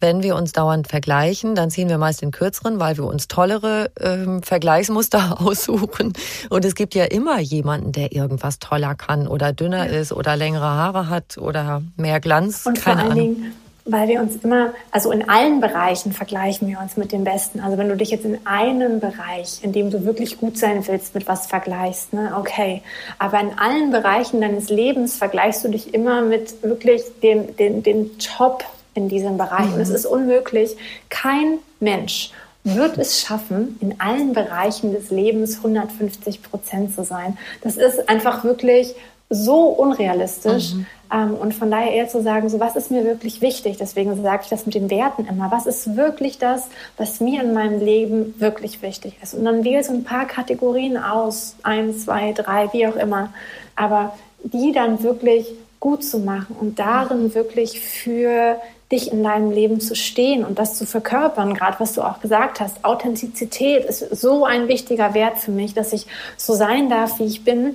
Wenn 0.00 0.22
wir 0.22 0.34
uns 0.34 0.52
dauernd 0.52 0.88
vergleichen, 0.88 1.54
dann 1.54 1.70
ziehen 1.70 1.90
wir 1.90 1.98
meist 1.98 2.22
den 2.22 2.30
kürzeren, 2.30 2.80
weil 2.80 2.96
wir 2.96 3.04
uns 3.04 3.28
tollere 3.28 3.90
ähm, 4.00 4.42
Vergleichsmuster 4.42 5.40
aussuchen. 5.46 6.14
Und 6.48 6.64
es 6.64 6.74
gibt 6.74 6.94
ja 6.94 7.04
immer 7.04 7.38
jemanden, 7.38 7.92
der 7.92 8.12
irgendwas 8.12 8.58
toller 8.58 8.94
kann 8.94 9.28
oder 9.28 9.52
dünner 9.52 9.86
ja. 9.86 9.98
ist 10.00 10.12
oder 10.12 10.36
längere 10.36 10.64
Haare 10.64 11.10
hat 11.10 11.36
oder 11.36 11.82
mehr 11.96 12.18
Glanz. 12.20 12.64
Und 12.64 12.80
Keine 12.80 13.02
vor 13.02 13.10
allen 13.10 13.12
Ahnung. 13.12 13.34
Dingen 13.34 13.63
weil 13.84 14.08
wir 14.08 14.20
uns 14.20 14.36
immer, 14.36 14.72
also 14.90 15.12
in 15.12 15.28
allen 15.28 15.60
Bereichen 15.60 16.12
vergleichen 16.12 16.68
wir 16.68 16.80
uns 16.80 16.96
mit 16.96 17.12
dem 17.12 17.24
Besten. 17.24 17.60
Also 17.60 17.76
wenn 17.76 17.88
du 17.88 17.96
dich 17.96 18.10
jetzt 18.10 18.24
in 18.24 18.38
einem 18.46 18.98
Bereich, 18.98 19.62
in 19.62 19.72
dem 19.72 19.90
du 19.90 20.04
wirklich 20.04 20.38
gut 20.38 20.56
sein 20.56 20.86
willst, 20.86 21.14
mit 21.14 21.28
was 21.28 21.46
vergleichst, 21.46 22.12
ne, 22.14 22.34
okay. 22.38 22.82
Aber 23.18 23.38
in 23.40 23.58
allen 23.58 23.90
Bereichen 23.90 24.40
deines 24.40 24.70
Lebens 24.70 25.16
vergleichst 25.16 25.64
du 25.64 25.68
dich 25.68 25.92
immer 25.92 26.22
mit 26.22 26.62
wirklich 26.62 27.02
dem, 27.22 27.56
dem, 27.56 27.82
dem 27.82 28.18
Top 28.18 28.64
in 28.94 29.08
diesem 29.08 29.36
Bereich. 29.36 29.66
Mhm. 29.66 29.74
Und 29.74 29.80
es 29.80 29.90
ist 29.90 30.06
unmöglich. 30.06 30.76
Kein 31.10 31.58
Mensch 31.80 32.32
wird 32.64 32.96
es 32.96 33.20
schaffen, 33.20 33.76
in 33.80 34.00
allen 34.00 34.32
Bereichen 34.32 34.94
des 34.94 35.10
Lebens 35.10 35.58
150 35.58 36.42
Prozent 36.42 36.94
zu 36.94 37.04
sein. 37.04 37.36
Das 37.60 37.76
ist 37.76 38.08
einfach 38.08 38.42
wirklich 38.44 38.94
so 39.30 39.64
unrealistisch. 39.68 40.74
Mhm. 40.74 40.86
Ähm, 41.12 41.34
und 41.34 41.54
von 41.54 41.70
daher 41.70 41.92
eher 41.92 42.08
zu 42.08 42.22
sagen, 42.22 42.48
so 42.48 42.60
was 42.60 42.76
ist 42.76 42.90
mir 42.90 43.04
wirklich 43.04 43.40
wichtig? 43.40 43.76
Deswegen 43.78 44.22
sage 44.22 44.42
ich 44.44 44.48
das 44.48 44.66
mit 44.66 44.74
den 44.74 44.90
Werten 44.90 45.26
immer. 45.26 45.50
Was 45.50 45.66
ist 45.66 45.96
wirklich 45.96 46.38
das, 46.38 46.68
was 46.96 47.20
mir 47.20 47.42
in 47.42 47.52
meinem 47.52 47.80
Leben 47.80 48.34
wirklich 48.38 48.82
wichtig 48.82 49.16
ist? 49.22 49.34
Und 49.34 49.44
dann 49.44 49.64
wähle 49.64 49.84
so 49.84 49.92
ein 49.92 50.04
paar 50.04 50.26
Kategorien 50.26 50.96
aus, 50.96 51.56
eins, 51.62 52.04
zwei, 52.04 52.32
drei, 52.32 52.72
wie 52.72 52.86
auch 52.86 52.96
immer. 52.96 53.32
Aber 53.76 54.16
die 54.42 54.72
dann 54.72 55.02
wirklich 55.02 55.46
gut 55.80 56.04
zu 56.04 56.18
machen 56.18 56.56
und 56.58 56.78
darin 56.78 57.34
wirklich 57.34 57.80
für 57.80 58.56
dich 58.92 59.12
in 59.12 59.22
deinem 59.22 59.50
Leben 59.50 59.80
zu 59.80 59.94
stehen 59.94 60.44
und 60.44 60.58
das 60.58 60.76
zu 60.76 60.86
verkörpern, 60.86 61.54
gerade 61.54 61.80
was 61.80 61.94
du 61.94 62.02
auch 62.02 62.20
gesagt 62.20 62.60
hast. 62.60 62.84
Authentizität 62.84 63.84
ist 63.84 64.00
so 64.14 64.44
ein 64.44 64.68
wichtiger 64.68 65.14
Wert 65.14 65.38
für 65.38 65.50
mich, 65.50 65.74
dass 65.74 65.92
ich 65.92 66.06
so 66.36 66.54
sein 66.54 66.88
darf, 66.88 67.18
wie 67.18 67.24
ich 67.24 67.44
bin 67.44 67.74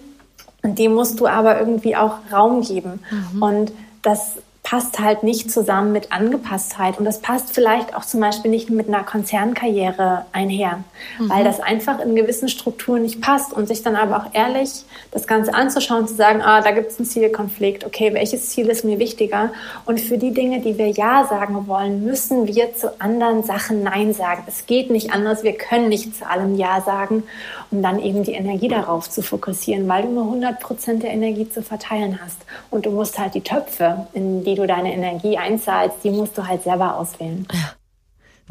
und 0.62 0.80
dem 0.80 0.94
musst 0.94 1.20
du 1.20 1.28
aber 1.28 1.60
irgendwie 1.60 1.96
auch 1.96 2.18
Raum 2.32 2.62
geben. 2.62 3.00
Mhm. 3.34 3.42
Und 3.42 3.72
das 4.02 4.38
passt 4.70 5.00
halt 5.00 5.24
nicht 5.24 5.50
zusammen 5.50 5.92
mit 5.94 6.12
Angepasstheit. 6.12 7.00
Und 7.00 7.06
das 7.06 7.22
passt 7.22 7.56
vielleicht 7.56 7.96
auch 7.96 8.06
zum 8.06 8.20
Beispiel 8.20 8.52
nicht 8.52 8.70
mit 8.70 8.88
einer 8.88 9.04
Konzernkarriere 9.04 10.26
einher, 10.32 10.84
mhm. 11.18 11.28
weil 11.28 11.44
das 11.44 11.60
einfach 11.60 12.00
in 12.00 12.16
gewissen 12.16 12.50
Strukturen 12.50 13.02
nicht 13.02 13.20
passt. 13.20 13.52
Und 13.52 13.68
sich 13.68 13.82
dann 13.82 13.96
aber 13.96 14.18
auch 14.18 14.34
ehrlich 14.34 14.70
das 15.10 15.26
Ganze 15.26 15.56
anzuschauen, 15.56 16.08
zu 16.08 16.14
sagen, 16.14 16.44
ah, 16.44 16.62
da 16.62 16.70
gibt 16.70 16.92
es 16.92 17.00
einen 17.00 17.08
Zielkonflikt, 17.08 17.84
okay, 17.84 18.14
welches 18.14 18.50
Ziel 18.50 18.68
ist 18.68 18.86
mir 18.86 19.00
wichtiger? 19.00 19.52
Und 19.86 20.00
für 20.00 20.20
die 20.20 20.36
Dinge, 20.36 20.60
die 20.60 20.78
wir 20.78 20.90
Ja 20.90 21.26
sagen 21.28 21.68
wollen, 21.68 22.06
müssen 22.06 22.46
wir 22.46 22.76
zu 22.76 23.02
anderen 23.02 23.42
Sachen 23.42 23.82
Nein 23.82 24.14
sagen. 24.14 24.44
Es 24.46 24.68
geht 24.68 24.92
nicht 24.92 25.12
anders, 25.12 25.42
wir 25.42 25.54
können 25.54 25.90
nicht 25.90 26.16
zu 26.16 26.30
allem 26.30 26.56
Ja 26.56 26.82
sagen, 26.82 27.24
um 27.72 27.82
dann 27.82 28.00
eben 28.00 28.22
die 28.22 28.34
Energie 28.34 28.68
darauf 28.68 29.10
zu 29.10 29.24
fokussieren, 29.24 29.88
weil 29.88 30.04
du 30.04 30.10
nur 30.10 30.26
100 30.26 30.60
Prozent 30.60 31.02
der 31.02 31.10
Energie 31.10 31.50
zu 31.50 31.64
verteilen 31.64 32.20
hast. 32.24 32.38
Und 32.70 32.86
du 32.86 32.92
musst 32.92 33.18
halt 33.18 33.34
die 33.34 33.42
Töpfe, 33.42 34.06
in 34.14 34.44
die 34.44 34.59
die 34.59 34.59
du 34.60 34.68
deine 34.68 34.94
Energie 34.94 35.38
einzahlst, 35.38 35.98
die 36.04 36.12
musst 36.12 36.38
du 36.38 36.46
halt 36.46 36.64
selber 36.64 36.98
auswählen. 36.98 37.48
Ja. 37.52 37.74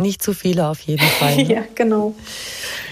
Nicht 0.01 0.23
zu 0.23 0.33
viele 0.33 0.69
auf 0.69 0.81
jeden 0.81 1.07
Fall. 1.19 1.37
Ne? 1.37 1.43
ja, 1.43 1.63
genau. 1.75 2.15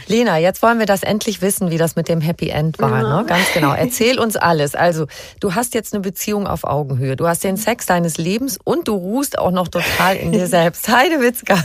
Lena, 0.09 0.39
jetzt 0.39 0.63
wollen 0.63 0.79
wir 0.79 0.87
das 0.87 1.03
endlich 1.03 1.41
wissen, 1.41 1.71
wie 1.71 1.79
das 1.79 1.97
mit 1.97 2.09
dem 2.09 2.21
Happy 2.21 2.49
End 2.49 2.79
war. 2.79 3.03
Ja. 3.03 3.21
Ne? 3.21 3.27
Ganz 3.27 3.53
genau. 3.55 3.73
Erzähl 3.77 4.19
uns 4.19 4.37
alles. 4.37 4.75
Also, 4.75 5.07
du 5.41 5.55
hast 5.55 5.75
jetzt 5.75 5.95
eine 5.95 6.01
Beziehung 6.01 6.47
auf 6.47 6.65
Augenhöhe. 6.65 7.17
Du 7.17 7.27
hast 7.27 7.43
den 7.45 7.57
Sex 7.57 7.87
deines 7.87 8.19
Lebens 8.19 8.59
und 8.63 8.89
du 8.89 8.95
ruhst 8.95 9.39
auch 9.39 9.51
noch 9.51 9.69
total 9.69 10.17
in 10.17 10.33
dir 10.33 10.47
selbst. 10.49 10.89
Heidewitzka. 10.89 11.65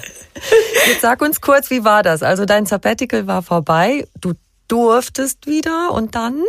Jetzt 0.87 1.01
sag 1.01 1.21
uns 1.21 1.41
kurz, 1.41 1.69
wie 1.69 1.83
war 1.83 2.03
das? 2.03 2.23
Also, 2.23 2.45
dein 2.45 2.65
Sabbatical 2.65 3.27
war 3.27 3.41
vorbei. 3.41 4.07
Du 4.19 4.33
durftest 4.67 5.47
wieder 5.47 5.91
und 5.91 6.15
dann? 6.15 6.41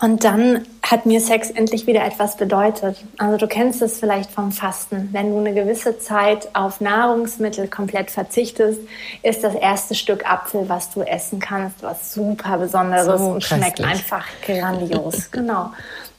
Und 0.00 0.24
dann 0.24 0.66
hat 0.82 1.06
mir 1.06 1.20
Sex 1.20 1.50
endlich 1.50 1.86
wieder 1.86 2.04
etwas 2.04 2.36
bedeutet. 2.36 3.02
Also 3.16 3.38
du 3.38 3.46
kennst 3.46 3.80
es 3.80 3.98
vielleicht 3.98 4.30
vom 4.30 4.52
Fasten. 4.52 5.08
Wenn 5.12 5.30
du 5.30 5.38
eine 5.38 5.54
gewisse 5.54 5.98
Zeit 5.98 6.48
auf 6.54 6.80
Nahrungsmittel 6.80 7.68
komplett 7.68 8.10
verzichtest, 8.10 8.80
ist 9.22 9.42
das 9.42 9.54
erste 9.54 9.94
Stück 9.94 10.30
Apfel, 10.30 10.68
was 10.68 10.90
du 10.90 11.00
essen 11.02 11.40
kannst, 11.40 11.82
was 11.82 12.12
super 12.12 12.58
Besonderes 12.58 13.18
so 13.18 13.26
und 13.28 13.44
schmeckt 13.44 13.80
einfach 13.80 14.26
grandios. 14.44 15.30
genau. 15.30 15.70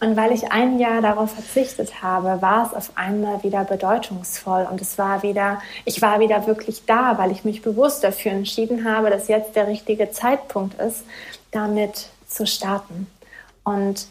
Und 0.02 0.18
weil 0.18 0.34
ich 0.34 0.52
ein 0.52 0.78
Jahr 0.78 1.02
darauf 1.02 1.32
verzichtet 1.32 2.04
habe, 2.04 2.42
war 2.42 2.68
es 2.68 2.74
auf 2.74 2.92
einmal 2.96 3.44
wieder 3.44 3.64
bedeutungsvoll 3.64 4.68
und 4.70 4.82
es 4.82 4.98
war 4.98 5.24
wieder, 5.24 5.62
ich 5.86 6.02
war 6.02 6.20
wieder 6.20 6.48
wirklich 6.48 6.86
da, 6.86 7.18
weil 7.18 7.32
ich 7.32 7.46
mich 7.46 7.62
bewusst 7.62 8.04
dafür 8.04 8.34
entschieden 8.34 8.86
habe, 8.90 9.10
dass 9.10 9.28
jetzt 9.28 9.56
der 9.56 9.68
richtige 9.68 10.12
Zeitpunkt 10.12 10.80
ist, 10.82 11.04
damit 11.52 12.10
zu 12.28 12.46
starten. 12.46 13.08
Und 13.66 14.08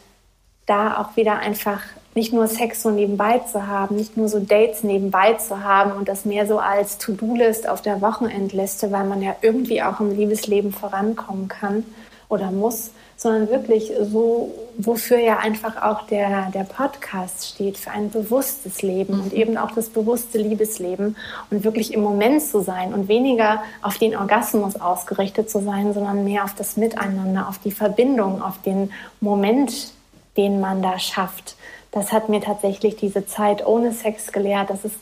da 0.66 0.98
auch 0.98 1.16
wieder 1.16 1.38
einfach 1.38 1.80
nicht 2.14 2.32
nur 2.32 2.46
Sex 2.46 2.82
so 2.82 2.90
nebenbei 2.90 3.40
zu 3.40 3.66
haben, 3.66 3.96
nicht 3.96 4.16
nur 4.16 4.28
so 4.28 4.38
Dates 4.38 4.84
nebenbei 4.84 5.34
zu 5.34 5.64
haben 5.64 5.92
und 5.92 6.08
das 6.08 6.24
mehr 6.24 6.46
so 6.46 6.58
als 6.58 6.98
To-Do-List 6.98 7.68
auf 7.68 7.82
der 7.82 8.00
Wochenendliste, 8.00 8.92
weil 8.92 9.04
man 9.04 9.20
ja 9.20 9.34
irgendwie 9.40 9.82
auch 9.82 10.00
im 10.00 10.16
Liebesleben 10.16 10.72
vorankommen 10.72 11.48
kann 11.48 11.84
oder 12.28 12.50
muss, 12.50 12.90
sondern 13.16 13.48
wirklich 13.48 13.92
so, 14.10 14.52
wofür 14.76 15.18
ja 15.18 15.38
einfach 15.38 15.80
auch 15.82 16.06
der, 16.06 16.50
der 16.50 16.64
Podcast 16.64 17.48
steht, 17.48 17.78
für 17.78 17.90
ein 17.90 18.10
bewusstes 18.10 18.82
Leben 18.82 19.16
mhm. 19.16 19.22
und 19.22 19.32
eben 19.32 19.56
auch 19.56 19.70
das 19.70 19.88
bewusste 19.88 20.38
Liebesleben 20.38 21.16
und 21.50 21.64
wirklich 21.64 21.94
im 21.94 22.02
Moment 22.02 22.42
zu 22.42 22.60
sein 22.60 22.92
und 22.92 23.08
weniger 23.08 23.62
auf 23.82 23.98
den 23.98 24.16
Orgasmus 24.16 24.76
ausgerichtet 24.76 25.48
zu 25.48 25.60
sein, 25.62 25.94
sondern 25.94 26.24
mehr 26.24 26.44
auf 26.44 26.54
das 26.54 26.76
Miteinander, 26.76 27.48
auf 27.48 27.58
die 27.58 27.72
Verbindung, 27.72 28.42
auf 28.42 28.60
den 28.62 28.92
Moment, 29.20 29.92
den 30.36 30.60
man 30.60 30.82
da 30.82 30.98
schafft. 30.98 31.56
Das 31.92 32.12
hat 32.12 32.28
mir 32.28 32.40
tatsächlich 32.40 32.96
diese 32.96 33.26
Zeit 33.26 33.64
ohne 33.64 33.92
Sex 33.92 34.32
gelehrt, 34.32 34.70
dass 34.70 34.84
es 34.84 34.92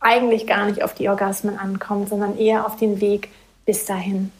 eigentlich 0.00 0.46
gar 0.46 0.66
nicht 0.66 0.84
auf 0.84 0.94
die 0.94 1.08
Orgasmen 1.08 1.58
ankommt, 1.58 2.08
sondern 2.08 2.38
eher 2.38 2.64
auf 2.64 2.76
den 2.76 3.00
Weg 3.00 3.30
bis 3.66 3.84
dahin. 3.84 4.30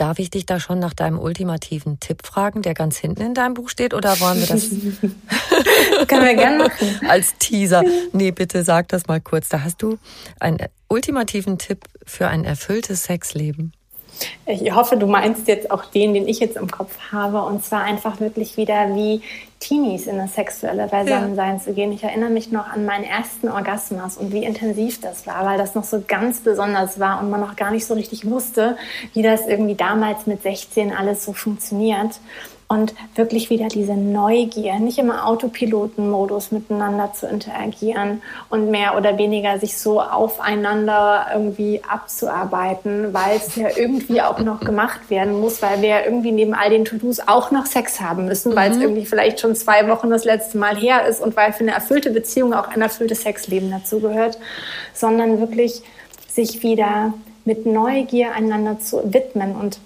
Darf 0.00 0.18
ich 0.18 0.30
dich 0.30 0.46
da 0.46 0.58
schon 0.58 0.78
nach 0.78 0.94
deinem 0.94 1.18
ultimativen 1.18 2.00
Tipp 2.00 2.24
fragen, 2.24 2.62
der 2.62 2.72
ganz 2.72 2.96
hinten 2.96 3.20
in 3.20 3.34
deinem 3.34 3.52
Buch 3.52 3.68
steht, 3.68 3.92
oder 3.92 4.18
wollen 4.18 4.40
wir 4.40 4.46
das? 4.46 4.70
Können 6.08 6.24
wir 6.24 6.34
gerne 6.36 6.64
machen. 6.64 7.00
Als 7.06 7.36
Teaser. 7.36 7.82
Nee, 8.14 8.30
bitte 8.30 8.64
sag 8.64 8.88
das 8.88 9.08
mal 9.08 9.20
kurz. 9.20 9.50
Da 9.50 9.62
hast 9.62 9.82
du 9.82 9.98
einen 10.38 10.56
ultimativen 10.88 11.58
Tipp 11.58 11.84
für 12.06 12.28
ein 12.28 12.44
erfülltes 12.44 13.04
Sexleben. 13.04 13.74
Ich 14.46 14.72
hoffe, 14.72 14.96
du 14.96 15.06
meinst 15.06 15.46
jetzt 15.48 15.70
auch 15.70 15.84
den, 15.84 16.14
den 16.14 16.26
ich 16.26 16.40
jetzt 16.40 16.56
im 16.56 16.70
Kopf 16.70 16.96
habe. 17.12 17.42
Und 17.42 17.62
zwar 17.62 17.82
einfach 17.82 18.20
wirklich 18.20 18.56
wieder 18.56 18.96
wie 18.96 19.20
Teenies 19.60 20.06
in 20.06 20.16
das 20.16 20.34
sexuelle 20.34 20.86
Beisammensein 20.86 21.58
ja. 21.58 21.62
zu 21.62 21.74
gehen. 21.74 21.92
Ich 21.92 22.02
erinnere 22.02 22.30
mich 22.30 22.50
noch 22.50 22.66
an 22.66 22.86
meinen 22.86 23.04
ersten 23.04 23.48
Orgasmus 23.48 24.16
und 24.16 24.32
wie 24.32 24.42
intensiv 24.42 25.02
das 25.02 25.26
war, 25.26 25.44
weil 25.44 25.58
das 25.58 25.74
noch 25.74 25.84
so 25.84 26.02
ganz 26.06 26.40
besonders 26.40 26.98
war 26.98 27.20
und 27.20 27.28
man 27.28 27.40
noch 27.40 27.56
gar 27.56 27.70
nicht 27.70 27.84
so 27.84 27.92
richtig 27.92 28.28
wusste, 28.28 28.78
wie 29.12 29.22
das 29.22 29.46
irgendwie 29.46 29.74
damals 29.74 30.26
mit 30.26 30.42
16 30.42 30.92
alles 30.92 31.24
so 31.24 31.34
funktioniert 31.34 32.20
und 32.70 32.94
wirklich 33.16 33.50
wieder 33.50 33.66
diese 33.66 33.94
Neugier, 33.94 34.78
nicht 34.78 34.98
immer 34.98 35.26
Autopilotenmodus 35.26 36.52
miteinander 36.52 37.12
zu 37.12 37.26
interagieren 37.26 38.22
und 38.48 38.70
mehr 38.70 38.96
oder 38.96 39.18
weniger 39.18 39.58
sich 39.58 39.76
so 39.76 40.00
aufeinander 40.00 41.26
irgendwie 41.34 41.82
abzuarbeiten, 41.82 43.12
weil 43.12 43.38
es 43.38 43.56
ja 43.56 43.70
irgendwie 43.76 44.22
auch 44.22 44.38
noch 44.38 44.60
gemacht 44.60 45.10
werden 45.10 45.40
muss, 45.40 45.60
weil 45.62 45.82
wir 45.82 45.88
ja 45.88 46.04
irgendwie 46.04 46.30
neben 46.30 46.54
all 46.54 46.70
den 46.70 46.84
To-Dos 46.84 47.18
auch 47.26 47.50
noch 47.50 47.66
Sex 47.66 48.00
haben 48.00 48.26
müssen, 48.26 48.54
weil 48.54 48.70
es 48.70 48.76
mhm. 48.76 48.82
irgendwie 48.82 49.04
vielleicht 49.04 49.40
schon 49.40 49.49
zwei 49.54 49.88
Wochen 49.88 50.10
das 50.10 50.24
letzte 50.24 50.58
Mal 50.58 50.76
her 50.76 51.06
ist 51.06 51.20
und 51.20 51.36
weil 51.36 51.52
für 51.52 51.60
eine 51.60 51.72
erfüllte 51.72 52.10
Beziehung 52.10 52.54
auch 52.54 52.68
ein 52.68 52.82
erfülltes 52.82 53.22
Sexleben 53.22 53.70
dazugehört, 53.70 54.38
sondern 54.94 55.40
wirklich 55.40 55.82
sich 56.28 56.62
wieder 56.62 57.14
mit 57.44 57.66
Neugier 57.66 58.32
einander 58.32 58.78
zu 58.80 59.12
widmen 59.12 59.56
und 59.56 59.78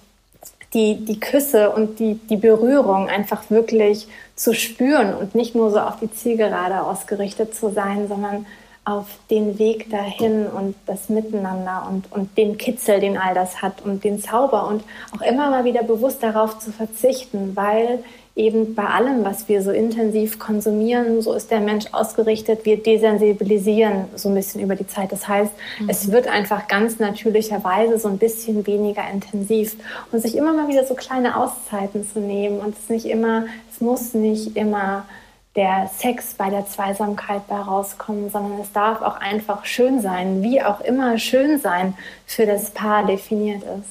die, 0.75 1.05
die 1.05 1.21
Küsse 1.21 1.71
und 1.71 1.99
die, 2.01 2.15
die 2.29 2.37
Berührung 2.37 3.09
einfach 3.09 3.49
wirklich 3.49 4.09
zu 4.35 4.55
spüren 4.55 5.15
und 5.15 5.35
nicht 5.35 5.55
nur 5.55 5.71
so 5.71 5.79
auf 5.79 6.01
die 6.01 6.11
Zielgerade 6.11 6.83
ausgerichtet 6.83 7.55
zu 7.55 7.71
sein, 7.71 8.09
sondern 8.09 8.47
auf 8.85 9.07
den 9.31 9.59
Weg 9.59 9.89
dahin 9.91 10.47
und 10.47 10.75
das 10.85 11.09
Miteinander 11.09 11.87
und, 11.89 12.12
und 12.12 12.37
den 12.37 12.59
Kitzel, 12.59 13.01
den 13.01 13.17
all 13.17 13.35
das 13.35 13.62
hat 13.62 13.83
und 13.83 14.05
den 14.05 14.21
Zauber 14.21 14.67
und 14.67 14.85
auch 15.17 15.23
immer 15.23 15.49
mal 15.49 15.65
wieder 15.65 15.83
bewusst 15.83 16.23
darauf 16.23 16.59
zu 16.59 16.71
verzichten, 16.71 17.57
weil 17.57 18.05
eben 18.37 18.74
bei 18.74 18.85
allem, 18.85 19.24
was 19.24 19.49
wir 19.49 19.62
so 19.62 19.70
intensiv 19.70 20.41
konsumieren, 20.41 21.22
so 21.22 21.32
ist 21.35 21.53
der 21.53 21.61
Mensch 21.61 21.87
ausgerichtet, 21.93 22.64
wir 22.64 22.82
desensibilisieren 22.82 24.07
so 24.16 24.28
ein 24.28 24.35
bisschen 24.35 24.61
über 24.61 24.74
die 24.74 24.87
Zeit. 24.89 25.12
Das 25.12 25.28
heißt, 25.28 25.53
mhm. 25.78 25.89
es 25.89 26.11
wird 26.11 26.26
einfach 26.26 26.66
ganz 26.66 26.99
natürlicherweise 26.99 27.99
so 27.99 28.09
ein 28.09 28.18
bisschen 28.18 28.66
weniger 28.66 29.09
intensiv 29.09 29.76
und 30.11 30.20
sich 30.20 30.37
immer 30.37 30.53
mal 30.53 30.68
wieder 30.68 30.85
so 30.85 30.95
kleine 30.95 31.37
Auszeiten 31.37 32.07
zu 32.09 32.18
nehmen 32.18 32.59
und 32.59 32.76
es 32.76 32.89
nicht 32.89 33.07
immer, 33.07 33.47
es 33.72 33.80
muss 33.80 34.14
nicht 34.14 34.57
immer 34.57 35.07
der 35.55 35.89
Sex 35.97 36.35
bei 36.35 36.51
der 36.51 36.66
Zweisamkeit 36.66 37.47
bei 37.47 37.57
rauskommen, 37.57 38.30
sondern 38.30 38.61
es 38.61 38.72
darf 38.72 39.01
auch 39.03 39.16
einfach 39.16 39.64
schön 39.64 40.01
sein, 40.01 40.43
wie 40.43 40.61
auch 40.61 40.80
immer 40.80 41.18
schön 41.18 41.61
sein 41.61 41.95
für 42.26 42.47
das 42.47 42.70
Paar 42.70 43.07
definiert 43.07 43.62
ist. 43.62 43.89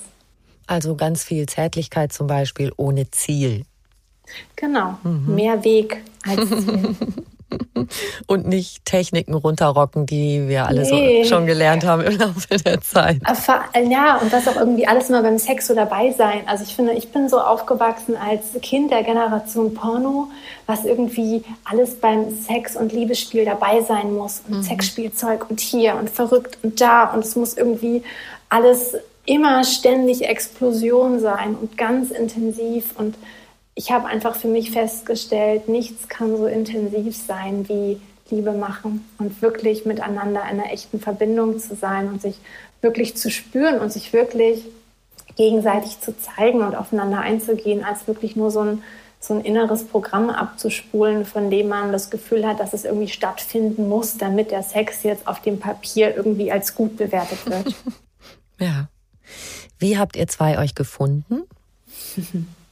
Also 0.67 0.95
ganz 0.95 1.23
viel 1.23 1.45
Zärtlichkeit 1.45 2.11
zum 2.11 2.27
Beispiel 2.27 2.73
ohne 2.75 3.09
Ziel. 3.11 3.63
Genau, 4.55 4.97
mhm. 5.03 5.35
mehr 5.35 5.63
Weg 5.63 6.03
als 6.25 6.49
Ziel. 6.49 6.95
Und 8.27 8.47
nicht 8.47 8.85
Techniken 8.85 9.33
runterrocken, 9.33 10.05
die 10.05 10.47
wir 10.47 10.65
alle 10.65 10.81
nee. 10.89 11.23
so 11.23 11.29
schon 11.29 11.45
gelernt 11.45 11.85
haben 11.85 12.01
im 12.01 12.17
Laufe 12.17 12.57
der 12.57 12.81
Zeit. 12.81 13.19
Ja, 13.89 14.17
und 14.17 14.31
das 14.31 14.47
auch 14.47 14.55
irgendwie 14.55 14.87
alles 14.87 15.09
immer 15.09 15.21
beim 15.21 15.37
Sex 15.37 15.67
so 15.67 15.75
dabei 15.75 16.11
sein. 16.11 16.41
Also 16.47 16.63
ich 16.63 16.75
finde, 16.75 16.93
ich 16.93 17.11
bin 17.11 17.29
so 17.29 17.39
aufgewachsen 17.39 18.15
als 18.15 18.59
Kind 18.61 18.91
der 18.91 19.03
Generation 19.03 19.73
Porno, 19.73 20.29
was 20.65 20.85
irgendwie 20.85 21.43
alles 21.63 21.99
beim 21.99 22.31
Sex 22.31 22.75
und 22.75 22.91
Liebesspiel 22.91 23.45
dabei 23.45 23.81
sein 23.81 24.13
muss. 24.13 24.41
Und 24.47 24.57
mhm. 24.57 24.63
Sexspielzeug 24.63 25.49
und 25.49 25.59
hier 25.59 25.95
und 25.95 26.09
verrückt 26.09 26.57
und 26.63 26.81
da. 26.81 27.13
Und 27.13 27.23
es 27.23 27.35
muss 27.35 27.55
irgendwie 27.55 28.03
alles 28.49 28.95
immer 29.25 29.63
ständig 29.63 30.23
Explosion 30.23 31.19
sein 31.19 31.55
und 31.55 31.77
ganz 31.77 32.11
intensiv 32.11 32.97
und 32.97 33.15
ich 33.75 33.91
habe 33.91 34.07
einfach 34.07 34.35
für 34.35 34.47
mich 34.47 34.71
festgestellt, 34.71 35.67
nichts 35.67 36.07
kann 36.07 36.37
so 36.37 36.45
intensiv 36.45 37.15
sein 37.15 37.67
wie 37.67 37.99
Liebe 38.29 38.51
machen 38.51 39.07
und 39.17 39.41
wirklich 39.41 39.85
miteinander 39.85 40.41
in 40.41 40.59
einer 40.59 40.71
echten 40.71 40.99
Verbindung 40.99 41.59
zu 41.59 41.75
sein 41.75 42.07
und 42.07 42.21
sich 42.21 42.37
wirklich 42.81 43.15
zu 43.17 43.29
spüren 43.31 43.79
und 43.79 43.91
sich 43.91 44.13
wirklich 44.13 44.63
gegenseitig 45.35 45.99
zu 45.99 46.15
zeigen 46.17 46.61
und 46.61 46.75
aufeinander 46.75 47.19
einzugehen, 47.19 47.83
als 47.83 48.07
wirklich 48.07 48.35
nur 48.35 48.51
so 48.51 48.61
ein, 48.61 48.83
so 49.19 49.33
ein 49.33 49.41
inneres 49.41 49.85
Programm 49.85 50.29
abzuspulen, 50.29 51.25
von 51.25 51.49
dem 51.49 51.69
man 51.69 51.91
das 51.91 52.11
Gefühl 52.11 52.47
hat, 52.47 52.59
dass 52.59 52.73
es 52.73 52.85
irgendwie 52.85 53.07
stattfinden 53.07 53.89
muss, 53.89 54.17
damit 54.17 54.51
der 54.51 54.63
Sex 54.63 55.03
jetzt 55.03 55.27
auf 55.27 55.41
dem 55.41 55.59
Papier 55.59 56.15
irgendwie 56.15 56.51
als 56.51 56.75
gut 56.75 56.97
bewertet 56.97 57.45
wird. 57.45 57.75
ja. 58.59 58.89
Wie 59.79 59.97
habt 59.97 60.15
ihr 60.15 60.27
zwei 60.27 60.59
euch 60.59 60.75
gefunden? 60.75 61.43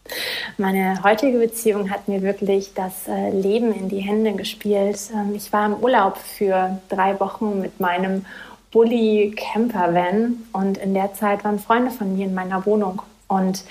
Meine 0.57 1.03
heutige 1.03 1.39
Beziehung 1.39 1.89
hat 1.89 2.07
mir 2.07 2.21
wirklich 2.21 2.73
das 2.73 3.07
äh, 3.07 3.29
Leben 3.31 3.73
in 3.73 3.89
die 3.89 3.99
Hände 3.99 4.33
gespielt. 4.33 4.99
Ähm, 5.13 5.33
ich 5.35 5.51
war 5.51 5.65
im 5.65 5.75
Urlaub 5.75 6.17
für 6.17 6.79
drei 6.89 7.19
Wochen 7.19 7.61
mit 7.61 7.79
meinem 7.79 8.25
Bully 8.71 9.35
Camper 9.35 9.93
Van 9.93 10.43
und 10.53 10.77
in 10.77 10.93
der 10.93 11.13
Zeit 11.13 11.43
waren 11.43 11.59
Freunde 11.59 11.91
von 11.91 12.15
mir 12.15 12.25
in 12.25 12.33
meiner 12.33 12.65
Wohnung. 12.65 13.01
Und 13.27 13.63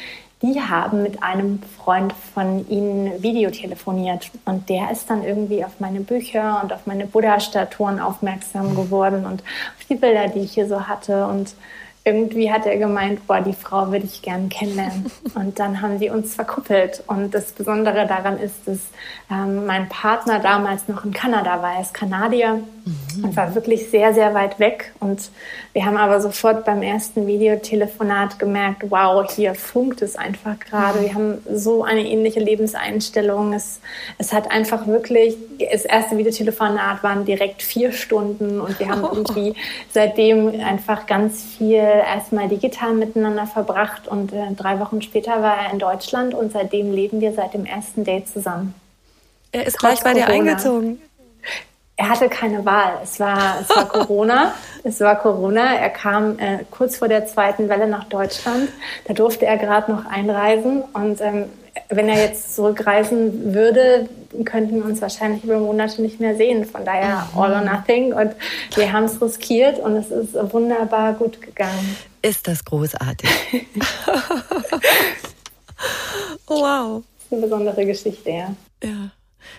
die 0.42 0.60
haben 0.60 1.02
mit 1.02 1.22
einem 1.22 1.60
Freund 1.78 2.14
von 2.34 2.66
ihnen 2.68 3.22
videotelefoniert. 3.22 4.30
Und 4.46 4.68
der 4.68 4.90
ist 4.90 5.10
dann 5.10 5.22
irgendwie 5.22 5.64
auf 5.64 5.80
meine 5.80 6.00
Bücher 6.00 6.60
und 6.62 6.72
auf 6.72 6.86
meine 6.86 7.06
Buddha-Statuen 7.06 8.00
aufmerksam 8.00 8.74
geworden 8.74 9.26
und 9.26 9.42
auf 9.42 9.84
die 9.88 9.96
Bilder, 9.96 10.28
die 10.28 10.40
ich 10.40 10.52
hier 10.52 10.66
so 10.66 10.88
hatte. 10.88 11.26
Und 11.26 11.54
irgendwie 12.04 12.50
hat 12.50 12.64
er 12.64 12.78
gemeint, 12.78 13.26
boah, 13.26 13.40
die 13.40 13.52
Frau 13.52 13.92
würde 13.92 14.06
ich 14.06 14.22
gern 14.22 14.48
kennenlernen. 14.48 15.10
Und 15.34 15.58
dann 15.58 15.82
haben 15.82 15.98
die 15.98 16.08
uns 16.08 16.34
verkuppelt. 16.34 17.02
Und 17.06 17.34
das 17.34 17.52
Besondere 17.52 18.06
daran 18.06 18.38
ist, 18.38 18.66
dass 18.66 18.78
ähm, 19.30 19.66
mein 19.66 19.88
Partner 19.88 20.38
damals 20.38 20.88
noch 20.88 21.04
in 21.04 21.12
Kanada 21.12 21.62
war. 21.62 21.74
Er 21.74 21.82
ist 21.82 21.92
Kanadier 21.92 22.60
mhm. 22.84 23.24
und 23.24 23.36
war 23.36 23.54
wirklich 23.54 23.90
sehr, 23.90 24.14
sehr 24.14 24.34
weit 24.34 24.58
weg. 24.58 24.92
Und 25.00 25.30
wir 25.72 25.84
haben 25.84 25.96
aber 25.96 26.20
sofort 26.20 26.64
beim 26.64 26.82
ersten 26.82 27.26
Videotelefonat 27.26 28.38
gemerkt, 28.38 28.90
wow, 28.90 29.24
hier 29.30 29.54
funkt 29.54 30.02
es 30.02 30.16
einfach 30.16 30.58
gerade. 30.58 31.02
Wir 31.02 31.14
haben 31.14 31.38
so 31.52 31.84
eine 31.84 32.06
ähnliche 32.06 32.40
Lebenseinstellung. 32.40 33.52
Es, 33.52 33.80
es 34.18 34.32
hat 34.32 34.50
einfach 34.50 34.86
wirklich, 34.86 35.36
das 35.58 35.84
erste 35.84 36.16
Videotelefonat 36.16 37.02
waren 37.02 37.24
direkt 37.24 37.62
vier 37.62 37.92
Stunden 37.92 38.60
und 38.60 38.78
wir 38.80 38.88
haben 38.88 39.02
irgendwie 39.12 39.54
seitdem 39.92 40.60
einfach 40.60 41.06
ganz 41.06 41.42
viel 41.42 41.74
erstmal 41.74 42.48
digital 42.48 42.94
miteinander 42.94 43.46
verbracht 43.46 44.08
und 44.08 44.32
äh, 44.32 44.52
drei 44.56 44.80
Wochen 44.80 45.02
später 45.02 45.42
war 45.42 45.56
er 45.66 45.72
in 45.72 45.78
Deutschland 45.78 46.34
und 46.34 46.52
seitdem 46.52 46.92
leben 46.92 47.20
wir 47.20 47.32
seit 47.32 47.54
dem 47.54 47.64
ersten 47.64 48.04
Date 48.04 48.28
zusammen. 48.28 48.74
Er 49.52 49.66
ist 49.66 49.76
Trotz 49.76 50.02
gleich 50.02 50.14
bei 50.14 50.20
Corona. 50.20 50.26
dir 50.26 50.32
eingezogen. 50.32 51.02
Er 52.00 52.08
hatte 52.08 52.30
keine 52.30 52.64
Wahl. 52.64 52.94
Es 53.02 53.20
war, 53.20 53.60
es 53.60 53.68
war 53.68 53.86
Corona. 53.88 54.54
es 54.84 55.00
war 55.00 55.16
Corona. 55.16 55.74
Er 55.74 55.90
kam 55.90 56.38
äh, 56.38 56.60
kurz 56.70 56.96
vor 56.96 57.08
der 57.08 57.26
zweiten 57.26 57.68
Welle 57.68 57.86
nach 57.86 58.04
Deutschland. 58.04 58.70
Da 59.04 59.12
durfte 59.12 59.44
er 59.44 59.58
gerade 59.58 59.92
noch 59.92 60.06
einreisen. 60.06 60.82
Und 60.94 61.20
ähm, 61.20 61.50
wenn 61.90 62.08
er 62.08 62.24
jetzt 62.24 62.56
zurückreisen 62.56 63.52
würde, 63.52 64.08
könnten 64.46 64.76
wir 64.76 64.86
uns 64.86 65.02
wahrscheinlich 65.02 65.44
über 65.44 65.58
Monate 65.58 66.00
nicht 66.00 66.20
mehr 66.20 66.36
sehen. 66.36 66.64
Von 66.64 66.86
daher 66.86 67.28
mhm. 67.34 67.38
all 67.38 67.52
or 67.52 67.60
nothing. 67.60 68.14
Und 68.14 68.34
wir 68.76 68.90
haben 68.90 69.04
es 69.04 69.20
riskiert 69.20 69.78
und 69.78 69.94
es 69.96 70.10
ist 70.10 70.32
wunderbar 70.54 71.12
gut 71.12 71.42
gegangen. 71.42 71.98
Ist 72.22 72.48
das 72.48 72.64
großartig. 72.64 73.28
wow. 76.46 77.02
Das 77.02 77.26
ist 77.26 77.32
eine 77.32 77.42
besondere 77.42 77.84
Geschichte, 77.84 78.30
ja. 78.30 78.54
Ja. 78.82 79.10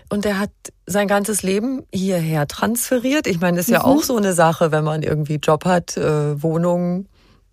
Und 0.10 0.26
er 0.26 0.40
hat 0.40 0.52
sein 0.86 1.08
ganzes 1.08 1.44
Leben 1.44 1.84
hierher 1.94 2.48
transferiert. 2.48 3.28
Ich 3.28 3.40
meine, 3.40 3.58
das 3.58 3.68
ist 3.68 3.72
mhm. 3.72 3.76
ja 3.76 3.84
auch 3.84 4.04
so 4.04 4.18
eine 4.18 4.34
Sache, 4.34 4.72
wenn 4.72 4.84
man 4.84 5.04
irgendwie 5.04 5.36
Job 5.36 5.66
hat, 5.66 5.98
äh, 5.98 6.42
Wohnung, 6.42 7.08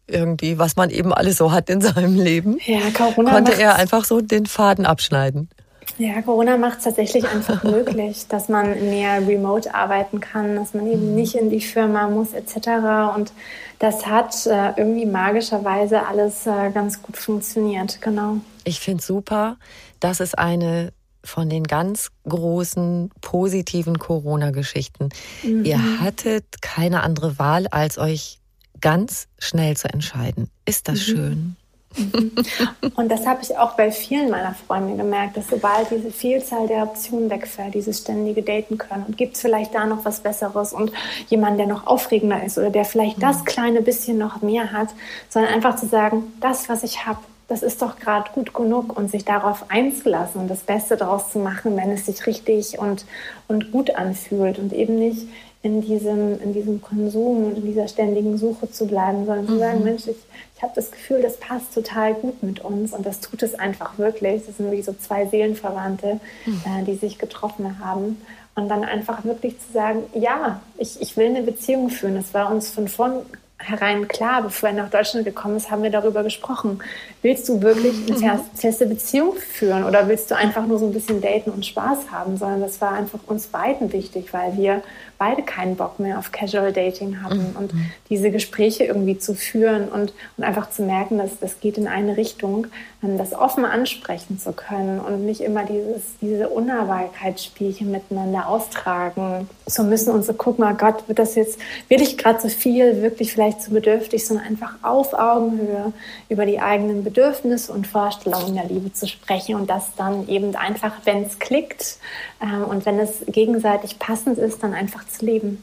irgendwie, 0.07 0.59
was 0.59 0.77
man 0.77 0.91
eben 0.91 1.13
alles 1.13 1.37
so 1.37 1.53
hat 1.53 1.71
in 1.71 1.81
seinem 1.83 2.17
Leben. 2.17 2.59
Ja, 2.65 2.91
Corona 2.97 3.33
konnte 3.33 3.53
er 3.53 3.77
einfach 3.77 4.05
so 4.05 4.21
den 4.21 4.47
Faden 4.47 4.87
abschneiden. 4.87 5.49
Ja, 5.97 6.21
Corona 6.23 6.57
macht 6.59 6.79
es 6.79 6.85
tatsächlich 6.85 7.27
einfach 7.29 7.63
möglich, 7.65 8.27
dass 8.29 8.49
man 8.49 8.89
mehr 8.89 9.27
remote 9.27 9.75
arbeiten 9.75 10.21
kann, 10.21 10.57
dass 10.57 10.75
man 10.75 10.87
eben 10.87 11.15
nicht 11.15 11.35
in 11.35 11.51
die 11.51 11.61
Firma 11.61 12.09
muss 12.09 12.35
etc. 12.35 13.17
Und 13.17 13.33
das 13.79 14.07
hat 14.07 14.47
äh, 14.47 14.73
irgendwie 14.77 15.07
magischerweise 15.07 16.07
alles 16.07 16.47
äh, 16.47 16.71
ganz 16.73 17.03
gut 17.03 17.17
funktioniert, 17.17 18.01
genau. 18.01 18.39
Ich 18.65 18.81
finde 18.81 19.03
super, 19.03 19.57
dass 20.01 20.21
es 20.21 20.35
eine 20.35 20.93
von 21.25 21.49
den 21.49 21.65
ganz 21.65 22.11
großen 22.29 23.11
positiven 23.21 23.99
Corona-Geschichten. 23.99 25.09
Mhm. 25.43 25.65
Ihr 25.65 26.01
hattet 26.01 26.63
keine 26.63 27.03
andere 27.03 27.39
Wahl, 27.39 27.67
als 27.69 27.99
euch 27.99 28.41
ganz 28.81 29.29
schnell 29.39 29.77
zu 29.77 29.89
entscheiden. 29.89 30.51
Ist 30.65 30.89
das 30.89 30.99
mhm. 30.99 31.03
schön? 31.03 31.57
Und 32.97 33.09
das 33.09 33.27
habe 33.27 33.41
ich 33.43 33.57
auch 33.57 33.73
bei 33.75 33.91
vielen 33.91 34.31
meiner 34.31 34.55
Freunde 34.55 34.97
gemerkt, 34.97 35.37
dass 35.37 35.49
sobald 35.49 35.91
diese 35.91 36.11
Vielzahl 36.11 36.69
der 36.69 36.83
Optionen 36.83 37.31
wegfällt, 37.31 37.75
dieses 37.75 38.01
ständige 38.01 38.43
Daten 38.43 38.79
können 38.79 39.05
und 39.07 39.17
gibt 39.17 39.37
es 39.37 39.43
vielleicht 39.43 39.75
da 39.75 39.87
noch 39.87 40.05
was 40.05 40.21
Besseres 40.21 40.73
und 40.73 40.93
jemand, 41.29 41.59
der 41.59 41.67
noch 41.67 41.87
aufregender 41.87 42.45
ist 42.45 42.59
oder 42.59 42.71
der 42.71 42.85
vielleicht 42.85 43.23
das 43.23 43.41
mhm. 43.41 43.45
kleine 43.45 43.83
bisschen 43.83 44.19
noch 44.19 44.43
mehr 44.43 44.73
hat, 44.73 44.89
sondern 45.29 45.53
einfach 45.53 45.77
zu 45.77 45.87
sagen, 45.87 46.25
das, 46.41 46.69
was 46.69 46.83
ich 46.83 47.07
habe, 47.07 47.21
das 47.49 47.63
ist 47.63 47.81
doch 47.81 47.99
gerade 47.99 48.31
gut 48.33 48.53
genug 48.53 48.97
und 48.97 49.11
sich 49.11 49.25
darauf 49.25 49.71
einzulassen 49.71 50.43
und 50.43 50.49
das 50.49 50.61
Beste 50.61 50.97
daraus 50.97 51.33
zu 51.33 51.39
machen, 51.39 51.77
wenn 51.77 51.91
es 51.91 52.07
sich 52.07 52.27
richtig 52.27 52.79
und, 52.79 53.07
und 53.49 53.73
gut 53.73 53.97
anfühlt 53.97 54.59
und 54.59 54.73
eben 54.73 54.99
nicht 54.99 55.27
in 55.63 55.81
diesem, 55.81 56.41
in 56.41 56.53
diesem 56.53 56.81
Konsum 56.81 57.47
und 57.47 57.57
in 57.57 57.65
dieser 57.65 57.89
ständigen 57.89 58.39
Suche 58.39 58.71
zu 58.71 58.87
bleiben, 58.87 59.27
sondern 59.27 59.45
mhm. 59.45 59.49
zu 59.49 59.59
sagen, 59.59 59.85
Mensch, 59.85 60.07
ich, 60.07 60.17
ich 60.57 60.63
habe 60.63 60.73
das 60.77 60.91
Gefühl, 60.91 61.23
das 61.23 61.39
passt 61.39 61.75
total 61.75 62.15
gut 62.15 62.43
mit 62.43 62.61
uns 62.61 62.93
und 62.93 63.05
das 63.05 63.21
tut 63.21 63.43
es 63.43 63.55
einfach 63.55 63.99
wirklich. 63.99 64.45
Das 64.47 64.59
sind 64.59 64.71
wie 64.71 64.83
so 64.83 64.93
zwei 64.93 65.27
Seelenverwandte, 65.27 66.21
mhm. 66.47 66.63
äh, 66.65 66.85
die 66.85 66.95
sich 66.95 67.19
getroffen 67.19 67.81
haben. 67.81 68.21
Und 68.55 68.69
dann 68.69 68.85
einfach 68.85 69.25
wirklich 69.25 69.55
zu 69.61 69.73
sagen, 69.73 70.03
ja, 70.15 70.61
ich, 70.79 71.01
ich 71.01 71.17
will 71.17 71.27
eine 71.27 71.43
Beziehung 71.43 71.91
führen. 71.91 72.17
Das 72.17 72.35
war 72.35 72.51
uns 72.51 72.71
von 72.71 72.89
vorn 72.89 73.21
herein 73.59 74.07
klar, 74.07 74.43
bevor 74.43 74.69
er 74.69 74.75
nach 74.75 74.91
Deutschland 74.91 75.25
gekommen 75.25 75.57
ist, 75.57 75.71
haben 75.71 75.83
wir 75.83 75.91
darüber 75.91 76.23
gesprochen. 76.23 76.79
Willst 77.23 77.49
du 77.49 77.61
wirklich 77.61 77.95
eine 78.09 78.35
mhm. 78.35 78.41
feste 78.55 78.87
Beziehung 78.87 79.35
führen 79.35 79.85
oder 79.85 80.09
willst 80.09 80.31
du 80.31 80.37
einfach 80.37 80.67
nur 80.67 80.79
so 80.79 80.87
ein 80.87 80.93
bisschen 80.93 81.21
daten 81.21 81.51
und 81.51 81.67
Spaß 81.67 82.11
haben? 82.13 82.37
Sondern 82.37 82.61
das 82.61 82.81
war 82.81 82.93
einfach 82.93 83.19
uns 83.27 83.49
beiden 83.49 83.93
wichtig, 83.93 84.33
weil 84.33 84.57
wir 84.57 84.83
beide 85.19 85.43
keinen 85.43 85.77
Bock 85.77 85.99
mehr 85.99 86.19
auf 86.19 86.31
Casual 86.31 86.73
Dating 86.73 87.23
hatten 87.23 87.51
mhm. 87.51 87.57
und 87.57 87.73
diese 88.09 88.31
Gespräche 88.31 88.85
irgendwie 88.85 89.19
zu 89.19 89.35
führen 89.35 89.89
und, 89.89 90.13
und 90.37 90.45
einfach 90.45 90.71
zu 90.71 90.83
merken, 90.83 91.19
dass 91.19 91.41
das 91.41 91.59
geht 91.59 91.77
in 91.77 91.89
eine 91.89 92.17
Richtung, 92.17 92.69
das 93.01 93.33
offen 93.33 93.65
ansprechen 93.65 94.41
zu 94.41 94.53
können 94.53 94.99
und 94.99 95.25
nicht 95.25 95.41
immer 95.41 95.65
dieses, 95.65 96.03
diese 96.21 96.49
Unnahbarkeitsspielchen 96.49 97.91
miteinander 97.93 98.49
austragen 98.49 99.49
zu 99.67 99.85
müssen 99.85 100.13
und 100.13 100.25
zu 100.25 100.35
gucken, 100.35 100.65
oh 100.69 100.75
Gott, 100.75 101.07
wird 101.07 101.21
das 101.21 101.37
jetzt, 101.37 101.61
will 101.89 102.03
ich 102.03 102.19
gerade 102.19 102.41
so 102.41 102.49
viel, 102.49 103.01
wirklich 103.01 103.33
vielleicht 103.33 103.63
zu 103.63 103.71
bedürftig, 103.71 104.27
sondern 104.27 104.47
einfach 104.47 104.75
auf 104.83 105.15
Augenhöhe 105.15 105.93
über 106.29 106.45
die 106.45 106.59
eigenen 106.59 107.05
Bedürfnisse 107.05 107.73
und 107.73 107.87
Vorstellungen 107.87 108.55
der 108.55 108.65
Liebe 108.65 108.93
zu 108.93 109.07
sprechen 109.07 109.55
und 109.55 109.71
das 109.71 109.95
dann 109.97 110.27
eben 110.29 110.57
einfach, 110.57 110.93
wenn 111.05 111.23
es 111.23 111.39
klickt 111.39 111.99
ähm, 112.43 112.65
und 112.65 112.85
wenn 112.85 112.99
es 112.99 113.23
gegenseitig 113.29 114.01
passend 114.01 114.39
ist, 114.39 114.65
dann 114.65 114.75
einfach 114.75 115.07
zu 115.07 115.25
leben. 115.25 115.63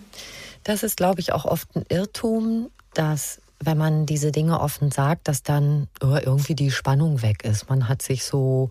Das 0.63 0.83
ist, 0.83 0.95
glaube 0.95 1.19
ich, 1.19 1.33
auch 1.33 1.43
oft 1.43 1.75
ein 1.75 1.85
Irrtum, 1.89 2.69
dass 2.93 3.41
wenn 3.65 3.77
man 3.77 4.05
diese 4.05 4.31
Dinge 4.31 4.59
offen 4.59 4.91
sagt, 4.91 5.27
dass 5.27 5.43
dann 5.43 5.87
irgendwie 6.01 6.55
die 6.55 6.71
Spannung 6.71 7.21
weg 7.21 7.43
ist. 7.43 7.69
Man 7.69 7.87
hat 7.87 8.01
sich 8.01 8.23
so 8.23 8.69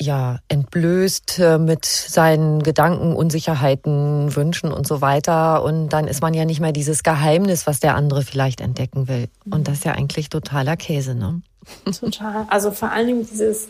ja 0.00 0.38
entblößt 0.48 1.38
äh, 1.40 1.58
mit 1.58 1.84
seinen 1.84 2.62
Gedanken, 2.62 3.14
Unsicherheiten, 3.14 4.34
Wünschen 4.34 4.72
und 4.72 4.86
so 4.86 5.00
weiter 5.00 5.62
und 5.62 5.90
dann 5.90 6.08
ist 6.08 6.22
man 6.22 6.32
ja 6.32 6.44
nicht 6.44 6.60
mehr 6.60 6.72
dieses 6.72 7.02
Geheimnis, 7.02 7.66
was 7.66 7.80
der 7.80 7.96
andere 7.96 8.22
vielleicht 8.22 8.60
entdecken 8.60 9.08
will. 9.08 9.28
Und 9.50 9.68
das 9.68 9.78
ist 9.78 9.84
ja 9.84 9.92
eigentlich 9.92 10.30
totaler 10.30 10.76
Käse, 10.76 11.14
ne? 11.14 11.42
Total. 11.84 12.46
Also 12.48 12.70
vor 12.70 12.90
allen 12.90 13.06
Dingen 13.08 13.26
dieses 13.30 13.68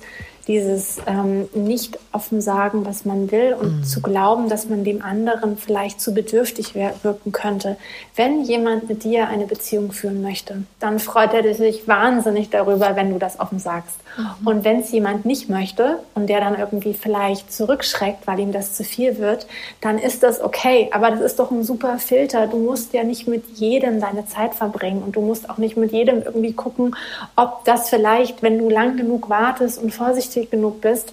dieses 0.50 0.98
ähm, 1.06 1.48
nicht 1.54 1.96
offen 2.10 2.40
sagen, 2.40 2.84
was 2.84 3.04
man 3.04 3.30
will 3.30 3.54
und 3.54 3.78
mhm. 3.78 3.84
zu 3.84 4.02
glauben, 4.02 4.48
dass 4.48 4.68
man 4.68 4.82
dem 4.82 5.00
anderen 5.00 5.56
vielleicht 5.56 6.00
zu 6.00 6.12
bedürftig 6.12 6.74
wirken 6.74 7.30
könnte. 7.30 7.76
Wenn 8.16 8.42
jemand 8.42 8.88
mit 8.88 9.04
dir 9.04 9.28
eine 9.28 9.46
Beziehung 9.46 9.92
führen 9.92 10.22
möchte, 10.22 10.64
dann 10.80 10.98
freut 10.98 11.34
er 11.34 11.54
sich 11.54 11.86
wahnsinnig 11.86 12.50
darüber, 12.50 12.96
wenn 12.96 13.12
du 13.12 13.18
das 13.18 13.38
offen 13.38 13.60
sagst. 13.60 13.96
Mhm. 14.16 14.46
Und 14.48 14.64
wenn 14.64 14.80
es 14.80 14.90
jemand 14.90 15.24
nicht 15.24 15.48
möchte 15.48 16.00
und 16.16 16.26
der 16.28 16.40
dann 16.40 16.58
irgendwie 16.58 16.94
vielleicht 16.94 17.52
zurückschreckt, 17.52 18.26
weil 18.26 18.40
ihm 18.40 18.50
das 18.50 18.74
zu 18.74 18.82
viel 18.82 19.18
wird, 19.18 19.46
dann 19.80 19.98
ist 19.98 20.24
das 20.24 20.40
okay. 20.40 20.90
Aber 20.92 21.12
das 21.12 21.20
ist 21.20 21.38
doch 21.38 21.52
ein 21.52 21.62
super 21.62 21.98
Filter. 21.98 22.48
Du 22.48 22.58
musst 22.58 22.92
ja 22.92 23.04
nicht 23.04 23.28
mit 23.28 23.44
jedem 23.54 24.00
deine 24.00 24.26
Zeit 24.26 24.56
verbringen 24.56 25.04
und 25.04 25.14
du 25.14 25.20
musst 25.20 25.48
auch 25.48 25.58
nicht 25.58 25.76
mit 25.76 25.92
jedem 25.92 26.22
irgendwie 26.22 26.54
gucken, 26.54 26.96
ob 27.36 27.64
das 27.64 27.88
vielleicht, 27.88 28.42
wenn 28.42 28.58
du 28.58 28.68
lang 28.68 28.96
genug 28.96 29.28
wartest 29.28 29.80
und 29.80 29.94
vorsichtig 29.94 30.39
vorsichtig 30.40 30.50
genug 30.50 30.80
bist, 30.80 31.12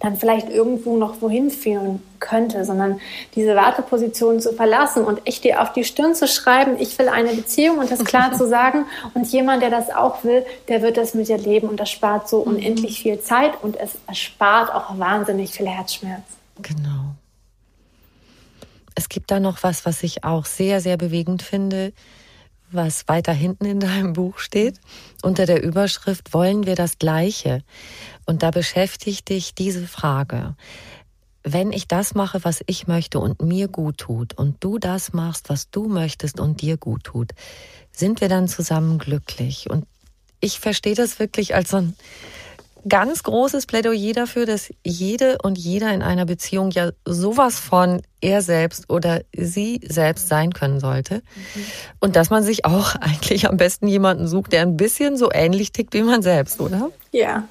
dann 0.00 0.16
vielleicht 0.16 0.50
irgendwo 0.50 0.96
noch 0.96 1.22
wohin 1.22 1.50
führen 1.50 2.02
könnte, 2.18 2.64
sondern 2.64 3.00
diese 3.34 3.54
Warteposition 3.54 4.40
zu 4.40 4.52
verlassen 4.52 5.04
und 5.04 5.26
echt 5.26 5.44
dir 5.44 5.62
auf 5.62 5.72
die 5.72 5.84
Stirn 5.84 6.14
zu 6.14 6.26
schreiben, 6.26 6.76
ich 6.78 6.98
will 6.98 7.08
eine 7.08 7.32
Beziehung 7.32 7.78
und 7.78 7.90
das 7.90 8.04
klar 8.04 8.32
zu 8.36 8.48
sagen. 8.48 8.86
Und 9.14 9.30
jemand, 9.32 9.62
der 9.62 9.70
das 9.70 9.90
auch 9.90 10.24
will, 10.24 10.44
der 10.68 10.82
wird 10.82 10.96
das 10.96 11.14
mit 11.14 11.28
dir 11.28 11.38
leben 11.38 11.68
und 11.68 11.78
das 11.78 11.90
spart 11.90 12.28
so 12.28 12.44
mhm. 12.44 12.56
unendlich 12.56 13.00
viel 13.02 13.20
Zeit 13.20 13.52
und 13.62 13.76
es 13.76 13.92
erspart 14.06 14.74
auch 14.74 14.98
wahnsinnig 14.98 15.52
viel 15.52 15.68
Herzschmerz. 15.68 16.24
Genau. 16.60 17.14
Es 18.96 19.08
gibt 19.08 19.30
da 19.30 19.40
noch 19.40 19.62
was, 19.62 19.86
was 19.86 20.02
ich 20.02 20.24
auch 20.24 20.44
sehr, 20.44 20.80
sehr 20.80 20.96
bewegend 20.96 21.42
finde, 21.42 21.92
was 22.74 23.08
weiter 23.08 23.32
hinten 23.32 23.64
in 23.64 23.80
deinem 23.80 24.12
Buch 24.12 24.38
steht, 24.38 24.80
unter 25.22 25.46
der 25.46 25.62
Überschrift 25.62 26.34
Wollen 26.34 26.66
wir 26.66 26.74
das 26.74 26.98
Gleiche? 26.98 27.62
Und 28.26 28.42
da 28.42 28.50
beschäftigt 28.50 29.28
dich 29.28 29.54
diese 29.54 29.86
Frage. 29.86 30.56
Wenn 31.42 31.72
ich 31.72 31.86
das 31.86 32.14
mache, 32.14 32.42
was 32.42 32.62
ich 32.66 32.86
möchte 32.86 33.18
und 33.18 33.42
mir 33.42 33.68
gut 33.68 33.98
tut, 33.98 34.32
und 34.34 34.62
du 34.64 34.78
das 34.78 35.12
machst, 35.12 35.50
was 35.50 35.70
du 35.70 35.88
möchtest 35.88 36.40
und 36.40 36.62
dir 36.62 36.78
gut 36.78 37.04
tut, 37.04 37.32
sind 37.92 38.20
wir 38.20 38.28
dann 38.28 38.48
zusammen 38.48 38.98
glücklich? 38.98 39.68
Und 39.70 39.86
ich 40.40 40.58
verstehe 40.58 40.94
das 40.94 41.18
wirklich 41.18 41.54
als 41.54 41.70
so 41.70 41.78
ein 41.78 41.96
ganz 42.88 43.22
großes 43.22 43.66
Plädoyer 43.66 44.12
dafür, 44.12 44.46
dass 44.46 44.72
jede 44.84 45.38
und 45.42 45.58
jeder 45.58 45.92
in 45.92 46.02
einer 46.02 46.26
Beziehung 46.26 46.70
ja 46.70 46.90
sowas 47.04 47.58
von 47.58 48.02
er 48.20 48.42
selbst 48.42 48.90
oder 48.90 49.22
sie 49.34 49.80
selbst 49.86 50.28
sein 50.28 50.52
können 50.52 50.80
sollte. 50.80 51.16
Mhm. 51.16 51.64
Und 52.00 52.16
dass 52.16 52.30
man 52.30 52.42
sich 52.42 52.64
auch 52.64 52.94
eigentlich 53.00 53.48
am 53.48 53.56
besten 53.56 53.88
jemanden 53.88 54.28
sucht, 54.28 54.52
der 54.52 54.62
ein 54.62 54.76
bisschen 54.76 55.16
so 55.16 55.30
ähnlich 55.32 55.72
tickt 55.72 55.94
wie 55.94 56.02
man 56.02 56.22
selbst, 56.22 56.60
oder? 56.60 56.90
Ja, 57.12 57.44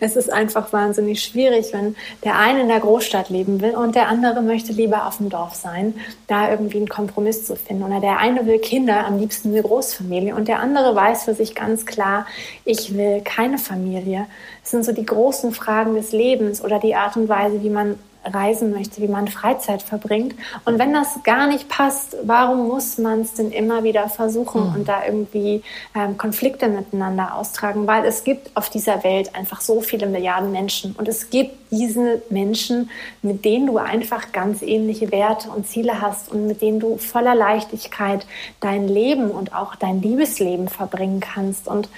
es 0.00 0.16
ist 0.16 0.32
einfach 0.32 0.72
wahnsinnig 0.72 1.22
schwierig, 1.22 1.72
wenn 1.72 1.96
der 2.24 2.38
eine 2.38 2.62
in 2.62 2.68
der 2.68 2.80
Großstadt 2.80 3.30
leben 3.30 3.60
will 3.60 3.72
und 3.72 3.94
der 3.94 4.08
andere 4.08 4.42
möchte 4.42 4.72
lieber 4.72 5.06
auf 5.06 5.18
dem 5.18 5.28
Dorf 5.28 5.54
sein, 5.54 5.94
da 6.26 6.50
irgendwie 6.50 6.78
einen 6.78 6.88
Kompromiss 6.88 7.46
zu 7.46 7.56
finden. 7.56 7.84
Oder 7.84 8.00
der 8.00 8.18
eine 8.18 8.46
will 8.46 8.58
Kinder, 8.58 9.06
am 9.06 9.18
liebsten 9.18 9.50
eine 9.50 9.62
Großfamilie 9.62 10.34
und 10.34 10.48
der 10.48 10.60
andere 10.60 10.94
weiß 10.94 11.24
für 11.24 11.34
sich 11.34 11.54
ganz 11.54 11.86
klar, 11.86 12.26
ich 12.64 12.94
will 12.96 13.20
keine 13.24 13.58
Familie. 13.58 14.26
Es 14.64 14.70
sind 14.70 14.84
so 14.84 14.92
die 14.92 15.06
großen 15.06 15.52
Fragen 15.52 15.94
des 15.94 16.12
Lebens 16.12 16.62
oder 16.62 16.78
die 16.78 16.94
Art 16.94 17.16
und 17.16 17.28
Weise, 17.28 17.62
wie 17.62 17.70
man 17.70 17.98
reisen 18.24 18.70
möchte, 18.70 19.00
wie 19.02 19.08
man 19.08 19.28
Freizeit 19.28 19.82
verbringt. 19.82 20.34
Und 20.64 20.78
wenn 20.78 20.92
das 20.92 21.22
gar 21.24 21.46
nicht 21.46 21.68
passt, 21.68 22.16
warum 22.24 22.68
muss 22.68 22.98
man 22.98 23.20
es 23.20 23.34
denn 23.34 23.50
immer 23.50 23.82
wieder 23.84 24.08
versuchen 24.08 24.68
mhm. 24.68 24.74
und 24.74 24.88
da 24.88 25.04
irgendwie 25.06 25.62
ähm, 25.94 26.16
Konflikte 26.16 26.68
miteinander 26.68 27.36
austragen? 27.36 27.86
Weil 27.86 28.04
es 28.04 28.24
gibt 28.24 28.50
auf 28.56 28.70
dieser 28.70 29.04
Welt 29.04 29.34
einfach 29.34 29.60
so 29.60 29.80
viele 29.80 30.06
Milliarden 30.06 30.52
Menschen 30.52 30.94
und 30.98 31.08
es 31.08 31.30
gibt 31.30 31.56
diese 31.70 32.22
Menschen, 32.28 32.90
mit 33.22 33.44
denen 33.44 33.66
du 33.66 33.78
einfach 33.78 34.32
ganz 34.32 34.62
ähnliche 34.62 35.10
Werte 35.10 35.50
und 35.50 35.66
Ziele 35.66 36.00
hast 36.00 36.30
und 36.30 36.46
mit 36.46 36.60
denen 36.60 36.80
du 36.80 36.98
voller 36.98 37.34
Leichtigkeit 37.34 38.26
dein 38.60 38.88
Leben 38.88 39.30
und 39.30 39.54
auch 39.54 39.74
dein 39.74 40.02
Liebesleben 40.02 40.68
verbringen 40.68 41.20
kannst. 41.20 41.68
Und 41.68 41.88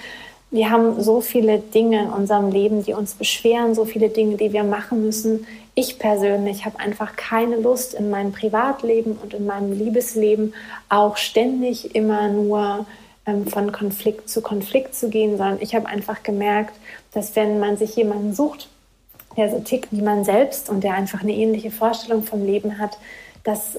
wir 0.51 0.69
haben 0.69 1.01
so 1.03 1.19
viele 1.19 1.59
Dinge 1.59 2.03
in 2.03 2.09
unserem 2.09 2.49
Leben, 2.49 2.83
die 2.83 2.93
uns 2.93 3.15
beschweren, 3.15 3.75
so 3.75 3.83
viele 3.83 4.09
Dinge, 4.09 4.37
die 4.37 4.53
wir 4.53 4.63
machen 4.63 5.03
müssen. 5.03 5.45
Ich 5.77 5.99
persönlich 5.99 6.65
habe 6.65 6.79
einfach 6.79 7.17
keine 7.17 7.57
Lust 7.57 7.93
in 7.93 8.09
meinem 8.09 8.31
Privatleben 8.31 9.17
und 9.21 9.33
in 9.33 9.45
meinem 9.45 9.73
Liebesleben 9.73 10.53
auch 10.87 11.17
ständig 11.17 11.93
immer 11.93 12.29
nur 12.29 12.85
ähm, 13.25 13.45
von 13.47 13.73
Konflikt 13.73 14.29
zu 14.29 14.41
Konflikt 14.41 14.95
zu 14.95 15.09
gehen, 15.09 15.37
sondern 15.37 15.61
ich 15.61 15.75
habe 15.75 15.87
einfach 15.87 16.23
gemerkt, 16.23 16.73
dass 17.11 17.35
wenn 17.35 17.59
man 17.59 17.75
sich 17.75 17.95
jemanden 17.97 18.33
sucht, 18.33 18.69
der 19.35 19.49
so 19.49 19.59
tickt 19.59 19.91
wie 19.91 20.01
man 20.01 20.23
selbst 20.23 20.69
und 20.69 20.83
der 20.83 20.93
einfach 20.93 21.21
eine 21.21 21.33
ähnliche 21.33 21.71
Vorstellung 21.71 22.23
vom 22.23 22.45
Leben 22.45 22.79
hat, 22.79 22.97
dass 23.43 23.77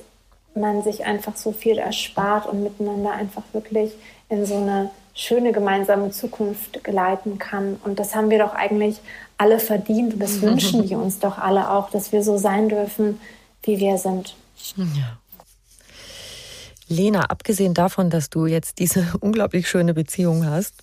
man 0.54 0.82
sich 0.82 1.04
einfach 1.04 1.36
so 1.36 1.52
viel 1.52 1.78
erspart 1.78 2.46
und 2.46 2.62
miteinander 2.62 3.12
einfach 3.12 3.42
wirklich 3.52 3.92
in 4.28 4.44
so 4.44 4.56
eine 4.56 4.90
schöne 5.16 5.52
gemeinsame 5.52 6.10
Zukunft 6.10 6.84
geleiten 6.84 7.38
kann. 7.38 7.76
Und 7.82 7.98
das 7.98 8.14
haben 8.14 8.30
wir 8.30 8.38
doch 8.38 8.54
eigentlich 8.54 9.00
alle 9.38 9.58
verdient 9.58 10.14
und 10.14 10.20
das 10.20 10.42
wünschen 10.42 10.88
wir 10.88 10.98
uns 10.98 11.18
doch 11.18 11.38
alle 11.38 11.70
auch, 11.70 11.90
dass 11.90 12.12
wir 12.12 12.22
so 12.22 12.36
sein 12.36 12.68
dürfen, 12.68 13.18
wie 13.62 13.78
wir 13.78 13.98
sind. 13.98 14.36
Ja. 14.76 15.18
Lena, 16.88 17.22
abgesehen 17.22 17.74
davon, 17.74 18.10
dass 18.10 18.30
du 18.30 18.46
jetzt 18.46 18.78
diese 18.78 19.06
unglaublich 19.20 19.68
schöne 19.68 19.94
Beziehung 19.94 20.46
hast, 20.46 20.74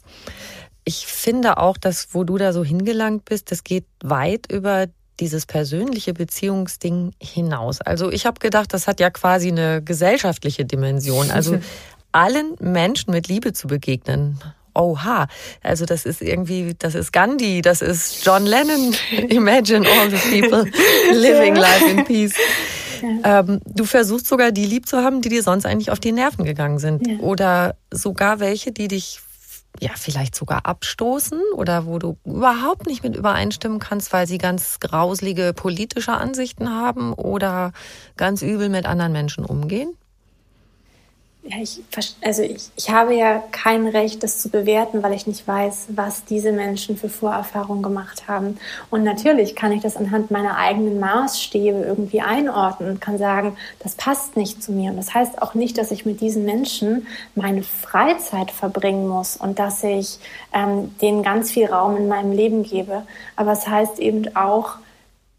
ich 0.83 1.05
finde 1.05 1.57
auch, 1.57 1.77
dass 1.77 2.09
wo 2.13 2.25
du 2.25 2.37
da 2.37 2.51
so 2.51 2.65
hingelangt 2.65 3.25
bist, 3.25 3.51
das 3.51 3.63
geht 3.63 3.85
weit 4.03 4.51
über 4.51 4.87
dieses 5.19 5.45
persönliche 5.45 6.13
Beziehungsding 6.13 7.13
hinaus. 7.21 7.81
Also 7.81 8.11
ich 8.11 8.25
habe 8.25 8.39
gedacht, 8.39 8.73
das 8.73 8.87
hat 8.87 8.99
ja 8.99 9.09
quasi 9.09 9.49
eine 9.49 9.81
gesellschaftliche 9.81 10.65
Dimension. 10.65 11.31
Also 11.31 11.59
allen 12.13 12.55
Menschen 12.59 13.11
mit 13.11 13.27
Liebe 13.27 13.53
zu 13.53 13.67
begegnen. 13.67 14.39
Oha, 14.75 15.27
also 15.61 15.85
das 15.85 16.05
ist 16.05 16.21
irgendwie, 16.21 16.73
das 16.77 16.95
ist 16.95 17.13
Gandhi, 17.13 17.61
das 17.61 17.81
ist 17.81 18.25
John 18.25 18.45
Lennon. 18.45 18.95
Imagine 19.29 19.87
all 19.87 20.09
the 20.09 20.41
people 20.41 20.65
living 21.11 21.55
life 21.55 21.85
in 21.85 22.03
peace. 22.05 22.33
Ja. 23.01 23.39
Ähm, 23.41 23.59
du 23.65 23.85
versuchst 23.85 24.27
sogar 24.27 24.51
die 24.51 24.65
lieb 24.65 24.87
zu 24.87 24.97
haben, 24.97 25.21
die 25.21 25.29
dir 25.29 25.43
sonst 25.43 25.65
eigentlich 25.65 25.91
auf 25.91 25.99
die 25.99 26.11
Nerven 26.11 26.45
gegangen 26.45 26.79
sind. 26.79 27.05
Ja. 27.05 27.19
Oder 27.19 27.75
sogar 27.91 28.39
welche, 28.39 28.71
die 28.71 28.87
dich 28.87 29.19
ja 29.79 29.91
vielleicht 29.95 30.35
sogar 30.35 30.65
abstoßen 30.65 31.39
oder 31.55 31.85
wo 31.85 31.99
du 31.99 32.17
überhaupt 32.25 32.85
nicht 32.85 33.03
mit 33.03 33.15
übereinstimmen 33.15 33.79
kannst, 33.79 34.13
weil 34.13 34.27
sie 34.27 34.37
ganz 34.37 34.79
grauslige 34.79 35.53
politische 35.53 36.13
Ansichten 36.13 36.69
haben 36.69 37.13
oder 37.13 37.73
ganz 38.15 38.41
übel 38.41 38.69
mit 38.69 38.85
anderen 38.85 39.11
Menschen 39.11 39.45
umgehen? 39.45 39.93
Ja, 41.45 41.57
ich, 41.61 41.81
also 42.21 42.41
ich, 42.41 42.69
ich 42.77 42.89
habe 42.89 43.13
ja 43.15 43.43
kein 43.51 43.85
Recht, 43.85 44.23
das 44.23 44.39
zu 44.39 44.47
bewerten, 44.49 45.03
weil 45.03 45.13
ich 45.13 45.27
nicht 45.27 45.45
weiß, 45.45 45.87
was 45.89 46.23
diese 46.23 46.53
Menschen 46.53 46.95
für 46.95 47.09
Vorerfahrungen 47.09 47.83
gemacht 47.83 48.29
haben. 48.29 48.57
Und 48.89 49.03
natürlich 49.03 49.53
kann 49.53 49.73
ich 49.73 49.81
das 49.81 49.97
anhand 49.97 50.31
meiner 50.31 50.55
eigenen 50.55 51.01
Maßstäbe 51.01 51.79
irgendwie 51.79 52.21
einordnen 52.21 52.91
und 52.91 53.01
kann 53.01 53.17
sagen, 53.17 53.57
das 53.79 53.95
passt 53.95 54.37
nicht 54.37 54.63
zu 54.63 54.71
mir. 54.71 54.91
Und 54.91 54.97
das 54.97 55.13
heißt 55.13 55.41
auch 55.41 55.53
nicht, 55.53 55.77
dass 55.77 55.91
ich 55.91 56.05
mit 56.05 56.21
diesen 56.21 56.45
Menschen 56.45 57.07
meine 57.35 57.63
Freizeit 57.63 58.49
verbringen 58.49 59.09
muss 59.09 59.35
und 59.35 59.59
dass 59.59 59.83
ich 59.83 60.19
ähm, 60.53 60.95
denen 61.01 61.23
ganz 61.23 61.51
viel 61.51 61.65
Raum 61.65 61.97
in 61.97 62.07
meinem 62.07 62.31
Leben 62.31 62.63
gebe. 62.63 63.03
Aber 63.35 63.51
es 63.51 63.67
heißt 63.67 63.99
eben 63.99 64.33
auch, 64.37 64.77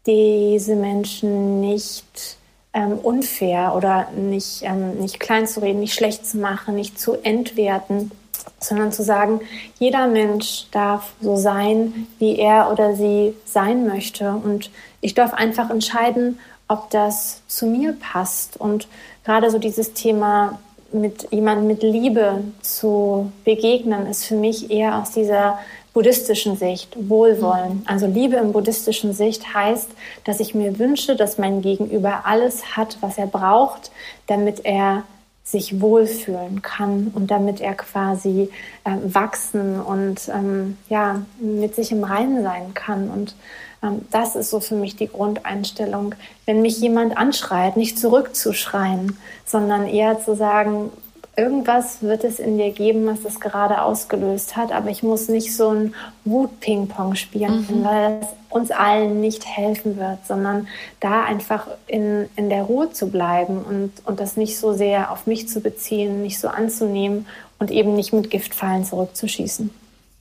diese 0.05 0.75
Menschen 0.75 1.61
nicht 1.61 2.37
ähm, 2.75 2.99
unfair 3.01 3.73
oder 3.75 4.07
nicht, 4.15 4.61
ähm, 4.63 4.99
nicht 4.99 5.19
klein 5.19 5.47
zu 5.47 5.61
reden, 5.61 5.79
nicht 5.79 5.93
schlecht 5.93 6.27
zu 6.27 6.37
machen, 6.37 6.75
nicht 6.75 6.99
zu 6.99 7.13
entwerten, 7.23 8.11
sondern 8.59 8.91
zu 8.91 9.01
sagen, 9.01 9.39
jeder 9.79 10.07
Mensch 10.07 10.67
darf 10.71 11.13
so 11.21 11.37
sein, 11.37 12.07
wie 12.19 12.37
er 12.37 12.71
oder 12.71 12.95
sie 12.95 13.33
sein 13.45 13.87
möchte. 13.87 14.31
Und 14.31 14.69
ich 14.99 15.13
darf 15.13 15.33
einfach 15.33 15.69
entscheiden, 15.69 16.37
ob 16.67 16.89
das 16.89 17.41
zu 17.47 17.65
mir 17.65 17.93
passt. 17.93 18.57
Und 18.57 18.87
gerade 19.23 19.49
so 19.49 19.57
dieses 19.57 19.93
Thema 19.93 20.59
mit 20.91 21.31
jemandem 21.31 21.67
mit 21.67 21.81
Liebe 21.81 22.43
zu 22.61 23.31
begegnen, 23.45 24.05
ist 24.07 24.25
für 24.25 24.35
mich 24.35 24.69
eher 24.69 24.99
aus 24.99 25.11
dieser 25.11 25.59
buddhistischen 25.95 26.57
Sicht 26.57 26.95
Wohlwollen. 27.09 27.81
Also 27.85 28.05
Liebe 28.05 28.35
im 28.35 28.51
buddhistischen 28.51 29.13
Sicht 29.13 29.53
heißt, 29.53 29.89
dass 30.25 30.41
ich 30.41 30.53
mir 30.53 30.77
wünsche, 30.77 31.15
dass 31.15 31.37
mein 31.37 31.61
Gegenüber 31.61 32.25
alles 32.25 32.75
hat, 32.75 32.97
was 32.99 33.17
er 33.17 33.27
braucht, 33.27 33.91
damit 34.27 34.65
er 34.65 35.03
sich 35.45 35.79
wohlfühlen 35.79 36.61
kann 36.61 37.11
und 37.15 37.31
damit 37.31 37.61
er 37.61 37.75
quasi 37.75 38.49
äh, 38.83 38.91
wachsen 39.05 39.79
und 39.79 40.27
ähm, 40.27 40.77
ja 40.89 41.21
mit 41.39 41.75
sich 41.75 41.91
im 41.91 42.03
Reinen 42.03 42.43
sein 42.43 42.73
kann 42.73 43.09
und 43.09 43.35
ähm, 43.83 44.01
das 44.11 44.35
ist 44.35 44.49
so 44.49 44.59
für 44.59 44.75
mich 44.75 44.95
die 44.95 45.07
Grundeinstellung, 45.07 46.15
wenn 46.45 46.61
mich 46.61 46.79
jemand 46.79 47.15
anschreit, 47.15 47.77
nicht 47.77 47.99
zurückzuschreien, 47.99 49.17
sondern 49.45 49.87
eher 49.87 50.19
zu 50.19 50.35
sagen, 50.35 50.89
irgendwas 51.37 52.01
wird 52.01 52.23
es 52.23 52.39
in 52.39 52.57
dir 52.57 52.71
geben, 52.71 53.05
was 53.05 53.21
das 53.21 53.39
gerade 53.39 53.81
ausgelöst 53.81 54.55
hat, 54.55 54.71
aber 54.71 54.89
ich 54.89 55.03
muss 55.03 55.27
nicht 55.27 55.55
so 55.55 55.69
ein 55.69 55.95
Wut-Ping-Pong 56.23 57.15
spielen, 57.15 57.67
mhm. 57.69 57.83
weil 57.83 58.19
das 58.19 58.29
uns 58.49 58.71
allen 58.71 59.19
nicht 59.19 59.45
helfen 59.45 59.97
wird, 59.97 60.25
sondern 60.25 60.67
da 61.01 61.25
einfach 61.25 61.67
in, 61.87 62.29
in 62.37 62.49
der 62.49 62.63
Ruhe 62.63 62.91
zu 62.91 63.09
bleiben 63.09 63.63
und, 63.63 63.91
und 64.05 64.19
das 64.19 64.37
nicht 64.37 64.57
so 64.57 64.73
sehr 64.73 65.11
auf 65.11 65.27
mich 65.27 65.49
zu 65.49 65.59
beziehen, 65.59 66.21
nicht 66.21 66.39
so 66.39 66.47
anzunehmen 66.47 67.27
und 67.59 67.69
eben 67.69 67.95
nicht 67.95 68.13
mit 68.13 68.29
Giftpfeilen 68.29 68.85
zurückzuschießen. 68.85 69.69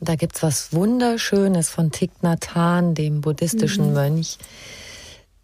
Da 0.01 0.17
gibt 0.17 0.37
es 0.37 0.43
was 0.43 0.73
Wunderschönes 0.73 1.69
von 1.69 1.93
Thich 1.93 2.11
Nhat 2.23 2.57
Hanh, 2.57 2.95
dem 2.95 3.21
buddhistischen 3.21 3.89
mhm. 3.89 3.95
Mönch, 3.95 4.39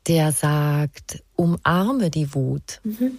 der 0.09 0.33
sagt, 0.33 1.23
umarme 1.37 2.11
die 2.11 2.35
Wut. 2.35 2.81
Mhm. 2.83 3.19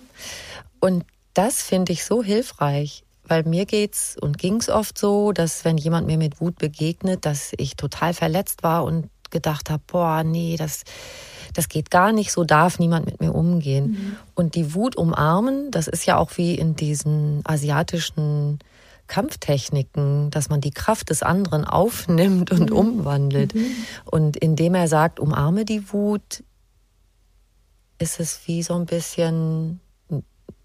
Und 0.81 1.05
das 1.33 1.61
finde 1.61 1.93
ich 1.93 2.03
so 2.03 2.23
hilfreich, 2.23 3.03
weil 3.23 3.43
mir 3.43 3.65
geht's 3.65 4.17
und 4.19 4.37
ging's 4.37 4.69
oft 4.69 4.97
so, 4.97 5.31
dass 5.31 5.65
wenn 5.65 5.77
jemand 5.77 6.07
mir 6.07 6.17
mit 6.17 6.41
Wut 6.41 6.57
begegnet, 6.57 7.25
dass 7.25 7.53
ich 7.57 7.75
total 7.75 8.13
verletzt 8.13 8.63
war 8.63 8.83
und 8.83 9.09
gedacht 9.29 9.69
habe, 9.69 9.83
boah, 9.87 10.23
nee, 10.23 10.55
das 10.57 10.83
das 11.53 11.69
geht 11.69 11.91
gar 11.91 12.11
nicht, 12.11 12.31
so 12.31 12.43
darf 12.43 12.79
niemand 12.79 13.05
mit 13.05 13.19
mir 13.19 13.33
umgehen. 13.33 13.91
Mhm. 13.91 14.17
Und 14.35 14.55
die 14.55 14.73
Wut 14.73 14.95
umarmen, 14.95 15.71
das 15.71 15.87
ist 15.87 16.05
ja 16.05 16.17
auch 16.17 16.37
wie 16.37 16.55
in 16.55 16.75
diesen 16.75 17.41
asiatischen 17.43 18.59
Kampftechniken, 19.07 20.31
dass 20.31 20.49
man 20.49 20.61
die 20.61 20.71
Kraft 20.71 21.09
des 21.09 21.23
anderen 21.23 21.65
aufnimmt 21.65 22.51
und 22.51 22.69
mhm. 22.69 22.77
umwandelt. 22.77 23.53
Mhm. 23.53 23.71
Und 24.05 24.37
indem 24.37 24.75
er 24.75 24.87
sagt, 24.87 25.19
umarme 25.19 25.65
die 25.65 25.91
Wut, 25.91 26.43
ist 27.99 28.19
es 28.19 28.41
wie 28.47 28.63
so 28.63 28.75
ein 28.75 28.85
bisschen 28.85 29.81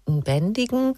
einen 0.07 0.21
bändigen, 0.21 0.95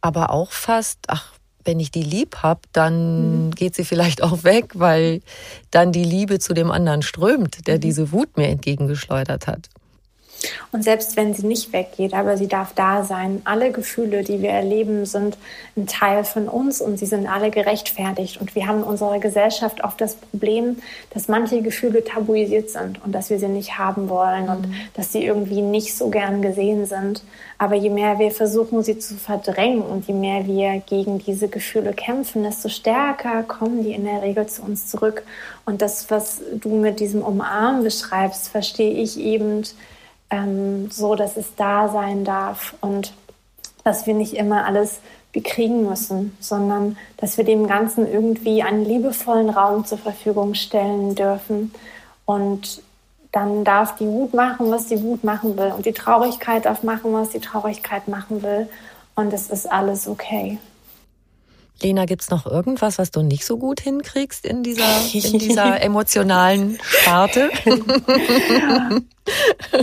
aber 0.00 0.30
auch 0.30 0.52
fast, 0.52 0.98
ach, 1.08 1.32
wenn 1.64 1.80
ich 1.80 1.90
die 1.90 2.02
lieb 2.02 2.36
habe, 2.42 2.60
dann 2.72 3.46
mhm. 3.46 3.50
geht 3.52 3.74
sie 3.74 3.84
vielleicht 3.84 4.22
auch 4.22 4.44
weg, 4.44 4.72
weil 4.74 5.22
dann 5.70 5.92
die 5.92 6.04
Liebe 6.04 6.38
zu 6.38 6.54
dem 6.54 6.70
anderen 6.70 7.02
strömt, 7.02 7.66
der 7.66 7.76
mhm. 7.76 7.80
diese 7.80 8.12
Wut 8.12 8.36
mir 8.36 8.48
entgegengeschleudert 8.48 9.46
hat. 9.46 9.68
Und 10.72 10.84
selbst 10.84 11.16
wenn 11.16 11.34
sie 11.34 11.46
nicht 11.46 11.72
weggeht, 11.72 12.14
aber 12.14 12.36
sie 12.36 12.48
darf 12.48 12.72
da 12.74 13.04
sein. 13.04 13.42
Alle 13.44 13.72
Gefühle, 13.72 14.22
die 14.22 14.42
wir 14.42 14.50
erleben, 14.50 15.06
sind 15.06 15.36
ein 15.76 15.86
Teil 15.86 16.24
von 16.24 16.48
uns 16.48 16.80
und 16.80 16.98
sie 16.98 17.06
sind 17.06 17.26
alle 17.26 17.50
gerechtfertigt. 17.50 18.40
Und 18.40 18.54
wir 18.54 18.66
haben 18.66 18.78
in 18.78 18.84
unserer 18.84 19.18
Gesellschaft 19.18 19.82
oft 19.84 20.00
das 20.00 20.16
Problem, 20.16 20.78
dass 21.10 21.28
manche 21.28 21.62
Gefühle 21.62 22.04
tabuisiert 22.04 22.70
sind 22.70 23.02
und 23.04 23.12
dass 23.12 23.30
wir 23.30 23.38
sie 23.38 23.48
nicht 23.48 23.78
haben 23.78 24.08
wollen 24.08 24.44
mhm. 24.44 24.50
und 24.50 24.68
dass 24.94 25.12
sie 25.12 25.24
irgendwie 25.24 25.62
nicht 25.62 25.96
so 25.96 26.10
gern 26.10 26.42
gesehen 26.42 26.86
sind. 26.86 27.22
Aber 27.58 27.76
je 27.76 27.90
mehr 27.90 28.18
wir 28.18 28.30
versuchen, 28.30 28.82
sie 28.82 28.98
zu 28.98 29.14
verdrängen 29.14 29.82
und 29.82 30.06
je 30.06 30.14
mehr 30.14 30.46
wir 30.46 30.82
gegen 30.86 31.18
diese 31.18 31.48
Gefühle 31.48 31.92
kämpfen, 31.92 32.42
desto 32.42 32.68
stärker 32.68 33.42
kommen 33.44 33.84
die 33.84 33.92
in 33.92 34.04
der 34.04 34.22
Regel 34.22 34.46
zu 34.46 34.62
uns 34.62 34.88
zurück. 34.88 35.22
Und 35.64 35.80
das, 35.80 36.10
was 36.10 36.42
du 36.52 36.68
mit 36.70 37.00
diesem 37.00 37.22
Umarmen 37.22 37.84
beschreibst, 37.84 38.48
verstehe 38.48 38.92
ich 38.92 39.18
eben 39.18 39.62
ähm, 40.34 40.90
so, 40.90 41.14
dass 41.14 41.36
es 41.36 41.54
da 41.56 41.88
sein 41.88 42.24
darf 42.24 42.74
und 42.80 43.12
dass 43.84 44.06
wir 44.06 44.14
nicht 44.14 44.34
immer 44.34 44.64
alles 44.64 45.00
bekriegen 45.32 45.88
müssen, 45.88 46.36
sondern 46.40 46.96
dass 47.16 47.36
wir 47.36 47.44
dem 47.44 47.66
Ganzen 47.66 48.10
irgendwie 48.10 48.62
einen 48.62 48.84
liebevollen 48.84 49.50
Raum 49.50 49.84
zur 49.84 49.98
Verfügung 49.98 50.54
stellen 50.54 51.14
dürfen. 51.14 51.72
Und 52.24 52.82
dann 53.32 53.64
darf 53.64 53.96
die 53.96 54.06
Wut 54.06 54.32
machen, 54.32 54.70
was 54.70 54.86
die 54.86 55.02
Wut 55.02 55.24
machen 55.24 55.58
will. 55.58 55.72
Und 55.72 55.86
die 55.86 55.92
Traurigkeit 55.92 56.66
darf 56.66 56.82
machen, 56.84 57.12
was 57.12 57.30
die 57.30 57.40
Traurigkeit 57.40 58.06
machen 58.08 58.42
will. 58.42 58.68
Und 59.16 59.32
es 59.32 59.50
ist 59.50 59.70
alles 59.70 60.06
okay. 60.06 60.58
Lena, 61.82 62.04
gibt's 62.04 62.30
noch 62.30 62.46
irgendwas, 62.46 62.98
was 62.98 63.10
du 63.10 63.22
nicht 63.22 63.44
so 63.44 63.58
gut 63.58 63.80
hinkriegst 63.80 64.46
in 64.46 64.62
dieser, 64.62 64.84
in 65.12 65.38
dieser 65.38 65.80
emotionalen 65.82 66.78
Sparte? 66.82 67.50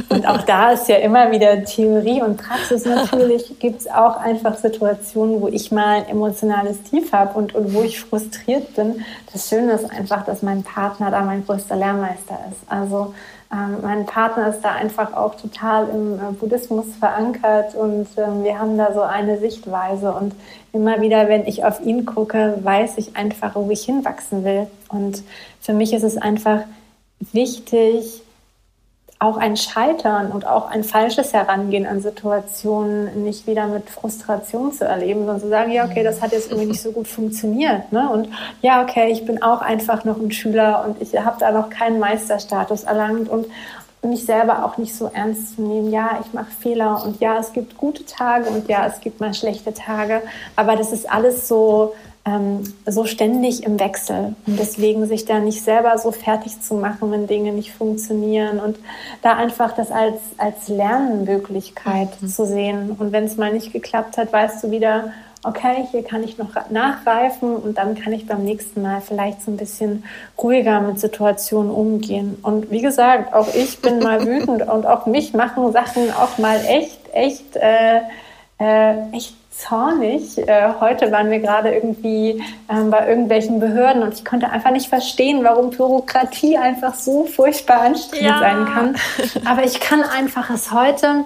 und 0.10 0.26
auch 0.26 0.42
da 0.44 0.72
ist 0.72 0.88
ja 0.88 0.98
immer 0.98 1.32
wieder 1.32 1.64
Theorie 1.66 2.22
und 2.22 2.38
Praxis. 2.38 2.86
Natürlich 2.86 3.60
gibt's 3.60 3.88
auch 3.88 4.16
einfach 4.18 4.58
Situationen, 4.58 5.42
wo 5.42 5.48
ich 5.50 5.72
mal 5.72 5.98
ein 5.98 6.10
emotionales 6.10 6.82
Tief 6.84 7.12
habe 7.12 7.38
und, 7.38 7.54
und 7.56 7.74
wo 7.74 7.84
ich 7.84 8.00
frustriert 8.00 8.74
bin. 8.76 9.04
Das 9.34 9.50
Schöne 9.50 9.74
ist 9.74 9.92
einfach, 9.92 10.26
dass 10.26 10.42
mein 10.42 10.64
Partner 10.64 11.12
da 11.12 11.22
mein 11.22 11.46
größter 11.46 11.76
Lehrmeister 11.76 12.40
ist. 12.50 12.72
Also 12.72 13.14
ähm, 13.54 13.78
mein 13.82 14.06
Partner 14.06 14.48
ist 14.48 14.62
da 14.62 14.72
einfach 14.72 15.14
auch 15.14 15.36
total 15.36 15.90
im 15.90 16.16
äh, 16.16 16.32
Buddhismus 16.32 16.86
verankert 17.00 17.76
und 17.76 18.08
ähm, 18.18 18.44
wir 18.44 18.58
haben 18.58 18.78
da 18.78 18.94
so 18.94 19.02
eine 19.02 19.40
Sichtweise. 19.40 20.14
Und 20.14 20.34
immer 20.72 21.02
wieder, 21.02 21.28
wenn 21.28 21.46
ich 21.46 21.66
auf 21.66 21.82
ihn 21.82 22.06
gucke, 22.06 22.60
weiß 22.62 22.98
ich 22.98 23.18
einfach, 23.18 23.56
wo 23.56 23.70
ich 23.70 23.84
hinwachsen 23.84 24.46
will. 24.46 24.68
Und 24.88 25.24
für 25.60 25.74
mich 25.74 25.94
ist 25.94 26.04
es 26.04 26.18
einfach 26.18 26.62
wichtig, 27.20 28.24
auch 29.22 29.38
ein 29.38 29.56
Scheitern 29.56 30.32
und 30.32 30.48
auch 30.48 30.72
ein 30.72 30.84
falsches 30.84 31.32
Herangehen 31.32 31.86
an 31.86 32.02
Situationen 32.02 33.24
nicht 33.24 33.46
wieder 33.46 33.68
mit 33.68 33.88
Frustration 33.88 34.74
zu 34.74 34.86
erleben, 34.86 35.20
sondern 35.20 35.40
zu 35.40 35.48
sagen, 35.48 35.72
ja, 35.72 35.86
okay, 35.86 36.04
das 36.04 36.24
hat 36.24 36.32
jetzt 36.32 36.50
irgendwie 36.50 36.70
nicht 36.70 36.82
so 36.82 36.92
gut 36.92 37.08
funktioniert. 37.08 37.92
Ne? 37.92 38.10
Und 38.10 38.30
ja, 38.64 38.82
okay, 38.82 39.12
ich 39.12 39.24
bin 39.24 39.44
auch 39.44 39.62
einfach 39.62 40.06
noch 40.06 40.18
ein 40.18 40.32
Schüler 40.32 40.84
und 40.88 41.00
ich 41.00 41.16
habe 41.24 41.38
da 41.40 41.52
noch 41.52 41.70
keinen 41.70 42.00
Meisterstatus 42.00 42.84
erlangt 42.84 43.30
und 43.30 43.46
mich 44.02 44.26
selber 44.26 44.66
auch 44.66 44.78
nicht 44.78 44.96
so 44.96 45.12
ernst 45.14 45.56
zu 45.56 45.62
nehmen. 45.62 45.92
Ja, 45.92 46.20
ich 46.26 46.34
mache 46.34 46.50
Fehler 46.60 47.04
und 47.06 47.22
ja, 47.22 47.38
es 47.38 47.54
gibt 47.54 47.78
gute 47.78 48.04
Tage 48.08 48.50
und 48.50 48.68
ja, 48.70 48.88
es 48.88 49.02
gibt 49.02 49.20
mal 49.20 49.36
schlechte 49.36 49.72
Tage, 49.72 50.24
aber 50.56 50.76
das 50.76 50.92
ist 50.92 51.08
alles 51.08 51.48
so 51.48 51.94
ähm, 52.26 52.62
so 52.86 53.06
ständig 53.06 53.64
im 53.64 53.80
Wechsel. 53.80 54.36
Und 54.46 54.60
deswegen 54.60 55.08
sich 55.08 55.26
da 55.26 55.40
nicht 55.40 55.64
selber 55.64 55.98
so 55.98 56.12
fertig 56.12 56.62
zu 56.62 56.76
machen, 56.76 57.12
wenn 57.12 57.28
Dinge 57.28 57.52
nicht 57.52 57.72
funktionieren 57.72 58.60
und 58.60 58.78
da 59.22 59.36
einfach 59.36 59.74
das 59.74 59.92
als, 59.92 60.20
als 60.38 60.68
Lernmöglichkeit 60.68 62.22
mhm. 62.22 62.28
zu 62.28 62.46
sehen. 62.46 62.96
Und 62.98 63.12
wenn 63.12 63.24
es 63.24 63.38
mal 63.38 63.52
nicht 63.52 63.74
geklappt 63.74 64.18
hat, 64.18 64.32
weißt 64.32 64.64
du 64.64 64.72
wieder, 64.72 65.14
okay, 65.44 65.88
hier 65.90 66.04
kann 66.04 66.24
ich 66.24 66.38
noch 66.38 66.50
nachreifen 66.70 67.56
und 67.56 67.78
dann 67.78 67.96
kann 67.96 68.14
ich 68.14 68.28
beim 68.28 68.44
nächsten 68.44 68.84
Mal 68.84 69.02
vielleicht 69.02 69.42
so 69.42 69.50
ein 69.50 69.58
bisschen 69.58 70.04
ruhiger 70.38 70.82
mit 70.82 71.00
Situationen 71.00 71.72
umgehen. 71.72 72.38
Und 72.44 72.70
wie 72.70 72.82
gesagt, 72.82 73.34
auch 73.34 73.48
ich 73.54 73.82
bin 73.82 74.00
mal 74.00 74.26
wütend 74.28 74.68
und 74.68 74.86
auch 74.86 75.08
mich 75.08 75.34
machen 75.34 75.72
Sachen 75.72 76.12
auch 76.12 76.38
mal 76.38 76.60
echt, 76.68 77.00
echt, 77.14 77.56
äh, 77.56 78.02
äh, 78.60 79.10
echt 79.12 79.34
zornig. 79.52 80.38
Äh, 80.38 80.74
heute 80.80 81.12
waren 81.12 81.30
wir 81.30 81.40
gerade 81.40 81.74
irgendwie 81.74 82.42
ähm, 82.70 82.90
bei 82.90 83.08
irgendwelchen 83.08 83.60
Behörden 83.60 84.02
und 84.02 84.14
ich 84.14 84.26
konnte 84.26 84.50
einfach 84.50 84.72
nicht 84.72 84.88
verstehen, 84.88 85.44
warum 85.44 85.72
Bürokratie 85.72 86.58
einfach 86.58 86.96
so 86.96 87.26
furchtbar 87.26 87.82
anstrengend 87.82 88.28
ja. 88.28 88.40
sein 88.40 88.66
kann. 88.66 88.96
Aber 89.46 89.64
ich 89.64 89.80
kann 89.80 90.04
einfach 90.04 90.50
es 90.50 90.72
heute, 90.72 91.26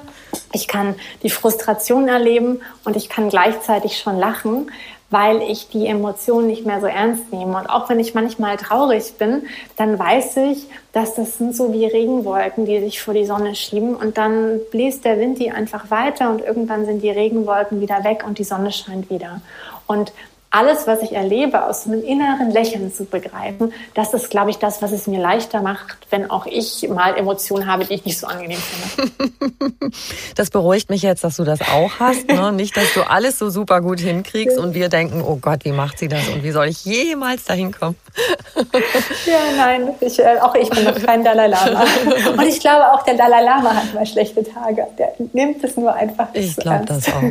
ich 0.54 0.68
kann 0.68 0.96
die 1.24 1.30
Frustration 1.30 2.08
erleben 2.08 2.62
und 2.84 2.96
ich 2.96 3.10
kann 3.10 3.30
gleichzeitig 3.30 4.00
schon 4.00 4.18
lachen, 4.18 4.72
weil 5.10 5.42
ich 5.44 5.70
die 5.70 5.86
Emotionen 5.86 6.48
nicht 6.48 6.66
mehr 6.66 6.82
so 6.82 6.88
ernst 6.88 7.32
nehme. 7.32 7.58
Und 7.58 7.68
auch 7.68 7.90
wenn 7.90 8.00
ich 8.00 8.16
manchmal 8.16 8.58
traurig 8.58 9.14
bin, 9.18 9.44
dann 9.78 10.00
weiß 10.00 10.38
ich, 10.38 10.68
dass 10.94 11.16
das 11.16 11.38
sind 11.38 11.56
so 11.56 11.72
wie 11.74 11.86
Regenwolken, 11.86 12.66
die 12.66 12.80
sich 12.80 13.02
vor 13.02 13.14
die 13.14 13.26
Sonne 13.26 13.56
schieben. 13.56 13.96
Und 13.96 14.18
dann 14.18 14.60
bläst 14.72 15.06
der 15.06 15.20
Wind 15.20 15.40
die 15.40 15.52
einfach 15.52 15.92
weiter 15.92 16.32
und 16.32 16.42
irgendwann 16.42 16.86
sind 16.86 17.04
die 17.04 17.10
Regenwolken 17.10 17.82
wieder 17.82 18.04
weg 18.04 18.24
und 18.26 18.40
die 18.40 18.44
Sonne 18.44 18.72
scheint 18.72 19.10
wieder. 19.10 19.42
Und 19.88 20.12
alles, 20.56 20.88
was 20.88 21.02
ich 21.02 21.12
erlebe, 21.12 21.66
aus 21.66 21.86
einem 21.86 22.02
inneren 22.02 22.50
Lächeln 22.50 22.94
zu 22.94 23.04
begreifen, 23.04 23.74
das 23.94 24.14
ist, 24.14 24.30
glaube 24.30 24.52
ich, 24.52 24.58
das, 24.58 24.82
was 24.82 24.94
es 24.94 25.06
mir 25.06 25.20
leichter 25.20 25.62
macht, 25.62 25.98
wenn 26.12 26.32
auch 26.32 26.46
ich 26.46 26.88
mal 26.88 27.18
Emotionen 27.18 27.68
habe, 27.68 27.84
die 27.84 27.96
ich 27.96 28.06
nicht 28.06 28.18
so 28.18 28.28
angenehm 28.28 28.58
finde. 28.58 29.12
Das 30.36 30.50
beruhigt 30.50 30.90
mich 30.90 31.02
jetzt, 31.02 31.24
dass 31.24 31.38
du 31.38 31.44
das 31.44 31.62
auch 31.62 32.00
hast. 32.00 32.28
Ne? 32.28 32.52
Nicht, 32.52 32.76
dass 32.76 32.94
du 32.94 33.10
alles 33.10 33.40
so 33.40 33.50
super 33.50 33.82
gut 33.82 34.00
hinkriegst 34.00 34.58
und 34.58 34.74
wir 34.74 34.90
denken, 34.90 35.22
oh 35.22 35.38
Gott, 35.38 35.64
wie 35.64 35.72
macht 35.72 36.00
sie 36.00 36.08
das 36.08 36.28
und 36.30 36.44
wie 36.44 36.52
soll 36.52 36.68
ich 36.68 36.84
jemals 36.84 37.46
dahin 37.46 37.72
kommen? 37.72 37.96
Ja, 39.26 39.40
nein, 39.58 39.90
ich, 40.02 40.20
äh, 40.20 40.38
auch 40.42 40.56
ich 40.56 40.70
bin 40.70 40.84
noch 40.84 41.02
kein 41.02 41.24
Dalai 41.24 41.48
Lama. 41.48 41.84
Und 42.38 42.48
ich 42.48 42.60
glaube, 42.60 42.94
auch 42.94 43.04
der 43.04 43.16
Dalai 43.16 43.42
Lama 43.42 43.74
hat 43.74 43.94
mal 43.94 44.06
schlechte 44.06 44.44
Tage. 44.44 44.88
Der 44.98 45.14
nimmt 45.34 45.64
es 45.64 45.76
nur 45.76 45.94
einfach 45.94 46.32
nicht 46.34 46.50
Ich 46.50 46.56
glaube 46.58 46.86
das 46.86 47.08
auch. 47.10 47.24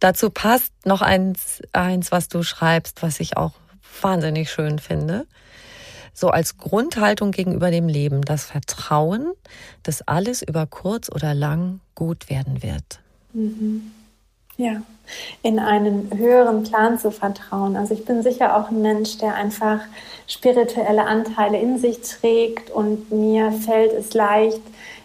Dazu 0.00 0.30
passt 0.30 0.72
noch 0.84 1.00
eins, 1.00 1.61
eins, 1.72 2.12
was 2.12 2.28
du 2.28 2.42
schreibst, 2.42 3.02
was 3.02 3.20
ich 3.20 3.36
auch 3.36 3.52
wahnsinnig 4.00 4.50
schön 4.50 4.78
finde. 4.78 5.26
So 6.14 6.28
als 6.28 6.58
Grundhaltung 6.58 7.30
gegenüber 7.30 7.70
dem 7.70 7.88
Leben, 7.88 8.22
das 8.22 8.44
Vertrauen, 8.44 9.32
dass 9.82 10.06
alles 10.06 10.42
über 10.42 10.66
kurz 10.66 11.10
oder 11.10 11.34
lang 11.34 11.80
gut 11.94 12.28
werden 12.28 12.62
wird. 12.62 13.00
Mhm. 13.32 13.92
Ja, 14.58 14.82
in 15.42 15.58
einen 15.58 16.10
höheren 16.14 16.62
Plan 16.62 16.98
zu 16.98 17.10
vertrauen. 17.10 17.76
Also 17.76 17.94
ich 17.94 18.04
bin 18.04 18.22
sicher 18.22 18.56
auch 18.56 18.70
ein 18.70 18.82
Mensch, 18.82 19.16
der 19.18 19.34
einfach 19.34 19.80
spirituelle 20.28 21.04
Anteile 21.06 21.58
in 21.58 21.78
sich 21.78 22.02
trägt 22.02 22.70
und 22.70 23.10
mir 23.10 23.50
fällt 23.50 23.92
es 23.92 24.12
leicht, 24.12 24.60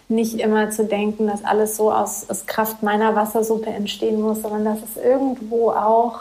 nicht 0.08 0.34
immer 0.34 0.70
zu 0.70 0.84
denken, 0.84 1.26
dass 1.26 1.44
alles 1.44 1.76
so 1.76 1.92
aus, 1.92 2.28
aus 2.28 2.46
Kraft 2.46 2.82
meiner 2.82 3.14
Wassersuppe 3.14 3.70
entstehen 3.70 4.20
muss, 4.20 4.42
sondern 4.42 4.64
dass 4.64 4.78
es 4.82 5.02
irgendwo 5.02 5.70
auch 5.70 6.20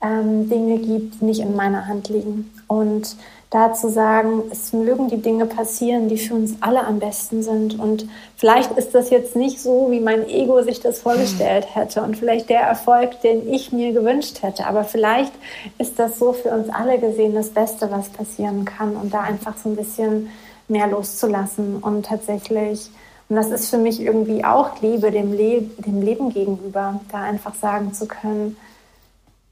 ähm, 0.00 0.48
Dinge 0.48 0.78
gibt, 0.78 1.20
die 1.20 1.24
nicht 1.24 1.40
in 1.40 1.56
meiner 1.56 1.86
Hand 1.86 2.08
liegen. 2.08 2.50
Und 2.68 3.16
da 3.50 3.72
zu 3.72 3.88
sagen, 3.88 4.42
es 4.50 4.72
mögen 4.72 5.08
die 5.08 5.22
Dinge 5.22 5.46
passieren, 5.46 6.08
die 6.08 6.18
für 6.18 6.34
uns 6.34 6.56
alle 6.60 6.84
am 6.84 6.98
besten 6.98 7.42
sind. 7.42 7.78
Und 7.78 8.06
vielleicht 8.36 8.72
ist 8.72 8.94
das 8.94 9.10
jetzt 9.10 9.36
nicht 9.36 9.60
so, 9.60 9.88
wie 9.90 10.00
mein 10.00 10.28
Ego 10.28 10.62
sich 10.62 10.80
das 10.80 10.98
vorgestellt 10.98 11.74
hätte 11.74 12.02
und 12.02 12.16
vielleicht 12.16 12.50
der 12.50 12.60
Erfolg, 12.60 13.20
den 13.22 13.48
ich 13.52 13.72
mir 13.72 13.92
gewünscht 13.92 14.42
hätte. 14.42 14.66
Aber 14.66 14.84
vielleicht 14.84 15.32
ist 15.78 15.98
das 15.98 16.18
so 16.18 16.32
für 16.32 16.50
uns 16.50 16.68
alle 16.68 16.98
gesehen 16.98 17.34
das 17.34 17.50
Beste, 17.50 17.90
was 17.90 18.08
passieren 18.08 18.64
kann. 18.64 18.96
Und 18.96 19.14
da 19.14 19.20
einfach 19.20 19.56
so 19.56 19.68
ein 19.68 19.76
bisschen 19.76 20.28
mehr 20.68 20.88
loszulassen 20.88 21.76
und 21.76 22.06
tatsächlich 22.06 22.90
und 23.28 23.36
das 23.36 23.50
ist 23.50 23.70
für 23.70 23.78
mich 23.78 24.00
irgendwie 24.00 24.44
auch 24.44 24.80
Liebe 24.80 25.10
dem, 25.10 25.32
Le 25.32 25.62
dem 25.78 26.00
Leben 26.00 26.32
gegenüber, 26.32 27.00
da 27.10 27.22
einfach 27.22 27.54
sagen 27.54 27.92
zu 27.92 28.06
können, 28.06 28.56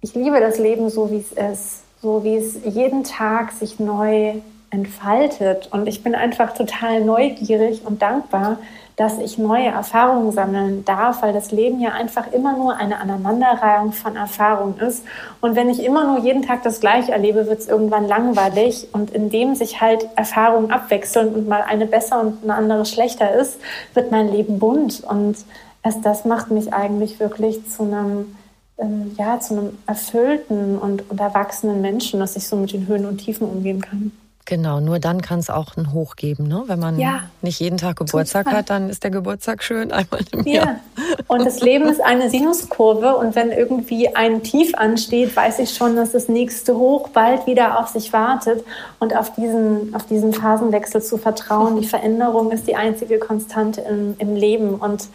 ich 0.04 0.14
liebe 0.14 0.38
das 0.38 0.58
Leben 0.58 0.90
so, 0.90 1.10
wie 1.10 1.16
es 1.16 1.32
ist, 1.32 1.82
so 2.02 2.24
wie 2.24 2.36
es 2.36 2.58
jeden 2.62 3.04
Tag 3.04 3.52
sich 3.52 3.80
neu 3.80 4.34
entfaltet. 4.68 5.70
Und 5.72 5.86
ich 5.86 6.02
bin 6.02 6.14
einfach 6.14 6.52
total 6.52 7.02
neugierig 7.02 7.86
und 7.86 8.02
dankbar, 8.02 8.58
dass 8.96 9.18
ich 9.18 9.38
neue 9.38 9.68
Erfahrungen 9.68 10.30
sammeln 10.30 10.84
darf, 10.84 11.22
weil 11.22 11.32
das 11.32 11.52
Leben 11.52 11.80
ja 11.80 11.92
einfach 11.92 12.30
immer 12.32 12.54
nur 12.54 12.76
eine 12.76 13.00
Aneinanderreihung 13.00 13.92
von 13.92 14.14
Erfahrungen 14.14 14.78
ist. 14.78 15.06
Und 15.40 15.56
wenn 15.56 15.70
ich 15.70 15.82
immer 15.82 16.04
nur 16.04 16.18
jeden 16.18 16.42
Tag 16.42 16.62
das 16.64 16.80
Gleiche 16.80 17.12
erlebe, 17.12 17.46
wird 17.46 17.60
es 17.60 17.68
irgendwann 17.68 18.06
langweilig. 18.06 18.88
Und 18.92 19.10
indem 19.10 19.54
sich 19.54 19.80
halt 19.80 20.06
Erfahrungen 20.16 20.70
abwechseln 20.70 21.34
und 21.34 21.48
mal 21.48 21.62
eine 21.62 21.86
besser 21.86 22.20
und 22.20 22.44
eine 22.44 22.54
andere 22.54 22.84
schlechter 22.84 23.34
ist, 23.34 23.58
wird 23.94 24.10
mein 24.10 24.30
Leben 24.30 24.58
bunt. 24.58 25.02
Und 25.02 25.38
erst 25.82 26.04
das 26.04 26.26
macht 26.26 26.50
mich 26.50 26.74
eigentlich 26.74 27.18
wirklich 27.20 27.66
zu 27.70 27.84
einem 27.84 28.36
äh, 28.76 28.86
ja, 29.18 29.40
zu 29.40 29.54
einem 29.54 29.78
erfüllten 29.86 30.78
und, 30.78 31.08
und 31.10 31.20
erwachsenen 31.20 31.80
Menschen, 31.80 32.20
dass 32.20 32.36
ich 32.36 32.46
so 32.46 32.56
mit 32.56 32.72
den 32.72 32.86
Höhen 32.86 33.06
und 33.06 33.18
Tiefen 33.18 33.48
umgehen 33.48 33.80
kann. 33.80 34.12
Genau, 34.46 34.78
nur 34.78 34.98
dann 34.98 35.22
kann 35.22 35.38
es 35.38 35.48
auch 35.48 35.74
ein 35.78 35.94
Hoch 35.94 36.16
geben. 36.16 36.46
Ne? 36.48 36.64
Wenn 36.66 36.78
man 36.78 36.98
ja, 36.98 37.22
nicht 37.40 37.60
jeden 37.60 37.78
Tag 37.78 37.96
Geburtstag 37.96 38.46
hat, 38.46 38.68
dann 38.68 38.90
ist 38.90 39.02
der 39.02 39.10
Geburtstag 39.10 39.62
schön 39.62 39.90
einmal 39.92 40.20
im 40.32 40.46
ja. 40.46 40.54
Jahr. 40.54 40.80
Und 41.28 41.46
das 41.46 41.60
Leben 41.60 41.88
ist 41.88 42.02
eine 42.02 42.28
Sinuskurve 42.28 43.16
und 43.16 43.34
wenn 43.34 43.50
irgendwie 43.50 44.14
ein 44.14 44.42
Tief 44.42 44.74
ansteht, 44.74 45.34
weiß 45.34 45.60
ich 45.60 45.74
schon, 45.74 45.96
dass 45.96 46.12
das 46.12 46.28
nächste 46.28 46.76
Hoch 46.76 47.08
bald 47.08 47.46
wieder 47.46 47.78
auf 47.78 47.88
sich 47.88 48.12
wartet 48.12 48.62
und 48.98 49.16
auf 49.16 49.34
diesen, 49.34 49.94
auf 49.94 50.04
diesen 50.04 50.34
Phasenwechsel 50.34 51.02
zu 51.02 51.16
vertrauen. 51.16 51.80
Die 51.80 51.86
Veränderung 51.94 52.50
ist 52.50 52.68
die 52.68 52.76
einzige 52.76 53.18
Konstante 53.18 53.80
im, 53.80 54.14
im 54.18 54.36
Leben 54.36 54.74
und 54.74 55.08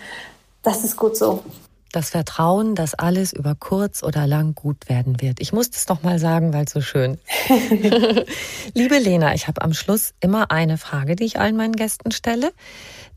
das 0.64 0.84
ist 0.84 0.98
gut 0.98 1.16
so 1.16 1.44
das 1.92 2.12
Vertrauen, 2.12 2.76
dass 2.76 2.94
alles 2.94 3.34
über 3.34 3.56
kurz 3.56 4.04
oder 4.04 4.28
lang 4.28 4.56
gut 4.56 4.90
werden 4.90 5.22
wird. 5.22 5.40
Ich 5.40 5.54
muss 5.54 5.72
das 5.72 5.88
noch 5.88 6.04
mal 6.04 6.20
sagen, 6.20 6.54
weil 6.54 6.66
es 6.66 6.72
so 6.72 6.82
schön. 6.82 7.18
Liebe 8.74 8.98
Lena, 9.00 9.34
ich 9.34 9.48
habe 9.48 9.62
am 9.62 9.74
Schluss 9.74 10.14
immer 10.20 10.52
eine 10.52 10.78
Frage, 10.78 11.16
die 11.16 11.26
ich 11.26 11.40
allen 11.40 11.58
meinen 11.58 11.76
Gästen 11.76 12.12
stelle. 12.12 12.52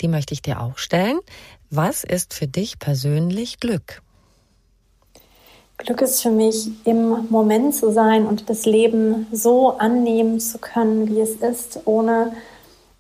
Die 0.01 0.09
möchte 0.09 0.35
ich 0.35 0.43
dir 0.43 0.61
auch 0.61 0.79
stellen. 0.79 1.21
Was 1.71 2.05
ist 2.05 2.35
für 2.35 2.47
dich 2.47 2.79
persönlich 2.79 3.61
Glück? 3.61 4.03
Glück 5.79 6.01
ist 6.01 6.23
für 6.23 6.31
mich, 6.31 6.69
im 6.85 7.29
Moment 7.29 7.75
zu 7.75 7.93
sein 7.93 8.27
und 8.27 8.49
das 8.49 8.67
Leben 8.67 9.27
so 9.33 9.79
annehmen 9.79 10.39
zu 10.39 10.59
können, 10.59 11.09
wie 11.09 11.21
es 11.21 11.37
ist, 11.37 11.81
ohne 11.87 12.33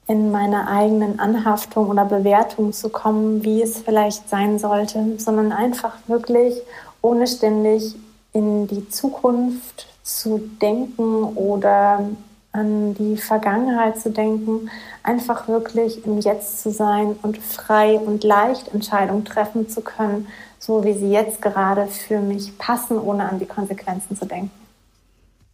in 0.06 0.30
meine 0.30 0.68
eigenen 0.68 1.20
Anhaftung 1.20 1.88
oder 1.88 2.04
Bewertung 2.04 2.72
zu 2.72 2.88
kommen, 2.88 3.44
wie 3.44 3.62
es 3.62 3.78
vielleicht 3.78 4.28
sein 4.28 4.58
sollte, 4.58 5.18
sondern 5.18 5.52
einfach 5.52 5.94
wirklich 6.06 6.60
ohne 7.00 7.26
ständig 7.26 7.94
in 8.32 8.66
die 8.66 8.88
Zukunft 8.88 9.86
zu 10.02 10.50
denken 10.60 11.24
oder 11.36 12.04
an 12.52 12.94
die 12.94 13.16
Vergangenheit 13.16 13.98
zu 13.98 14.10
denken, 14.10 14.70
einfach 15.02 15.48
wirklich 15.48 16.04
im 16.04 16.20
Jetzt 16.20 16.62
zu 16.62 16.70
sein 16.70 17.16
und 17.22 17.38
frei 17.38 17.98
und 17.98 18.24
leicht 18.24 18.68
Entscheidungen 18.74 19.24
treffen 19.24 19.68
zu 19.68 19.80
können, 19.80 20.26
so 20.58 20.84
wie 20.84 20.92
sie 20.92 21.10
jetzt 21.10 21.40
gerade 21.40 21.86
für 21.86 22.20
mich 22.20 22.56
passen, 22.58 22.98
ohne 22.98 23.28
an 23.28 23.38
die 23.38 23.46
Konsequenzen 23.46 24.16
zu 24.16 24.26
denken. 24.26 24.50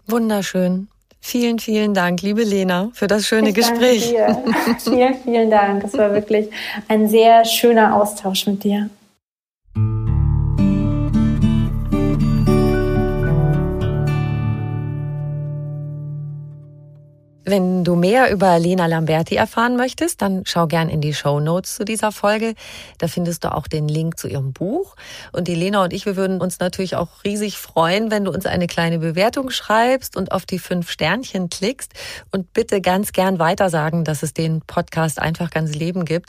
Wunderschön. 0.06 0.88
Vielen, 1.20 1.58
vielen 1.58 1.94
Dank, 1.94 2.22
liebe 2.22 2.42
Lena, 2.42 2.90
für 2.94 3.06
das 3.06 3.26
schöne 3.26 3.50
ich 3.50 3.54
Gespräch. 3.54 4.14
vielen, 4.78 5.14
vielen 5.22 5.50
Dank. 5.50 5.84
Es 5.84 5.94
war 5.94 6.12
wirklich 6.12 6.48
ein 6.86 7.08
sehr 7.08 7.44
schöner 7.44 7.94
Austausch 7.94 8.46
mit 8.46 8.64
dir. 8.64 8.88
Wenn 17.48 17.82
du 17.82 17.94
mehr 17.94 18.30
über 18.30 18.58
Lena 18.58 18.84
Lamberti 18.84 19.36
erfahren 19.36 19.78
möchtest, 19.78 20.20
dann 20.20 20.42
schau 20.44 20.66
gern 20.66 20.90
in 20.90 21.00
die 21.00 21.14
Show 21.14 21.40
Notes 21.40 21.76
zu 21.76 21.86
dieser 21.86 22.12
Folge. 22.12 22.52
Da 22.98 23.08
findest 23.08 23.42
du 23.42 23.54
auch 23.54 23.68
den 23.68 23.88
Link 23.88 24.18
zu 24.18 24.28
ihrem 24.28 24.52
Buch. 24.52 24.96
Und 25.32 25.48
die 25.48 25.54
Lena 25.54 25.82
und 25.82 25.94
ich, 25.94 26.04
wir 26.04 26.16
würden 26.16 26.42
uns 26.42 26.58
natürlich 26.58 26.94
auch 26.94 27.24
riesig 27.24 27.56
freuen, 27.56 28.10
wenn 28.10 28.24
du 28.24 28.32
uns 28.32 28.44
eine 28.44 28.66
kleine 28.66 28.98
Bewertung 28.98 29.48
schreibst 29.48 30.14
und 30.14 30.30
auf 30.30 30.44
die 30.44 30.58
fünf 30.58 30.90
Sternchen 30.90 31.48
klickst. 31.48 31.94
Und 32.32 32.52
bitte 32.52 32.82
ganz 32.82 33.12
gern 33.12 33.38
weitersagen, 33.38 34.04
dass 34.04 34.22
es 34.22 34.34
den 34.34 34.60
Podcast 34.60 35.18
einfach 35.18 35.48
ganz 35.48 35.74
Leben 35.74 36.04
gibt, 36.04 36.28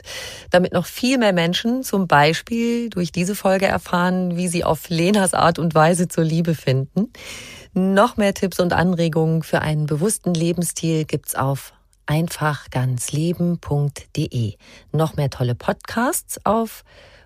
damit 0.50 0.72
noch 0.72 0.86
viel 0.86 1.18
mehr 1.18 1.34
Menschen 1.34 1.82
zum 1.82 2.08
Beispiel 2.08 2.88
durch 2.88 3.12
diese 3.12 3.34
Folge 3.34 3.66
erfahren, 3.66 4.38
wie 4.38 4.48
sie 4.48 4.64
auf 4.64 4.88
Lenas 4.88 5.34
Art 5.34 5.58
und 5.58 5.74
Weise 5.74 6.08
zur 6.08 6.24
Liebe 6.24 6.54
finden. 6.54 7.12
Noch 7.72 8.16
mehr 8.16 8.34
Tipps 8.34 8.58
und 8.58 8.72
Anregungen 8.72 9.42
für 9.42 9.62
einen 9.62 9.86
bewussten 9.86 10.34
Lebensstil 10.34 11.04
gibt's 11.04 11.34
auf 11.34 11.72
einfachganzleben.de. 12.06 14.54
Noch 14.92 15.16
mehr 15.16 15.30
tolle 15.30 15.54
Podcasts 15.54 16.44
auf 16.44 16.84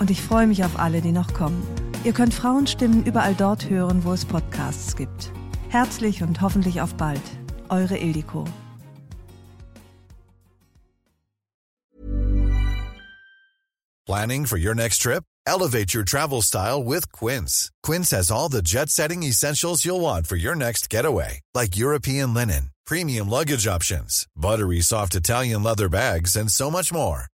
und 0.00 0.10
ich 0.10 0.20
freue 0.22 0.46
mich 0.46 0.64
auf 0.64 0.78
alle, 0.78 1.00
die 1.00 1.12
noch 1.12 1.32
kommen. 1.34 1.62
Ihr 2.02 2.12
könnt 2.12 2.34
Frauenstimmen 2.34 3.04
überall 3.04 3.34
dort 3.34 3.68
hören, 3.68 4.04
wo 4.04 4.12
es 4.12 4.24
Podcasts 4.24 4.96
gibt. 4.96 5.30
Herzlich 5.68 6.22
und 6.22 6.40
hoffentlich 6.40 6.80
auf 6.80 6.94
bald. 6.94 7.22
Eure 7.68 7.96
Ildiko. 7.96 8.44
Planning 14.06 14.46
for 14.46 14.58
your 14.58 14.74
next 14.74 15.02
trip? 15.02 15.22
Elevate 15.46 15.94
your 15.94 16.04
travel 16.04 16.42
style 16.42 16.82
with 16.82 17.12
Quince. 17.12 17.70
Quince 17.84 18.10
has 18.10 18.30
all 18.30 18.48
the 18.48 18.62
jet-setting 18.62 19.22
essentials 19.22 19.84
you'll 19.84 20.00
want 20.00 20.26
for 20.26 20.36
your 20.36 20.56
next 20.56 20.90
getaway, 20.90 21.40
like 21.54 21.76
European 21.76 22.34
linen, 22.34 22.70
premium 22.86 23.28
luggage 23.28 23.68
options, 23.68 24.26
buttery 24.34 24.80
soft 24.80 25.14
Italian 25.14 25.62
leather 25.62 25.88
bags, 25.88 26.34
and 26.34 26.50
so 26.50 26.70
much 26.70 26.92
more 26.92 27.29